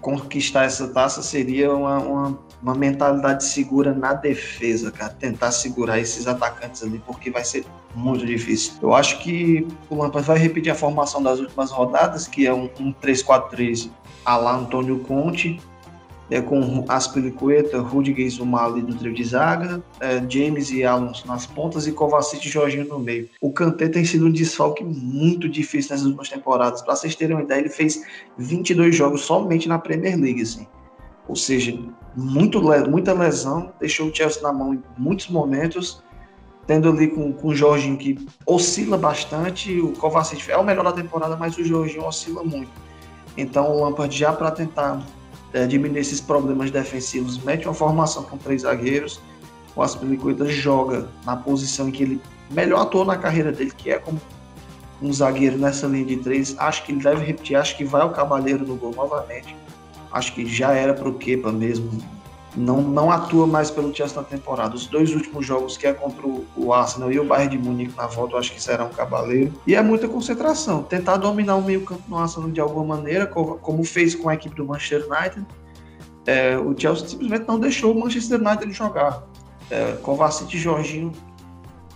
conquistar 0.00 0.64
essa 0.64 0.88
taça 0.88 1.22
seria 1.22 1.72
uma, 1.72 1.98
uma, 1.98 2.38
uma, 2.60 2.74
mentalidade 2.74 3.44
segura 3.44 3.94
na 3.94 4.12
defesa, 4.12 4.90
cara. 4.90 5.12
Tentar 5.14 5.52
segurar 5.52 5.98
esses 5.98 6.26
atacantes 6.26 6.82
ali, 6.82 7.00
porque 7.06 7.30
vai 7.30 7.44
ser 7.44 7.64
muito 7.94 8.26
difícil. 8.26 8.74
Eu 8.82 8.94
acho 8.94 9.20
que 9.20 9.66
o 9.88 9.94
Lampard 9.94 10.26
vai 10.26 10.38
repetir 10.38 10.72
a 10.72 10.74
formação 10.74 11.22
das 11.22 11.38
últimas 11.38 11.70
rodadas, 11.70 12.26
que 12.26 12.46
é 12.46 12.52
um, 12.52 12.68
um 12.80 12.92
3-4-3 12.92 13.90
a 14.24 14.36
lá 14.36 14.56
Antônio 14.56 14.98
Conte, 15.00 15.60
é, 16.32 16.40
com 16.40 16.82
Aspilicueta, 16.88 17.78
Rudiger 17.78 18.24
e 18.24 18.30
Zumali 18.30 18.80
do 18.80 18.94
trio 18.94 19.12
de 19.12 19.22
zaga, 19.22 19.82
é, 20.00 20.22
James 20.26 20.70
e 20.70 20.82
Alonso 20.82 21.26
nas 21.26 21.44
pontas 21.44 21.86
e 21.86 21.92
Kovacic 21.92 22.46
e 22.46 22.50
Jorginho 22.50 22.88
no 22.88 22.98
meio. 22.98 23.28
O 23.38 23.52
Kanté 23.52 23.86
tem 23.86 24.02
sido 24.02 24.26
um 24.26 24.32
desfalque 24.32 24.82
muito 24.82 25.46
difícil 25.46 25.90
nessas 25.90 26.06
últimas 26.06 26.30
temporadas. 26.30 26.80
Para 26.80 26.96
vocês 26.96 27.14
terem 27.14 27.36
uma 27.36 27.42
ideia, 27.42 27.60
ele 27.60 27.68
fez 27.68 28.02
22 28.38 28.96
jogos 28.96 29.20
somente 29.20 29.68
na 29.68 29.78
Premier 29.78 30.18
League, 30.18 30.40
assim. 30.40 30.66
Ou 31.28 31.36
seja, 31.36 31.78
muito, 32.16 32.62
muita 32.88 33.12
lesão, 33.12 33.70
deixou 33.78 34.08
o 34.08 34.14
Chelsea 34.14 34.42
na 34.42 34.54
mão 34.54 34.72
em 34.72 34.82
muitos 34.96 35.28
momentos, 35.28 36.02
tendo 36.66 36.88
ali 36.88 37.08
com, 37.08 37.30
com 37.34 37.48
o 37.48 37.54
Jorginho 37.54 37.98
que 37.98 38.26
oscila 38.46 38.96
bastante, 38.96 39.78
o 39.80 39.92
Kovacic 39.92 40.50
é 40.50 40.56
o 40.56 40.64
melhor 40.64 40.84
da 40.84 40.92
temporada, 40.92 41.36
mas 41.36 41.58
o 41.58 41.64
Jorginho 41.64 42.06
oscila 42.06 42.42
muito. 42.42 42.70
Então 43.36 43.70
o 43.70 43.84
Lampard 43.84 44.16
já 44.16 44.32
para 44.32 44.50
tentar 44.50 45.02
é, 45.52 45.66
diminuir 45.66 46.00
esses 46.00 46.20
problemas 46.20 46.70
defensivos, 46.70 47.38
mete 47.38 47.66
uma 47.66 47.74
formação 47.74 48.22
com 48.24 48.36
três 48.38 48.62
zagueiros, 48.62 49.20
o 49.74 49.82
Aspilicueta 49.82 50.46
joga 50.46 51.08
na 51.24 51.36
posição 51.36 51.88
em 51.88 51.92
que 51.92 52.02
ele 52.02 52.20
melhor 52.50 52.82
atuou 52.82 53.04
na 53.04 53.16
carreira 53.16 53.50
dele, 53.50 53.72
que 53.76 53.90
é 53.90 53.98
como 53.98 54.20
um 55.00 55.12
zagueiro 55.12 55.58
nessa 55.58 55.86
linha 55.86 56.04
de 56.04 56.16
três. 56.18 56.54
Acho 56.58 56.84
que 56.84 56.92
ele 56.92 57.02
deve 57.02 57.24
repetir, 57.24 57.56
acho 57.56 57.76
que 57.76 57.84
vai 57.84 58.04
o 58.04 58.10
Cavaleiro 58.10 58.66
no 58.66 58.76
gol 58.76 58.94
novamente. 58.94 59.56
Acho 60.12 60.34
que 60.34 60.46
já 60.46 60.72
era 60.72 60.92
para 60.92 61.08
o 61.08 61.14
Kepa 61.14 61.50
mesmo 61.50 61.90
não, 62.56 62.82
não 62.82 63.10
atua 63.10 63.46
mais 63.46 63.70
pelo 63.70 63.94
Chelsea 63.94 64.16
na 64.16 64.22
temporada. 64.22 64.74
Os 64.74 64.86
dois 64.86 65.14
últimos 65.14 65.46
jogos, 65.46 65.76
que 65.76 65.86
é 65.86 65.92
contra 65.92 66.26
o 66.56 66.72
Arsenal 66.72 67.10
e 67.10 67.18
o 67.18 67.24
Bayern 67.24 67.56
de 67.56 67.62
Munique 67.62 67.96
na 67.96 68.06
volta, 68.06 68.34
eu 68.34 68.38
acho 68.38 68.52
que 68.52 68.62
será 68.62 68.84
um 68.84 68.90
cabaleiro. 68.90 69.52
E 69.66 69.74
é 69.74 69.82
muita 69.82 70.08
concentração. 70.08 70.82
Tentar 70.82 71.16
dominar 71.16 71.56
o 71.56 71.62
meio 71.62 71.82
campo 71.82 72.02
no 72.08 72.18
Arsenal 72.18 72.50
de 72.50 72.60
alguma 72.60 72.96
maneira, 72.96 73.26
como 73.26 73.84
fez 73.84 74.14
com 74.14 74.28
a 74.28 74.34
equipe 74.34 74.54
do 74.54 74.64
Manchester 74.64 75.06
United. 75.10 75.46
É, 76.26 76.56
o 76.56 76.78
Chelsea 76.78 77.08
simplesmente 77.08 77.48
não 77.48 77.58
deixou 77.58 77.94
o 77.94 78.00
Manchester 78.00 78.40
United 78.40 78.72
jogar. 78.72 79.22
É, 79.70 79.92
Kovacic 80.02 80.54
e 80.54 80.58
Jorginho 80.58 81.12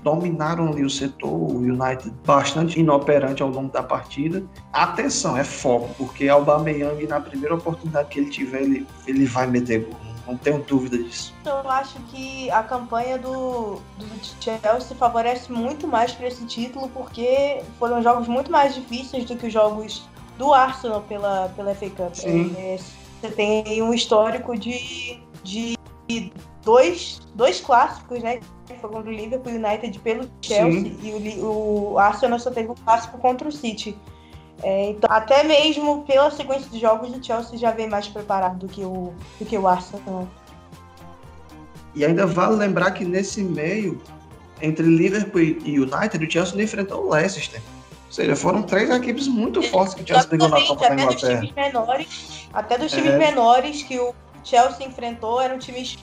dominaram 0.03 0.69
ali 0.69 0.85
o 0.85 0.91
setor, 0.91 1.33
o 1.33 1.57
United 1.57 2.13
bastante 2.25 2.79
inoperante 2.79 3.43
ao 3.43 3.51
longo 3.51 3.73
da 3.73 3.83
partida. 3.83 4.43
Atenção, 4.73 5.37
é 5.37 5.43
foco, 5.45 5.93
porque 5.99 6.29
Aubameyang 6.29 7.07
na 7.09 7.21
primeira 7.21 7.57
oportunidade 7.57 8.09
que 8.09 8.21
ele 8.21 8.31
tiver, 8.31 8.63
ele, 8.63 8.87
ele 9.07 9.25
vai 9.25 9.49
meter 9.49 9.81
gol 9.81 10.06
não 10.27 10.37
tenho 10.37 10.63
dúvida 10.63 10.99
disso. 10.99 11.33
Eu 11.45 11.71
acho 11.71 11.99
que 12.11 12.51
a 12.51 12.63
campanha 12.63 13.19
do, 13.19 13.81
do 13.97 14.07
Chelsea 14.41 14.97
favorece 14.97 15.53
muito 15.53 15.87
mais 15.87 16.13
para 16.13 16.27
esse 16.27 16.45
título, 16.47 16.89
porque 16.89 17.63
foram 17.79 18.03
jogos 18.03 18.27
muito 18.27 18.51
mais 18.51 18.75
difíceis 18.75 19.25
do 19.25 19.37
que 19.37 19.47
os 19.47 19.53
jogos 19.53 20.09
do 20.37 20.53
Arsenal 20.53 21.03
pela, 21.03 21.49
pela 21.57 21.75
FA 21.75 21.91
Cup. 21.91 22.15
É, 22.25 22.79
você 23.21 23.31
tem 23.31 23.83
um 23.83 23.95
histórico 23.95 24.59
de, 24.59 25.21
de 25.43 25.77
dois, 26.65 27.21
dois 27.35 27.61
clássicos, 27.61 28.23
né? 28.23 28.41
Foi 28.81 28.91
contra 28.91 29.09
o 29.09 29.15
Liverpool 29.15 29.53
United 29.53 29.99
pelo 30.01 30.29
Chelsea 30.43 30.93
Sim. 30.93 30.99
e 31.03 31.41
o, 31.41 31.93
o 31.93 31.99
Arsenal 31.99 32.39
só 32.39 32.51
teve 32.51 32.69
um 32.69 32.75
clássico 32.75 33.17
contra 33.19 33.49
o 33.49 33.53
City. 33.53 33.97
É, 34.63 34.91
então, 34.91 35.11
até 35.13 35.43
mesmo 35.45 36.03
pela 36.05 36.31
sequência 36.31 36.69
de 36.71 36.79
jogos, 36.79 37.11
o 37.11 37.23
Chelsea 37.23 37.59
já 37.59 37.71
vem 37.71 37.89
mais 37.89 38.09
preparado 38.09 38.59
do 38.59 38.69
que 38.69 38.83
o, 38.85 39.13
do 39.39 39.45
que 39.45 39.57
o 39.57 39.69
Arsenal. 39.69 40.27
E 41.95 42.05
ainda 42.05 42.27
vale 42.27 42.57
lembrar 42.57 42.91
que 42.93 43.05
nesse 43.05 43.43
meio, 43.43 44.01
entre 44.61 44.85
Liverpool 44.85 45.41
e 45.41 45.79
United, 45.79 46.25
o 46.25 46.31
Chelsea 46.31 46.63
enfrentou 46.63 47.07
o 47.07 47.11
Leicester. 47.11 47.61
Ou 48.07 48.13
seja, 48.13 48.37
foram 48.37 48.63
três 48.63 48.89
equipes 48.91 49.29
muito 49.29 49.63
fortes 49.63 49.95
que 49.95 50.03
o 50.03 50.07
Chelsea 50.07 50.29
pegou 50.29 50.49
na 50.49 50.61
Copa 50.67 50.89
da 50.89 50.95
Inglaterra. 50.95 51.41
Dos 51.41 51.49
times 51.51 51.53
menores, 51.55 52.49
até 52.53 52.79
dos 52.79 52.93
times 52.93 53.13
é... 53.13 53.19
menores 53.19 53.83
que 53.83 53.99
o 53.99 54.15
Chelsea 54.45 54.87
enfrentou, 54.87 55.41
eram 55.41 55.59
times 55.59 55.99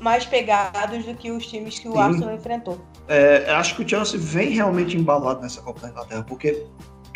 mais 0.00 0.26
pegados 0.26 1.04
do 1.04 1.14
que 1.14 1.30
os 1.30 1.46
times 1.46 1.78
que 1.78 1.88
o 1.88 1.92
Sim. 1.92 1.98
Arsenal 1.98 2.34
enfrentou. 2.34 2.80
É, 3.08 3.50
acho 3.52 3.76
que 3.76 3.82
o 3.82 3.88
Chelsea 3.88 4.18
vem 4.18 4.50
realmente 4.50 4.96
embalado 4.96 5.40
nessa 5.40 5.62
Copa 5.62 5.80
da 5.80 5.88
Inglaterra, 5.88 6.24
porque 6.24 6.66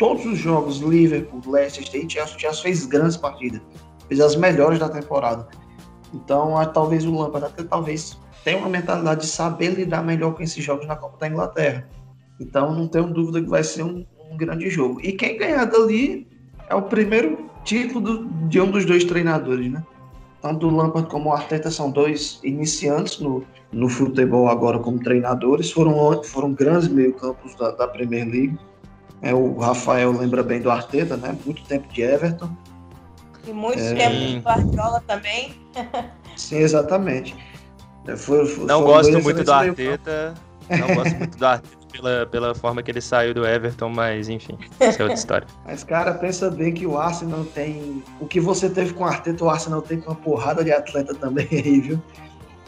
todos 0.01 0.25
os 0.25 0.39
jogos, 0.39 0.79
Liverpool, 0.79 1.39
Leicester 1.45 2.03
e 2.03 2.09
Chelsea, 2.09 2.35
o 2.35 2.39
Chelsea 2.39 2.63
fez 2.63 2.85
grandes 2.87 3.17
partidas, 3.17 3.61
fez 4.07 4.19
as 4.19 4.35
melhores 4.35 4.79
da 4.79 4.89
temporada. 4.89 5.47
Então, 6.11 6.55
talvez 6.73 7.05
o 7.05 7.15
Lampard 7.15 7.45
até 7.45 7.61
talvez 7.63 8.19
tenha 8.43 8.57
uma 8.57 8.67
mentalidade 8.67 9.21
de 9.21 9.27
saber 9.27 9.75
lidar 9.75 10.03
melhor 10.03 10.33
com 10.33 10.41
esses 10.41 10.63
jogos 10.63 10.87
na 10.87 10.95
Copa 10.95 11.19
da 11.19 11.27
Inglaterra. 11.27 11.87
Então, 12.39 12.73
não 12.73 12.87
tenho 12.87 13.13
dúvida 13.13 13.43
que 13.43 13.47
vai 13.47 13.63
ser 13.63 13.83
um, 13.83 14.03
um 14.31 14.35
grande 14.35 14.71
jogo. 14.71 14.99
E 15.03 15.11
quem 15.11 15.37
ganhar 15.37 15.65
dali 15.65 16.27
é 16.67 16.73
o 16.73 16.81
primeiro 16.81 17.37
título 17.63 18.01
do, 18.01 18.25
de 18.47 18.59
um 18.59 18.71
dos 18.71 18.85
dois 18.85 19.03
treinadores, 19.03 19.71
né? 19.71 19.85
Tanto 20.41 20.67
o 20.67 20.75
Lampard 20.75 21.07
como 21.11 21.29
o 21.29 21.33
Arteta 21.33 21.69
são 21.69 21.91
dois 21.91 22.39
iniciantes 22.43 23.19
no, 23.19 23.43
no 23.71 23.87
futebol 23.87 24.47
agora 24.47 24.79
como 24.79 24.97
treinadores. 24.97 25.71
Foram, 25.71 26.23
foram 26.23 26.53
grandes 26.53 26.87
meio-campos 26.87 27.53
da, 27.53 27.69
da 27.69 27.87
Premier 27.87 28.25
League 28.25 28.57
é, 29.21 29.33
o 29.33 29.57
Rafael 29.59 30.11
lembra 30.11 30.43
bem 30.43 30.61
do 30.61 30.69
Arteta, 30.69 31.17
né? 31.17 31.37
Muito 31.45 31.63
tempo 31.63 31.87
de 31.93 32.01
Everton. 32.01 32.49
E 33.47 33.51
muito 33.51 33.79
é... 33.79 33.93
tempo 33.93 34.15
de 34.15 34.39
Guardiola 34.39 35.03
também. 35.07 35.55
Sim, 36.35 36.57
exatamente. 36.57 37.35
É, 38.07 38.15
foi, 38.15 38.45
foi, 38.45 38.65
Não 38.65 38.83
gosto 38.83 39.19
muito 39.21 39.43
do 39.43 39.53
Arteta. 39.53 40.33
Não 40.69 40.95
gosto 40.95 41.15
muito 41.17 41.37
do 41.37 41.45
Arteta 41.45 41.81
pela, 41.91 42.25
pela 42.25 42.55
forma 42.55 42.81
que 42.81 42.89
ele 42.89 43.01
saiu 43.01 43.33
do 43.33 43.45
Everton, 43.45 43.89
mas 43.89 44.29
enfim, 44.29 44.57
isso 44.79 44.99
é 44.99 45.03
outra 45.03 45.13
história. 45.13 45.47
Mas, 45.65 45.83
cara, 45.83 46.13
pensa 46.13 46.49
bem 46.49 46.73
que 46.73 46.87
o 46.87 46.97
Arsenal 46.97 47.43
tem. 47.45 48.03
O 48.19 48.25
que 48.25 48.39
você 48.39 48.69
teve 48.69 48.93
com 48.93 49.03
o 49.03 49.07
Arteta, 49.07 49.43
o 49.43 49.49
Arsenal 49.49 49.81
tem 49.81 49.99
com 49.99 50.11
uma 50.11 50.15
porrada 50.15 50.63
de 50.63 50.71
atleta 50.71 51.13
também 51.13 51.47
aí, 51.51 51.81
viu? 51.81 52.01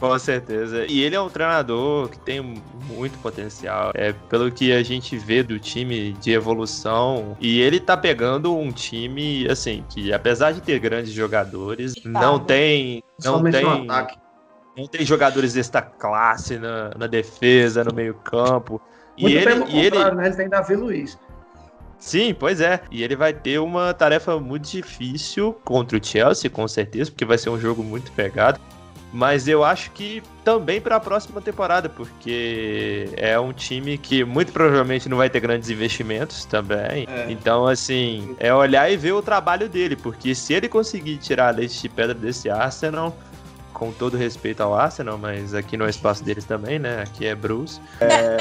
Com 0.04 0.20
certeza. 0.20 0.86
E 0.86 1.02
ele 1.02 1.16
é 1.16 1.22
um 1.22 1.30
treinador 1.30 2.10
que 2.10 2.20
tem 2.20 2.42
muito 2.42 3.18
potencial. 3.20 3.94
É 3.94 4.12
pelo 4.12 4.52
que 4.52 4.74
a 4.74 4.84
gente 4.84 5.18
vê 5.18 5.42
do 5.42 5.58
time 5.58 6.12
de 6.20 6.34
evolução. 6.34 7.38
E 7.40 7.62
ele 7.62 7.80
tá 7.80 7.96
pegando 7.96 8.54
um 8.54 8.70
time, 8.70 9.48
assim, 9.50 9.82
que 9.88 10.12
apesar 10.12 10.52
de 10.52 10.60
ter 10.60 10.78
grandes 10.78 11.14
jogadores, 11.14 11.94
não 12.04 12.38
tem. 12.38 13.02
Não 13.24 13.36
Somente 13.38 13.62
tem. 13.62 13.84
ataque. 13.90 14.20
Não 14.76 14.88
tem 14.88 15.06
jogadores 15.06 15.54
desta 15.54 15.82
classe 15.82 16.58
na, 16.58 16.92
na 16.98 17.08
defesa, 17.08 17.86
no 17.86 17.94
meio-campo. 17.94 18.82
E 19.18 19.28
ele, 19.28 19.46
pelo 19.46 19.70
e 19.70 19.80
ele, 19.80 19.92
contrário, 19.92 20.18
né? 20.18 20.28
Ele 20.28 20.36
tem 20.36 20.50
Davi 20.50 20.76
Luiz. 20.76 21.18
Sim, 21.98 22.36
pois 22.38 22.60
é. 22.60 22.82
E 22.92 23.04
ele 23.04 23.16
vai 23.16 23.32
ter 23.32 23.58
uma 23.58 23.94
tarefa 23.94 24.38
muito 24.38 24.70
difícil 24.70 25.54
contra 25.64 25.98
o 25.98 26.06
Chelsea, 26.06 26.50
com 26.50 26.68
certeza, 26.68 27.10
porque 27.10 27.24
vai 27.24 27.38
ser 27.38 27.52
um 27.52 27.58
jogo 27.58 27.82
muito 27.82 28.12
pegado. 28.12 28.60
Mas 29.14 29.48
eu 29.48 29.64
acho 29.64 29.92
que 29.92 30.24
também 30.44 30.82
para 30.82 30.96
a 30.96 31.00
próxima 31.00 31.40
temporada, 31.40 31.88
porque 31.88 33.10
é 33.16 33.40
um 33.40 33.54
time 33.54 33.96
que 33.96 34.24
muito 34.24 34.52
provavelmente 34.52 35.08
não 35.08 35.18
vai 35.18 35.30
ter 35.30 35.40
grandes 35.40 35.70
investimentos 35.70 36.46
também. 36.46 37.06
É. 37.08 37.32
Então, 37.32 37.68
assim, 37.68 38.36
é 38.40 38.52
olhar 38.52 38.92
e 38.92 38.98
ver 38.98 39.12
o 39.12 39.22
trabalho 39.22 39.70
dele, 39.70 39.96
porque 39.96 40.34
se 40.34 40.54
ele 40.54 40.68
conseguir 40.68 41.18
tirar 41.18 41.54
leite 41.54 41.80
de 41.80 41.88
pedra 41.88 42.16
desse 42.16 42.50
Arsenal, 42.50 43.16
com 43.72 43.92
todo 43.92 44.18
respeito 44.18 44.62
ao 44.62 44.74
Arsenal, 44.74 45.16
mas 45.16 45.54
aqui 45.54 45.78
no 45.78 45.88
espaço 45.88 46.24
deles 46.24 46.44
também, 46.44 46.80
né? 46.80 47.04
Aqui 47.04 47.28
é 47.28 47.36
Bruce. 47.36 47.80
É... 48.02 48.38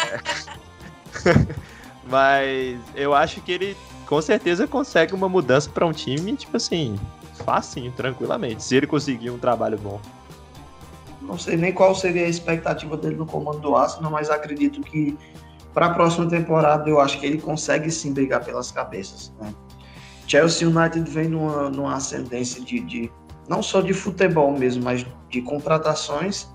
mas 2.08 2.80
eu 2.94 3.12
acho 3.12 3.42
que 3.42 3.52
ele 3.52 3.76
com 4.06 4.22
certeza 4.22 4.66
consegue 4.66 5.12
uma 5.12 5.28
mudança 5.28 5.68
para 5.68 5.86
um 5.86 5.92
time, 5.92 6.34
tipo 6.34 6.56
assim, 6.56 6.98
facinho, 7.44 7.92
tranquilamente, 7.92 8.62
se 8.64 8.74
ele 8.74 8.86
conseguir 8.86 9.30
um 9.30 9.38
trabalho 9.38 9.76
bom. 9.76 10.00
Não 11.22 11.38
sei 11.38 11.56
nem 11.56 11.72
qual 11.72 11.94
seria 11.94 12.26
a 12.26 12.28
expectativa 12.28 12.96
dele 12.96 13.16
no 13.16 13.26
comando 13.26 13.60
do 13.60 13.76
Arsenal, 13.76 14.10
mas 14.10 14.30
acredito 14.30 14.80
que 14.80 15.16
para 15.72 15.86
a 15.86 15.94
próxima 15.94 16.28
temporada 16.28 16.88
eu 16.88 17.00
acho 17.00 17.18
que 17.18 17.26
ele 17.26 17.38
consegue 17.38 17.90
sim 17.90 18.12
brigar 18.12 18.44
pelas 18.44 18.70
cabeças. 18.70 19.32
Né? 19.40 19.54
Chelsea 20.26 20.68
United 20.68 21.08
vem 21.10 21.28
numa, 21.28 21.70
numa 21.70 21.94
ascendência 21.94 22.62
de, 22.62 22.80
de 22.80 23.10
não 23.48 23.62
só 23.62 23.80
de 23.80 23.92
futebol 23.92 24.52
mesmo, 24.52 24.82
mas 24.84 25.04
de 25.28 25.42
contratações. 25.42 26.48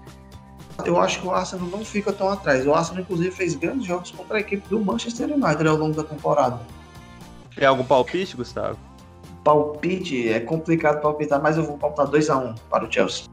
Eu 0.86 0.99
acho 0.99 1.22
que 1.22 1.28
o 1.28 1.32
Arsenal 1.32 1.68
não 1.68 1.84
fica 1.84 2.13
tão 2.13 2.30
atrás. 2.30 2.65
O 2.68 2.74
Arsenal, 2.74 3.01
inclusive, 3.01 3.32
fez 3.32 3.55
grandes 3.55 3.86
jogos 3.86 4.11
contra 4.11 4.38
a 4.38 4.39
equipe 4.39 4.68
do 4.70 4.80
Manchester 4.80 5.32
United 5.32 5.68
ao 5.68 5.76
longo 5.76 5.95
da 5.95 6.03
temporada. 6.03 6.59
Tem 7.55 7.68
algum 7.68 7.84
palpite, 7.84 8.38
Gustavo? 8.38 8.78
Palpite, 9.43 10.30
é 10.30 10.39
complicado 10.39 11.01
palpitar, 11.01 11.41
mas 11.41 11.57
eu 11.57 11.63
vou 11.63 11.78
palpitar 11.78 12.07
2x1 12.07 12.55
para 12.70 12.86
o 12.86 12.91
Chelsea. 12.91 13.26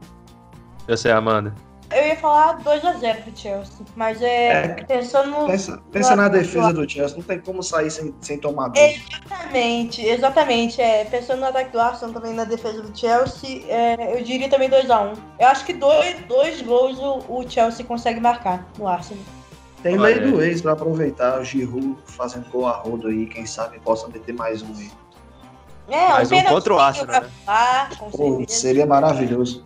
Eu 0.87 0.97
sei, 0.97 1.11
Amanda. 1.11 1.53
Eu 1.91 2.07
ia 2.07 2.15
falar 2.15 2.57
2x0 2.63 3.21
pro 3.23 3.37
Chelsea, 3.37 3.85
mas 3.95 4.19
é, 4.21 4.47
É. 4.51 4.67
pensando 4.85 5.45
Pensa, 5.45 5.79
pensa 5.91 6.15
na 6.15 6.27
defesa 6.27 6.73
do 6.73 6.89
Chelsea, 6.89 7.15
não 7.15 7.23
tem 7.23 7.39
como 7.39 7.61
sair 7.61 7.91
sem, 7.91 8.13
sem 8.21 8.39
tomar 8.39 8.69
gol. 8.69 8.83
Exatamente, 8.83 10.01
exatamente. 10.03 10.81
É, 10.81 11.05
pensando 11.05 11.41
no 11.41 11.45
ataque 11.45 11.71
do 11.71 11.79
Arsenal, 11.79 12.13
também 12.13 12.33
na 12.33 12.43
defesa 12.43 12.81
do 12.81 12.97
Chelsea, 12.97 13.63
é, 13.69 14.17
eu 14.17 14.23
diria 14.23 14.49
também 14.49 14.67
2x1. 14.67 15.15
Eu 15.39 15.47
acho 15.47 15.63
que 15.63 15.73
dois, 15.73 16.15
dois 16.27 16.61
gols 16.63 16.97
o, 16.99 17.19
o 17.41 17.49
Chelsea 17.49 17.85
consegue 17.85 18.19
marcar 18.19 18.65
no 18.79 18.87
Arsenal. 18.87 19.23
Tem 19.83 19.95
lei 19.95 20.19
do 20.19 20.41
ex 20.41 20.63
para 20.63 20.71
aproveitar. 20.71 21.39
O 21.39 21.43
Giroud 21.43 21.95
fazendo 22.07 22.49
gol 22.49 22.65
a 22.65 22.71
rodo 22.77 23.07
aí, 23.07 23.27
quem 23.27 23.45
sabe 23.45 23.79
possa 23.79 24.07
meter 24.07 24.33
mais 24.33 24.63
um 24.63 24.73
aí. 24.75 24.91
É, 25.87 26.07
Mais 26.09 26.31
um 26.31 26.41
contra 26.45 26.73
o 26.73 26.79
Arsenal, 26.79 27.07
pra 27.07 27.21
né? 27.21 27.29
falar, 27.45 27.89
com 27.95 28.09
Pô, 28.09 28.37
certeza. 28.39 28.59
seria 28.59 28.85
maravilhoso. 28.87 29.63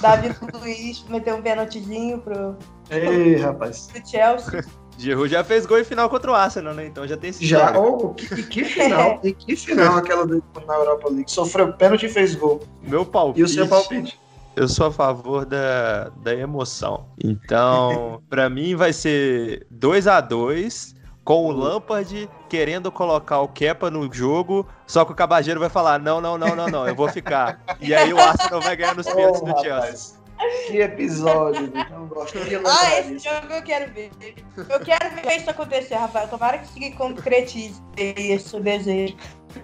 Davi 0.00 0.34
Luiz 0.54 1.04
meteu 1.08 1.36
um 1.36 1.42
pênaltizinho 1.42 2.18
pro, 2.18 2.56
Ei, 2.90 3.36
rapaz. 3.36 3.88
pro 3.92 4.06
Chelsea. 4.06 4.64
Giroud 4.98 5.30
já 5.30 5.42
fez 5.42 5.66
gol 5.66 5.78
em 5.78 5.84
final 5.84 6.08
contra 6.08 6.30
o 6.30 6.34
Arsenal, 6.34 6.74
né? 6.74 6.86
Então 6.86 7.06
já 7.06 7.16
tem 7.16 7.30
esse 7.30 7.44
Já, 7.44 7.76
oh, 7.78 8.10
que, 8.10 8.42
que 8.44 8.64
final, 8.64 9.20
e 9.24 9.32
que 9.32 9.56
final 9.56 9.96
aquela 9.96 10.26
do, 10.26 10.42
na 10.66 10.74
Europa 10.74 11.08
League. 11.08 11.30
Sofreu 11.30 11.72
pênalti 11.72 12.06
e 12.06 12.08
fez 12.08 12.34
gol. 12.34 12.60
Meu 12.82 13.04
palpite. 13.04 13.40
E 13.40 13.44
o 13.44 13.48
seu 13.48 13.66
palpite? 13.66 14.20
Eu 14.54 14.68
sou 14.68 14.88
a 14.88 14.92
favor 14.92 15.46
da, 15.46 16.10
da 16.22 16.34
emoção. 16.34 17.06
Então, 17.24 18.22
pra 18.28 18.50
mim 18.50 18.74
vai 18.74 18.92
ser 18.92 19.66
2 19.70 20.06
a 20.06 20.20
2 20.20 20.94
com 21.24 21.46
o 21.46 21.52
Lampard 21.52 22.28
querendo 22.48 22.90
colocar 22.90 23.40
o 23.40 23.48
Kepa 23.48 23.90
no 23.90 24.12
jogo, 24.12 24.66
só 24.86 25.04
que 25.04 25.12
o 25.12 25.14
Cabageiro 25.14 25.60
vai 25.60 25.68
falar: 25.68 25.98
"Não, 25.98 26.20
não, 26.20 26.36
não, 26.36 26.54
não, 26.56 26.66
não, 26.68 26.86
eu 26.88 26.94
vou 26.94 27.08
ficar". 27.08 27.60
E 27.80 27.94
aí 27.94 28.12
o 28.12 28.18
Arsenal 28.20 28.60
vai 28.60 28.76
ganhar 28.76 28.94
nos 28.94 29.06
pênaltis 29.06 29.40
Oh, 29.42 29.52
do 29.52 29.60
Chelsea. 29.60 30.22
Que 30.66 30.80
episódio. 30.80 31.72
Não 31.90 32.06
gostaria 32.06 32.58
de 32.58 32.66
Ah, 32.66 32.98
esse 32.98 33.12
disso. 33.12 33.28
jogo 33.28 33.52
eu 33.52 33.62
quero 33.62 33.92
ver. 33.92 34.10
Eu 34.56 34.80
quero 34.80 35.14
ver 35.14 35.36
isso 35.36 35.48
acontecer, 35.48 35.94
Rafael. 35.94 36.26
Tomara 36.26 36.58
que 36.58 36.66
se 36.66 36.90
concretize 36.92 37.80
esse 37.96 38.58
desejo. 38.58 39.16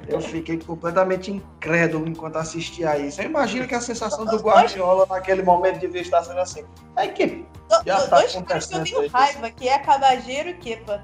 Eu 0.07 0.21
fiquei 0.21 0.57
completamente 0.59 1.33
incrédulo 1.33 2.07
enquanto 2.07 2.37
assistia 2.37 2.91
a 2.91 2.99
isso. 2.99 3.21
Eu 3.21 3.25
imagino 3.25 3.67
que 3.67 3.75
a 3.75 3.81
sensação 3.81 4.25
do 4.25 4.37
Guardiola 4.37 5.05
naquele 5.09 5.43
momento 5.43 5.81
devia 5.81 6.03
estar 6.03 6.23
sendo 6.23 6.39
assim. 6.39 6.63
Aí 6.95 7.09
que 7.09 7.45
Já 7.85 8.07
tá 8.07 8.21
Dois 8.21 8.35
caras 8.47 8.67
que 8.67 8.77
eu 8.77 8.85
tenho 8.85 9.09
raiva, 9.11 9.51
que 9.51 9.69
é 9.69 9.79
Cabageiro 9.81 10.51
e 10.51 10.55
Kepa. 10.55 11.03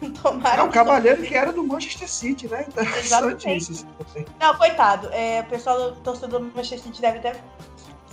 Tomara 0.22 0.60
é 0.60 0.62
um 0.62 0.68
que- 0.68 0.74
cavalheiro 0.74 1.22
que 1.22 1.34
era 1.34 1.52
do 1.52 1.62
Manchester 1.64 2.08
City, 2.10 2.48
né? 2.48 2.64
Interessante 2.68 3.06
Exatamente. 3.06 3.72
isso. 3.72 3.86
também. 3.86 4.26
Não, 4.40 4.54
coitado. 4.56 5.08
É, 5.12 5.40
o 5.40 5.44
pessoal 5.50 5.92
do 5.92 6.00
torcedor 6.00 6.40
do 6.40 6.46
Manchester 6.46 6.80
City 6.80 7.00
deve 7.00 7.18
até 7.18 7.34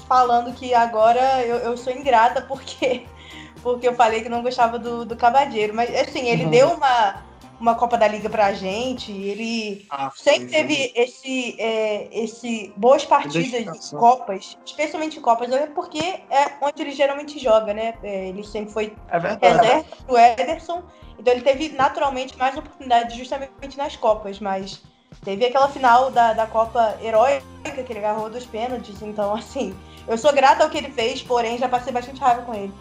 falando 0.07 0.53
que 0.53 0.73
agora 0.73 1.41
eu, 1.45 1.57
eu 1.57 1.77
sou 1.77 1.93
ingrata 1.93 2.41
porque, 2.41 3.05
porque 3.63 3.87
eu 3.87 3.95
falei 3.95 4.21
que 4.21 4.29
não 4.29 4.41
gostava 4.41 4.77
do, 4.79 5.05
do 5.05 5.15
Cabadeiro. 5.15 5.73
Mas 5.73 5.89
assim, 5.95 6.27
ele 6.27 6.45
Uhum. 6.45 6.51
deu 6.51 6.69
uma, 6.71 7.23
uma 7.61 7.75
Copa 7.75 7.95
da 7.97 8.07
Liga 8.07 8.27
pra 8.29 8.51
gente. 8.53 9.11
Ele 9.11 9.85
Ah, 9.89 10.11
sempre 10.15 10.49
foi, 10.49 10.49
teve 10.49 10.91
esse, 10.95 11.55
é, 11.59 12.09
esse 12.11 12.73
boas 12.75 13.05
partidas 13.05 13.89
de. 13.89 13.95
Copas, 13.95 14.57
especialmente 14.65 15.19
Copas, 15.19 15.51
é 15.51 15.67
porque 15.67 15.99
é 15.99 16.57
onde 16.61 16.81
ele 16.81 16.91
geralmente 16.91 17.37
joga, 17.39 17.73
né? 17.73 17.93
É, 18.03 18.29
ele 18.29 18.43
sempre 18.43 18.73
foi 18.73 18.93
É 19.09 19.19
verdade. 19.19 19.55
reserva 19.57 19.85
do 20.07 20.17
Ederson. 20.17 20.83
Então 21.19 21.33
ele 21.33 21.43
teve 21.43 21.69
naturalmente 21.69 22.35
mais 22.37 22.57
oportunidades 22.57 23.15
justamente 23.15 23.77
nas 23.77 23.95
Copas, 23.95 24.39
mas 24.39 24.81
teve 25.23 25.45
aquela 25.45 25.69
final 25.69 26.09
da, 26.09 26.33
da 26.33 26.47
Copa 26.47 26.97
heróica 27.01 27.43
que 27.85 27.93
ele 27.93 27.99
agarrou 27.99 28.27
dos 28.29 28.45
pênaltis. 28.45 29.01
Então, 29.03 29.33
assim, 29.35 29.77
eu 30.07 30.17
sou 30.17 30.33
grata 30.33 30.63
ao 30.63 30.69
que 30.69 30.79
ele 30.79 30.91
fez, 30.91 31.21
porém 31.21 31.59
já 31.59 31.69
passei 31.69 31.93
bastante 31.93 32.19
raiva 32.19 32.41
com 32.41 32.55
ele. 32.55 32.73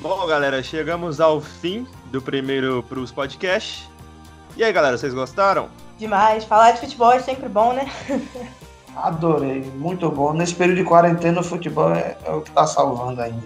Bom, 0.00 0.26
galera, 0.26 0.62
chegamos 0.62 1.20
ao 1.20 1.40
fim 1.40 1.86
do 2.10 2.20
primeiro 2.20 2.82
Pros 2.88 3.12
Podcast. 3.12 3.88
E 4.56 4.64
aí, 4.64 4.72
galera, 4.72 4.96
vocês 4.96 5.14
gostaram? 5.14 5.68
Demais. 5.98 6.44
Falar 6.44 6.72
de 6.72 6.80
futebol 6.80 7.12
é 7.12 7.20
sempre 7.20 7.48
bom, 7.48 7.72
né? 7.72 7.90
Adorei, 8.96 9.62
muito 9.76 10.10
bom. 10.10 10.32
Nesse 10.32 10.54
período 10.54 10.78
de 10.78 10.84
quarentena, 10.84 11.40
o 11.40 11.44
futebol 11.44 11.94
é, 11.94 12.16
é 12.24 12.30
o 12.32 12.40
que 12.40 12.50
tá 12.50 12.66
salvando 12.66 13.20
ainda. 13.20 13.42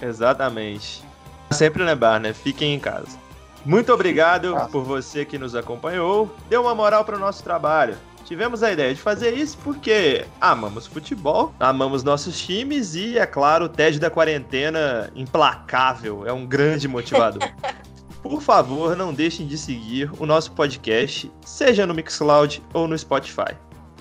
Exatamente. 0.00 1.04
Sempre 1.50 1.82
lembrar, 1.82 2.20
né? 2.20 2.32
Fiquem 2.32 2.74
em 2.74 2.80
casa. 2.80 3.18
Muito 3.64 3.92
obrigado 3.92 4.54
por 4.70 4.84
você 4.84 5.24
que 5.24 5.38
nos 5.38 5.54
acompanhou. 5.54 6.34
Deu 6.48 6.62
uma 6.62 6.74
moral 6.74 7.04
para 7.04 7.16
o 7.16 7.18
nosso 7.18 7.42
trabalho. 7.42 7.96
Tivemos 8.24 8.62
a 8.62 8.72
ideia 8.72 8.92
de 8.92 9.00
fazer 9.00 9.34
isso 9.34 9.56
porque 9.62 10.24
amamos 10.40 10.86
futebol, 10.86 11.54
amamos 11.60 12.02
nossos 12.02 12.40
times 12.40 12.96
e, 12.96 13.16
é 13.16 13.24
claro, 13.24 13.66
o 13.66 13.68
tédio 13.68 14.00
da 14.00 14.10
quarentena 14.10 15.10
implacável 15.14 16.26
é 16.26 16.32
um 16.32 16.44
grande 16.44 16.88
motivador. 16.88 17.48
Por 18.28 18.42
favor, 18.42 18.96
não 18.96 19.14
deixem 19.14 19.46
de 19.46 19.56
seguir 19.56 20.10
o 20.18 20.26
nosso 20.26 20.50
podcast, 20.50 21.30
seja 21.44 21.86
no 21.86 21.94
Mixcloud 21.94 22.60
ou 22.74 22.88
no 22.88 22.98
Spotify. 22.98 23.54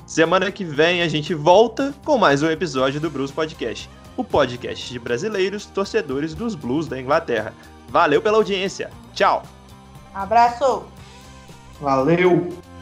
Semana 0.07 0.51
que 0.51 0.63
vem 0.63 1.03
a 1.03 1.07
gente 1.07 1.34
volta 1.36 1.93
com 2.03 2.17
mais 2.17 2.41
um 2.41 2.49
episódio 2.49 2.99
do 2.99 3.09
Blues 3.09 3.32
Podcast, 3.32 3.88
o 4.17 4.23
podcast 4.23 4.91
de 4.91 4.97
brasileiros 4.97 5.67
torcedores 5.67 6.34
dos 6.34 6.55
Blues 6.55 6.88
da 6.88 6.99
Inglaterra. 6.99 7.53
Valeu 7.88 8.19
pela 8.19 8.38
audiência. 8.38 8.89
Tchau. 9.13 9.43
Abraço! 10.13 10.86
Valeu! 11.80 12.74